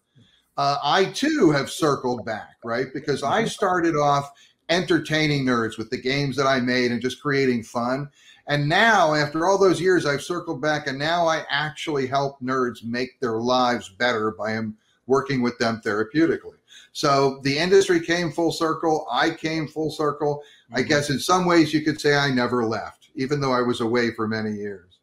uh, 0.58 0.78
I 0.84 1.06
too 1.06 1.52
have 1.52 1.70
circled 1.70 2.26
back, 2.26 2.58
right? 2.64 2.88
Because 2.94 3.24
I 3.24 3.46
started 3.46 3.96
off 3.96 4.32
entertaining 4.70 5.46
nerds 5.46 5.78
with 5.78 5.90
the 5.90 6.02
games 6.02 6.36
that 6.36 6.48
I 6.48 6.60
made 6.60 6.92
and 6.92 7.02
just 7.02 7.22
creating 7.22 7.64
fun. 7.64 8.10
And 8.48 8.68
now, 8.68 9.14
after 9.14 9.48
all 9.48 9.58
those 9.58 9.80
years, 9.80 10.06
I've 10.06 10.22
circled 10.22 10.62
back 10.62 10.88
and 10.88 11.00
now 11.00 11.28
I 11.28 11.46
actually 11.50 12.08
help 12.08 12.42
nerds 12.42 12.84
make 12.84 13.20
their 13.20 13.38
lives 13.38 13.90
better 13.90 14.32
by 14.32 14.60
working 15.08 15.42
with 15.42 15.58
them 15.60 15.82
therapeutically. 15.84 16.58
So 16.92 17.40
the 17.44 17.58
industry 17.58 18.00
came 18.00 18.32
full 18.32 18.52
circle. 18.52 19.08
I 19.12 19.32
came 19.32 19.68
full 19.68 19.92
circle. 19.92 20.44
Mm-hmm. 20.66 20.76
I 20.80 20.82
guess 20.84 21.10
in 21.10 21.20
some 21.20 21.46
ways 21.46 21.74
you 21.74 21.82
could 21.82 22.00
say 22.00 22.16
I 22.16 22.30
never 22.30 22.66
left, 22.66 23.10
even 23.16 23.40
though 23.40 23.54
I 23.54 23.62
was 23.62 23.82
away 23.82 24.14
for 24.14 24.28
many 24.28 24.52
years. 24.52 25.00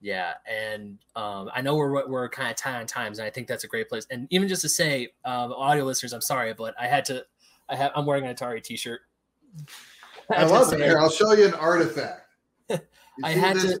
Yeah, 0.00 0.34
and 0.48 0.98
um, 1.16 1.50
I 1.52 1.62
know 1.62 1.74
we're 1.74 2.06
we're 2.06 2.28
kind 2.28 2.50
of 2.50 2.56
tight 2.56 2.78
on 2.78 2.86
times, 2.86 3.18
and 3.18 3.26
I 3.26 3.30
think 3.30 3.48
that's 3.48 3.64
a 3.64 3.66
great 3.66 3.88
place. 3.88 4.06
And 4.10 4.28
even 4.30 4.46
just 4.46 4.62
to 4.62 4.68
say, 4.68 5.08
um, 5.24 5.52
audio 5.52 5.84
listeners, 5.84 6.12
I'm 6.12 6.20
sorry, 6.20 6.52
but 6.54 6.74
I 6.78 6.86
had 6.86 7.04
to. 7.06 7.24
I 7.68 7.74
have. 7.74 7.90
I'm 7.96 8.06
wearing 8.06 8.24
an 8.24 8.34
Atari 8.34 8.62
T-shirt. 8.62 9.00
I, 10.30 10.42
I 10.42 10.44
love 10.44 10.72
it. 10.72 10.80
Here, 10.80 10.98
I'll 10.98 11.10
show 11.10 11.32
you 11.32 11.46
an 11.46 11.54
artifact. 11.54 12.25
I 13.24 13.30
had 13.30 13.56
to. 13.58 13.80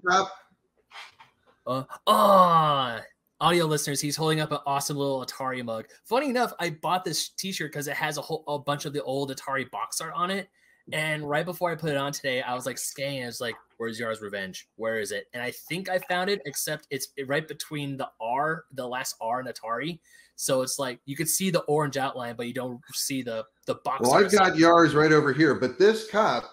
Uh, 1.66 1.82
oh, 2.06 3.00
audio 3.40 3.66
listeners, 3.66 4.00
he's 4.00 4.16
holding 4.16 4.40
up 4.40 4.52
an 4.52 4.58
awesome 4.66 4.96
little 4.96 5.24
Atari 5.24 5.64
mug. 5.64 5.86
Funny 6.04 6.28
enough, 6.28 6.52
I 6.60 6.70
bought 6.70 7.04
this 7.04 7.30
T-shirt 7.30 7.72
because 7.72 7.88
it 7.88 7.96
has 7.96 8.18
a 8.18 8.22
whole 8.22 8.44
a 8.46 8.58
bunch 8.58 8.84
of 8.84 8.92
the 8.92 9.02
old 9.02 9.34
Atari 9.34 9.68
box 9.70 10.00
art 10.00 10.12
on 10.14 10.30
it. 10.30 10.48
And 10.92 11.28
right 11.28 11.44
before 11.44 11.72
I 11.72 11.74
put 11.74 11.90
it 11.90 11.96
on 11.96 12.12
today, 12.12 12.42
I 12.42 12.54
was 12.54 12.64
like 12.64 12.78
scanning. 12.78 13.24
I 13.24 13.26
was 13.26 13.40
like, 13.40 13.56
"Where's 13.76 13.98
Yars' 13.98 14.20
Revenge? 14.20 14.68
Where 14.76 15.00
is 15.00 15.10
it?" 15.10 15.26
And 15.34 15.42
I 15.42 15.50
think 15.50 15.88
I 15.88 15.98
found 15.98 16.30
it, 16.30 16.40
except 16.46 16.86
it's 16.90 17.08
right 17.26 17.46
between 17.46 17.96
the 17.96 18.08
R, 18.20 18.66
the 18.72 18.86
last 18.86 19.16
R 19.20 19.40
in 19.40 19.46
Atari. 19.46 19.98
So 20.36 20.62
it's 20.62 20.78
like 20.78 21.00
you 21.04 21.16
could 21.16 21.28
see 21.28 21.50
the 21.50 21.62
orange 21.62 21.96
outline, 21.96 22.36
but 22.36 22.46
you 22.46 22.54
don't 22.54 22.80
see 22.92 23.22
the 23.22 23.44
the 23.66 23.76
box. 23.76 24.02
Well, 24.02 24.14
I've 24.14 24.30
got 24.30 24.52
Yars 24.52 24.94
right 24.94 25.10
over 25.10 25.32
here, 25.32 25.54
but 25.56 25.76
this 25.76 26.08
cup 26.08 26.44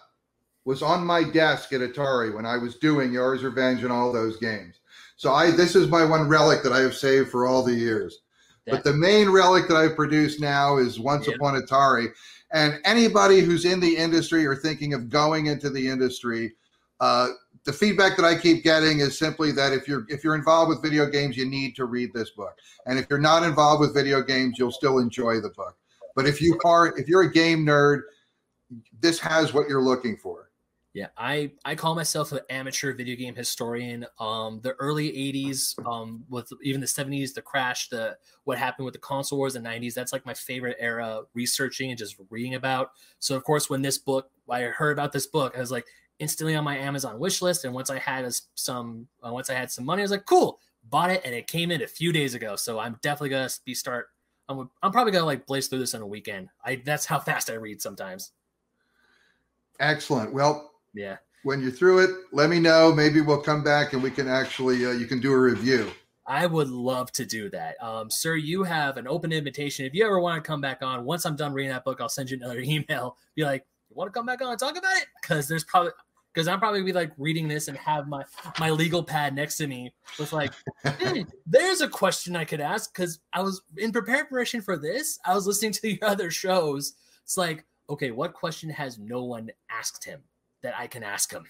was 0.66 0.82
on 0.82 1.06
my 1.06 1.24
desk 1.24 1.74
at 1.74 1.82
Atari 1.82 2.34
when 2.34 2.46
I 2.46 2.58
was 2.58 2.78
doing 2.78 3.12
Yars' 3.12 3.44
Revenge 3.44 3.84
and 3.84 3.92
all 3.92 4.12
those 4.12 4.38
games. 4.38 4.80
So 5.16 5.32
I 5.32 5.52
this 5.52 5.76
is 5.76 5.88
my 5.88 6.04
one 6.04 6.28
relic 6.28 6.64
that 6.64 6.74
I 6.74 6.80
have 6.80 6.96
saved 6.96 7.30
for 7.30 7.46
all 7.46 7.64
the 7.64 7.74
years. 7.74 8.20
But 8.66 8.84
the 8.84 8.94
main 8.94 9.30
relic 9.30 9.68
that 9.68 9.76
I've 9.76 9.96
produced 9.96 10.40
now 10.40 10.78
is 10.78 11.00
Once 11.00 11.28
yeah. 11.28 11.36
Upon 11.36 11.62
Atari. 11.62 12.08
And 12.54 12.80
anybody 12.86 13.42
who's 13.42 13.66
in 13.66 13.80
the 13.80 13.98
industry 13.98 14.46
or 14.46 14.56
thinking 14.56 14.94
of 14.94 15.10
going 15.10 15.48
into 15.48 15.70
the 15.70 15.88
industry, 15.88 16.54
uh, 17.00 17.30
the 17.66 17.74
feedback 17.74 18.16
that 18.16 18.26
I 18.26 18.38
keep 18.38 18.64
getting 18.64 19.00
is 19.00 19.18
simply 19.18 19.52
that 19.54 19.74
if 19.74 19.88
you're 19.88 20.06
if 20.10 20.24
you're 20.24 20.36
involved 20.36 20.70
with 20.70 20.82
video 20.82 21.08
games, 21.08 21.36
you 21.36 21.46
need 21.46 21.76
to 21.76 21.86
read 21.86 22.14
this 22.14 22.32
book. 22.32 22.56
And 22.86 23.00
if 23.00 23.08
you're 23.10 23.20
not 23.20 23.44
involved 23.44 23.82
with 23.82 23.94
video 23.94 24.22
games, 24.22 24.58
you'll 24.58 24.72
still 24.72 25.00
enjoy 25.00 25.42
the 25.42 25.50
book. 25.50 25.76
But 26.16 26.28
if 26.28 26.42
you 26.42 26.60
are 26.64 26.98
if 26.98 27.08
you're 27.08 27.24
a 27.24 27.32
game 27.32 27.66
nerd, 27.66 28.02
this 29.02 29.20
has 29.20 29.54
what 29.54 29.68
you're 29.68 29.82
looking 29.82 30.18
for. 30.18 30.43
Yeah, 30.94 31.08
I 31.18 31.52
I 31.66 31.74
call 31.74 31.96
myself 31.96 32.32
an 32.34 32.42
amateur 32.52 32.94
video 32.94 33.16
game 33.16 33.34
historian. 33.34 34.06
Um, 34.20 34.60
the 34.62 34.74
early 34.74 35.12
'80s, 35.12 35.84
um, 35.88 36.24
with 36.30 36.52
even 36.62 36.82
the 36.82 36.88
'70s, 36.88 37.34
the 37.34 37.42
crash, 37.42 37.90
the 37.90 38.16
what 38.44 38.60
happened 38.60 38.86
with 38.86 38.94
the 38.94 39.00
console 39.00 39.40
wars, 39.40 39.54
the 39.54 39.60
'90s. 39.60 39.96
That's 39.96 40.14
like 40.14 40.24
my 40.24 40.36
favorite 40.36 40.78
era, 40.80 41.22
researching 41.34 41.90
and 41.90 41.98
just 41.98 42.18
reading 42.30 42.54
about. 42.54 42.92
So 43.18 43.36
of 43.36 43.44
course, 43.44 43.72
when 43.72 43.82
this 43.82 43.98
book, 43.98 44.30
I 44.48 44.62
heard 44.62 44.92
about 44.92 45.12
this 45.12 45.26
book, 45.26 45.56
I 45.58 45.62
was 45.62 45.72
like 45.72 45.86
instantly 46.20 46.56
on 46.56 46.64
my 46.64 46.78
Amazon 46.78 47.18
wish 47.18 47.42
list. 47.42 47.66
And 47.66 47.74
once 47.74 47.90
I 47.90 47.98
had 47.98 48.32
some, 48.54 49.08
uh, 49.26 49.32
once 49.34 49.50
I 49.50 49.56
had 49.56 49.72
some 49.72 49.86
money, 49.86 50.02
I 50.02 50.06
was 50.06 50.12
like, 50.12 50.26
cool, 50.26 50.60
bought 50.90 51.10
it, 51.10 51.22
and 51.26 51.34
it 51.34 51.48
came 51.48 51.72
in 51.72 51.82
a 51.82 51.88
few 51.88 52.12
days 52.12 52.36
ago. 52.36 52.56
So 52.56 52.78
I'm 52.78 53.00
definitely 53.02 53.30
gonna 53.30 53.50
be 53.66 53.74
start. 53.74 54.10
I'm, 54.48 54.70
I'm 54.84 54.92
probably 54.92 55.12
gonna 55.12 55.26
like 55.26 55.48
blaze 55.48 55.68
through 55.68 55.80
this 55.80 55.96
in 55.96 56.04
a 56.04 56.08
weekend. 56.08 56.50
I 56.64 56.84
that's 56.86 57.08
how 57.08 57.20
fast 57.32 57.50
I 57.50 57.54
read 57.54 57.82
sometimes. 57.82 58.32
Excellent. 59.80 60.32
Well, 60.32 60.73
yeah. 60.94 61.18
When 61.44 61.62
you're 61.62 61.72
through 61.72 62.00
it, 62.06 62.10
let 62.32 62.50
me 62.50 62.60
know. 62.60 62.94
Maybe 62.94 63.20
we'll 63.20 63.42
come 63.42 63.64
back 63.64 63.94
and 63.94 64.02
we 64.02 64.12
can 64.12 64.28
actually 64.28 64.86
uh, 64.86 64.92
you 64.92 65.06
can 65.06 65.20
do 65.20 65.34
a 65.34 65.38
review. 65.38 65.92
I 66.26 66.46
would 66.46 66.70
love 66.70 67.12
to 67.14 67.26
do 67.26 67.50
that. 67.50 67.76
Um, 67.84 68.10
sir, 68.10 68.36
you 68.36 68.64
have 68.64 68.96
an 68.98 69.08
open 69.08 69.34
invitation. 69.34 69.86
If 69.86 69.94
you 69.94 70.06
ever 70.06 70.20
want 70.20 70.42
to 70.42 70.48
come 70.48 70.62
back 70.62 70.82
on, 70.82 71.04
once 71.04 71.26
I'm 71.26 71.36
done 71.36 71.54
reading 71.54 71.72
that 71.72 71.84
book, 71.84 72.00
I'll 72.00 72.10
send 72.10 72.30
you 72.30 72.38
another 72.38 72.60
email. 72.64 73.18
Be 73.36 73.44
like, 73.44 73.66
you 73.90 73.96
want 73.96 74.14
to 74.14 74.18
come 74.18 74.26
back 74.26 74.42
on 74.42 74.50
and 74.50 74.60
talk 74.60 74.78
about 74.78 74.96
it? 74.98 75.08
Because 75.22 75.48
there's 75.48 75.64
probably 75.64 75.92
because 76.34 76.48
I'm 76.48 76.60
probably 76.60 76.82
be 76.82 76.94
like 76.94 77.12
reading 77.18 77.48
this 77.48 77.68
and 77.68 77.78
have 77.78 78.08
my 78.08 78.24
my 78.60 78.72
legal 78.72 79.04
pad 79.04 79.36
next 79.36 79.58
to 79.58 79.68
me 79.68 79.94
with 80.18 80.34
like, 80.34 80.54
hey, 80.84 81.26
there's 81.46 81.82
a 81.82 81.90
question 81.90 82.36
I 82.36 82.46
could 82.46 82.62
ask 82.62 82.94
because 82.94 83.20
I 83.34 83.42
was 83.42 83.62
in 83.78 83.92
preparation 83.92 84.62
for 84.62 84.78
this. 84.78 85.20
I 85.26 85.36
was 85.36 85.46
listening 85.46 85.74
to 85.74 85.90
your 85.90 86.00
other 86.04 86.32
shows. 86.32 86.94
It's 87.24 87.38
like, 87.38 87.66
okay, 87.90 88.12
what 88.12 88.34
question 88.34 88.70
has 88.70 88.98
no 88.98 89.24
one 89.24 89.52
asked 89.70 90.04
him? 90.04 90.22
That 90.64 90.74
I 90.78 90.88
can 90.88 91.04
ask 91.04 91.32
him. 91.32 91.46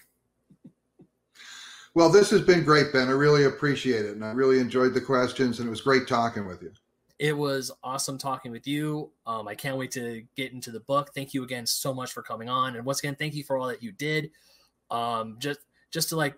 Well, 1.94 2.10
this 2.10 2.28
has 2.30 2.42
been 2.42 2.64
great, 2.64 2.92
Ben. 2.92 3.08
I 3.08 3.12
really 3.12 3.44
appreciate 3.44 4.04
it. 4.04 4.16
And 4.16 4.24
I 4.24 4.32
really 4.32 4.58
enjoyed 4.58 4.94
the 4.94 5.00
questions, 5.00 5.60
and 5.60 5.68
it 5.68 5.70
was 5.70 5.80
great 5.80 6.08
talking 6.08 6.46
with 6.46 6.60
you. 6.60 6.72
It 7.20 7.36
was 7.36 7.70
awesome 7.84 8.18
talking 8.18 8.50
with 8.50 8.66
you. 8.66 9.10
Um, 9.26 9.46
I 9.46 9.54
can't 9.54 9.76
wait 9.76 9.92
to 9.92 10.24
get 10.36 10.52
into 10.52 10.72
the 10.72 10.80
book. 10.80 11.12
Thank 11.14 11.32
you 11.32 11.44
again 11.44 11.64
so 11.64 11.94
much 11.94 12.12
for 12.12 12.22
coming 12.22 12.48
on. 12.48 12.74
And 12.74 12.84
once 12.84 12.98
again, 12.98 13.14
thank 13.14 13.34
you 13.34 13.44
for 13.44 13.56
all 13.56 13.68
that 13.68 13.82
you 13.82 13.92
did. 13.92 14.32
Um, 14.90 15.36
just 15.38 15.60
just 15.92 16.08
to 16.08 16.16
like, 16.16 16.34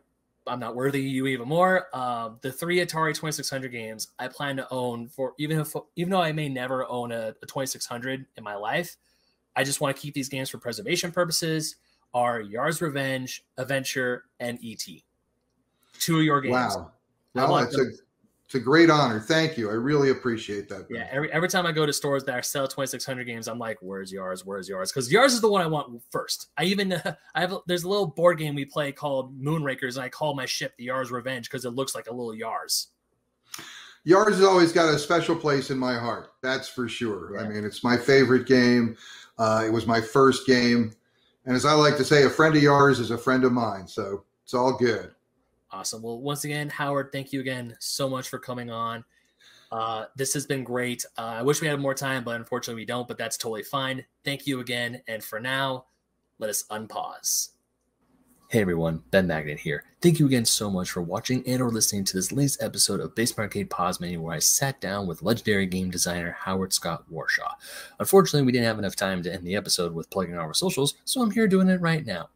I'm 0.46 0.60
not 0.60 0.76
worthy 0.76 1.00
you 1.00 1.26
even 1.28 1.48
more. 1.48 1.86
Um, 1.96 2.38
the 2.42 2.52
three 2.52 2.76
Atari 2.76 3.14
2600 3.14 3.72
games 3.72 4.08
I 4.18 4.28
plan 4.28 4.58
to 4.58 4.68
own 4.70 5.08
for 5.08 5.32
even 5.38 5.58
if 5.58 5.74
even 5.96 6.10
though 6.10 6.20
I 6.20 6.32
may 6.32 6.50
never 6.50 6.86
own 6.86 7.10
a, 7.10 7.34
a 7.42 7.46
2600 7.46 8.26
in 8.36 8.44
my 8.44 8.54
life, 8.54 8.98
I 9.56 9.64
just 9.64 9.80
want 9.80 9.96
to 9.96 10.00
keep 10.00 10.12
these 10.12 10.28
games 10.28 10.50
for 10.50 10.58
preservation 10.58 11.10
purposes 11.10 11.76
are 12.16 12.40
Yars' 12.40 12.80
Revenge, 12.80 13.44
Adventure, 13.58 14.24
and 14.40 14.58
ET. 14.64 14.86
Two 15.98 16.18
of 16.18 16.24
your 16.24 16.40
games. 16.40 16.54
Wow. 16.54 16.92
Well, 17.34 17.58
it's 17.58 17.76
a, 17.76 17.90
it's 18.46 18.54
a 18.54 18.58
great 18.58 18.88
honor. 18.88 19.20
Thank 19.20 19.58
you. 19.58 19.68
I 19.68 19.74
really 19.74 20.08
appreciate 20.08 20.66
that. 20.70 20.86
Yeah. 20.88 21.08
Every, 21.10 21.30
every 21.30 21.48
time 21.50 21.66
I 21.66 21.72
go 21.72 21.84
to 21.84 21.92
stores 21.92 22.24
that 22.24 22.46
sell 22.46 22.66
2600 22.66 23.24
games, 23.24 23.48
I'm 23.48 23.58
like, 23.58 23.76
where's 23.82 24.14
Yars? 24.14 24.46
Where's 24.46 24.66
Yars? 24.66 24.88
Because 24.88 25.12
Yars 25.12 25.26
is 25.26 25.42
the 25.42 25.50
one 25.50 25.60
I 25.60 25.66
want 25.66 26.02
first. 26.10 26.48
I 26.56 26.64
even, 26.64 26.94
I 27.34 27.40
have, 27.40 27.54
there's 27.66 27.82
a 27.82 27.88
little 27.88 28.06
board 28.06 28.38
game 28.38 28.54
we 28.54 28.64
play 28.64 28.92
called 28.92 29.38
Moonrakers, 29.38 29.96
and 29.96 30.04
I 30.04 30.08
call 30.08 30.34
my 30.34 30.46
ship 30.46 30.72
the 30.78 30.86
Yars 30.86 31.10
Revenge 31.10 31.50
because 31.50 31.66
it 31.66 31.72
looks 31.72 31.94
like 31.94 32.06
a 32.06 32.14
little 32.14 32.32
Yars. 32.32 32.86
Yars 34.08 34.28
has 34.28 34.42
always 34.42 34.72
got 34.72 34.88
a 34.88 34.98
special 34.98 35.36
place 35.36 35.70
in 35.70 35.76
my 35.76 35.98
heart. 35.98 36.30
That's 36.42 36.66
for 36.66 36.88
sure. 36.88 37.34
Yeah. 37.34 37.42
I 37.42 37.48
mean, 37.48 37.62
it's 37.62 37.84
my 37.84 37.98
favorite 37.98 38.46
game. 38.46 38.96
Uh, 39.36 39.64
it 39.66 39.70
was 39.70 39.86
my 39.86 40.00
first 40.00 40.46
game. 40.46 40.94
And 41.46 41.54
as 41.54 41.64
I 41.64 41.72
like 41.72 41.96
to 41.96 42.04
say, 42.04 42.24
a 42.24 42.30
friend 42.30 42.56
of 42.56 42.62
yours 42.62 42.98
is 42.98 43.12
a 43.12 43.18
friend 43.18 43.44
of 43.44 43.52
mine. 43.52 43.86
So 43.86 44.24
it's 44.44 44.52
all 44.52 44.76
good. 44.76 45.12
Awesome. 45.70 46.02
Well, 46.02 46.20
once 46.20 46.44
again, 46.44 46.68
Howard, 46.68 47.10
thank 47.12 47.32
you 47.32 47.40
again 47.40 47.76
so 47.80 48.08
much 48.08 48.28
for 48.28 48.38
coming 48.38 48.70
on. 48.70 49.04
Uh, 49.70 50.06
this 50.16 50.32
has 50.34 50.46
been 50.46 50.64
great. 50.64 51.04
Uh, 51.18 51.36
I 51.38 51.42
wish 51.42 51.60
we 51.60 51.66
had 51.68 51.80
more 51.80 51.94
time, 51.94 52.24
but 52.24 52.36
unfortunately 52.36 52.80
we 52.82 52.86
don't, 52.86 53.08
but 53.08 53.18
that's 53.18 53.36
totally 53.36 53.62
fine. 53.62 54.04
Thank 54.24 54.46
you 54.46 54.60
again. 54.60 55.02
And 55.08 55.22
for 55.22 55.40
now, 55.40 55.86
let 56.38 56.50
us 56.50 56.64
unpause. 56.70 57.50
Hey 58.48 58.60
everyone, 58.60 59.02
Ben 59.10 59.26
Magnet 59.26 59.58
here. 59.58 59.82
Thank 60.00 60.20
you 60.20 60.26
again 60.26 60.44
so 60.44 60.70
much 60.70 60.88
for 60.92 61.02
watching 61.02 61.42
and 61.48 61.60
or 61.60 61.68
listening 61.68 62.04
to 62.04 62.16
this 62.16 62.30
latest 62.30 62.62
episode 62.62 63.00
of 63.00 63.12
Base 63.16 63.36
Arcade 63.36 63.70
Pause 63.70 63.98
Menu 63.98 64.20
where 64.22 64.36
I 64.36 64.38
sat 64.38 64.80
down 64.80 65.08
with 65.08 65.20
legendary 65.20 65.66
game 65.66 65.90
designer 65.90 66.30
Howard 66.30 66.72
Scott 66.72 67.06
Warshaw. 67.12 67.50
Unfortunately, 67.98 68.46
we 68.46 68.52
didn't 68.52 68.68
have 68.68 68.78
enough 68.78 68.94
time 68.94 69.20
to 69.24 69.34
end 69.34 69.44
the 69.44 69.56
episode 69.56 69.92
with 69.92 70.08
plugging 70.10 70.36
our 70.36 70.54
socials, 70.54 70.94
so 71.04 71.22
I'm 71.22 71.32
here 71.32 71.48
doing 71.48 71.68
it 71.68 71.80
right 71.80 72.06
now. 72.06 72.28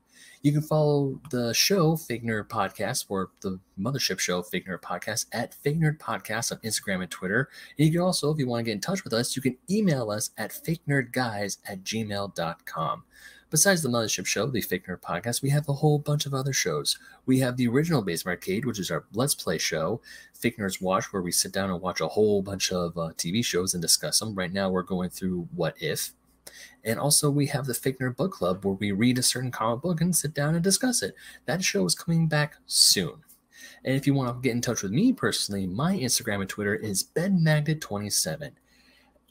You 0.42 0.50
can 0.50 0.62
follow 0.62 1.20
the 1.30 1.54
show, 1.54 1.96
Fake 1.96 2.24
Nerd 2.24 2.48
Podcast, 2.48 3.04
or 3.08 3.30
the 3.42 3.60
mothership 3.78 4.18
show, 4.18 4.42
Fake 4.42 4.66
Nerd 4.66 4.80
Podcast, 4.80 5.26
at 5.32 5.54
Fake 5.54 5.78
Nerd 5.78 5.98
Podcast 5.98 6.50
on 6.50 6.58
Instagram 6.58 7.02
and 7.02 7.10
Twitter. 7.10 7.50
And 7.78 7.86
you 7.86 7.92
can 7.92 8.00
also, 8.00 8.32
if 8.32 8.38
you 8.40 8.48
want 8.48 8.60
to 8.60 8.64
get 8.64 8.72
in 8.72 8.80
touch 8.80 9.04
with 9.04 9.12
us, 9.12 9.36
you 9.36 9.42
can 9.42 9.56
email 9.70 10.10
us 10.10 10.30
at 10.38 10.50
fakenerdguys 10.50 10.80
nerd 10.88 11.12
guys 11.12 11.58
at 11.68 11.84
gmail.com. 11.84 13.04
Besides 13.50 13.82
the 13.82 13.88
Mothership 13.88 14.26
Show, 14.26 14.46
the 14.46 14.60
Fake 14.60 14.86
Nerd 14.86 15.00
Podcast, 15.00 15.42
we 15.42 15.50
have 15.50 15.68
a 15.68 15.72
whole 15.72 15.98
bunch 15.98 16.24
of 16.24 16.32
other 16.32 16.52
shows. 16.52 16.96
We 17.26 17.40
have 17.40 17.56
the 17.56 17.66
original 17.66 18.00
Base 18.00 18.24
Arcade, 18.24 18.64
which 18.64 18.78
is 18.78 18.92
our 18.92 19.06
Let's 19.12 19.34
Play 19.34 19.58
show, 19.58 20.00
Fake 20.34 20.56
Nerds 20.56 20.80
Watch, 20.80 21.12
where 21.12 21.20
we 21.20 21.32
sit 21.32 21.50
down 21.50 21.68
and 21.68 21.80
watch 21.80 22.00
a 22.00 22.06
whole 22.06 22.42
bunch 22.42 22.70
of 22.70 22.96
uh, 22.96 23.10
TV 23.16 23.44
shows 23.44 23.74
and 23.74 23.82
discuss 23.82 24.20
them. 24.20 24.36
Right 24.36 24.52
now, 24.52 24.70
we're 24.70 24.82
going 24.84 25.10
through 25.10 25.48
What 25.52 25.74
If. 25.80 26.12
And 26.84 27.00
also, 27.00 27.28
we 27.28 27.46
have 27.46 27.66
the 27.66 27.74
Fake 27.74 27.98
Nerd 27.98 28.16
Book 28.16 28.30
Club, 28.30 28.64
where 28.64 28.74
we 28.74 28.92
read 28.92 29.18
a 29.18 29.22
certain 29.22 29.50
comic 29.50 29.82
book 29.82 30.00
and 30.00 30.14
sit 30.14 30.32
down 30.32 30.54
and 30.54 30.62
discuss 30.62 31.02
it. 31.02 31.16
That 31.46 31.64
show 31.64 31.84
is 31.84 31.96
coming 31.96 32.28
back 32.28 32.54
soon. 32.66 33.14
And 33.84 33.96
if 33.96 34.06
you 34.06 34.14
want 34.14 34.28
to 34.28 34.48
get 34.48 34.54
in 34.54 34.60
touch 34.60 34.84
with 34.84 34.92
me 34.92 35.12
personally, 35.12 35.66
my 35.66 35.96
Instagram 35.96 36.40
and 36.40 36.48
Twitter 36.48 36.76
is 36.76 37.02
benmagnet27. 37.16 38.52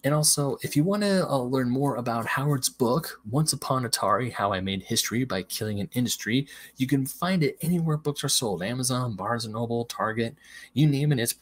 And 0.04 0.14
also, 0.14 0.58
if 0.62 0.76
you 0.76 0.84
want 0.84 1.04
to 1.04 1.28
uh, 1.28 1.38
learn 1.38 1.70
more 1.70 1.98
about 1.98 2.26
Howard's 2.26 2.70
book, 2.70 3.20
Once 3.30 3.52
Upon 3.52 3.84
Atari 3.84 4.32
How 4.32 4.54
I 4.54 4.62
Made 4.62 4.84
History 4.84 5.26
by 5.26 5.44
Killing 5.44 5.82
an 5.82 5.90
Industry, 5.94 6.48
you 6.78 6.88
can 6.88 7.06
find 7.06 7.44
it 7.44 7.58
anywhere 7.62 7.98
books 7.98 8.24
are 8.24 8.30
sold 8.30 8.64
Amazon, 8.64 9.16
Barnes 9.16 9.44
and 9.44 9.54
Noble, 9.54 9.84
Target, 9.86 10.38
you 10.74 10.88
name 10.88 11.12
it. 11.12 11.20
It's, 11.20 11.36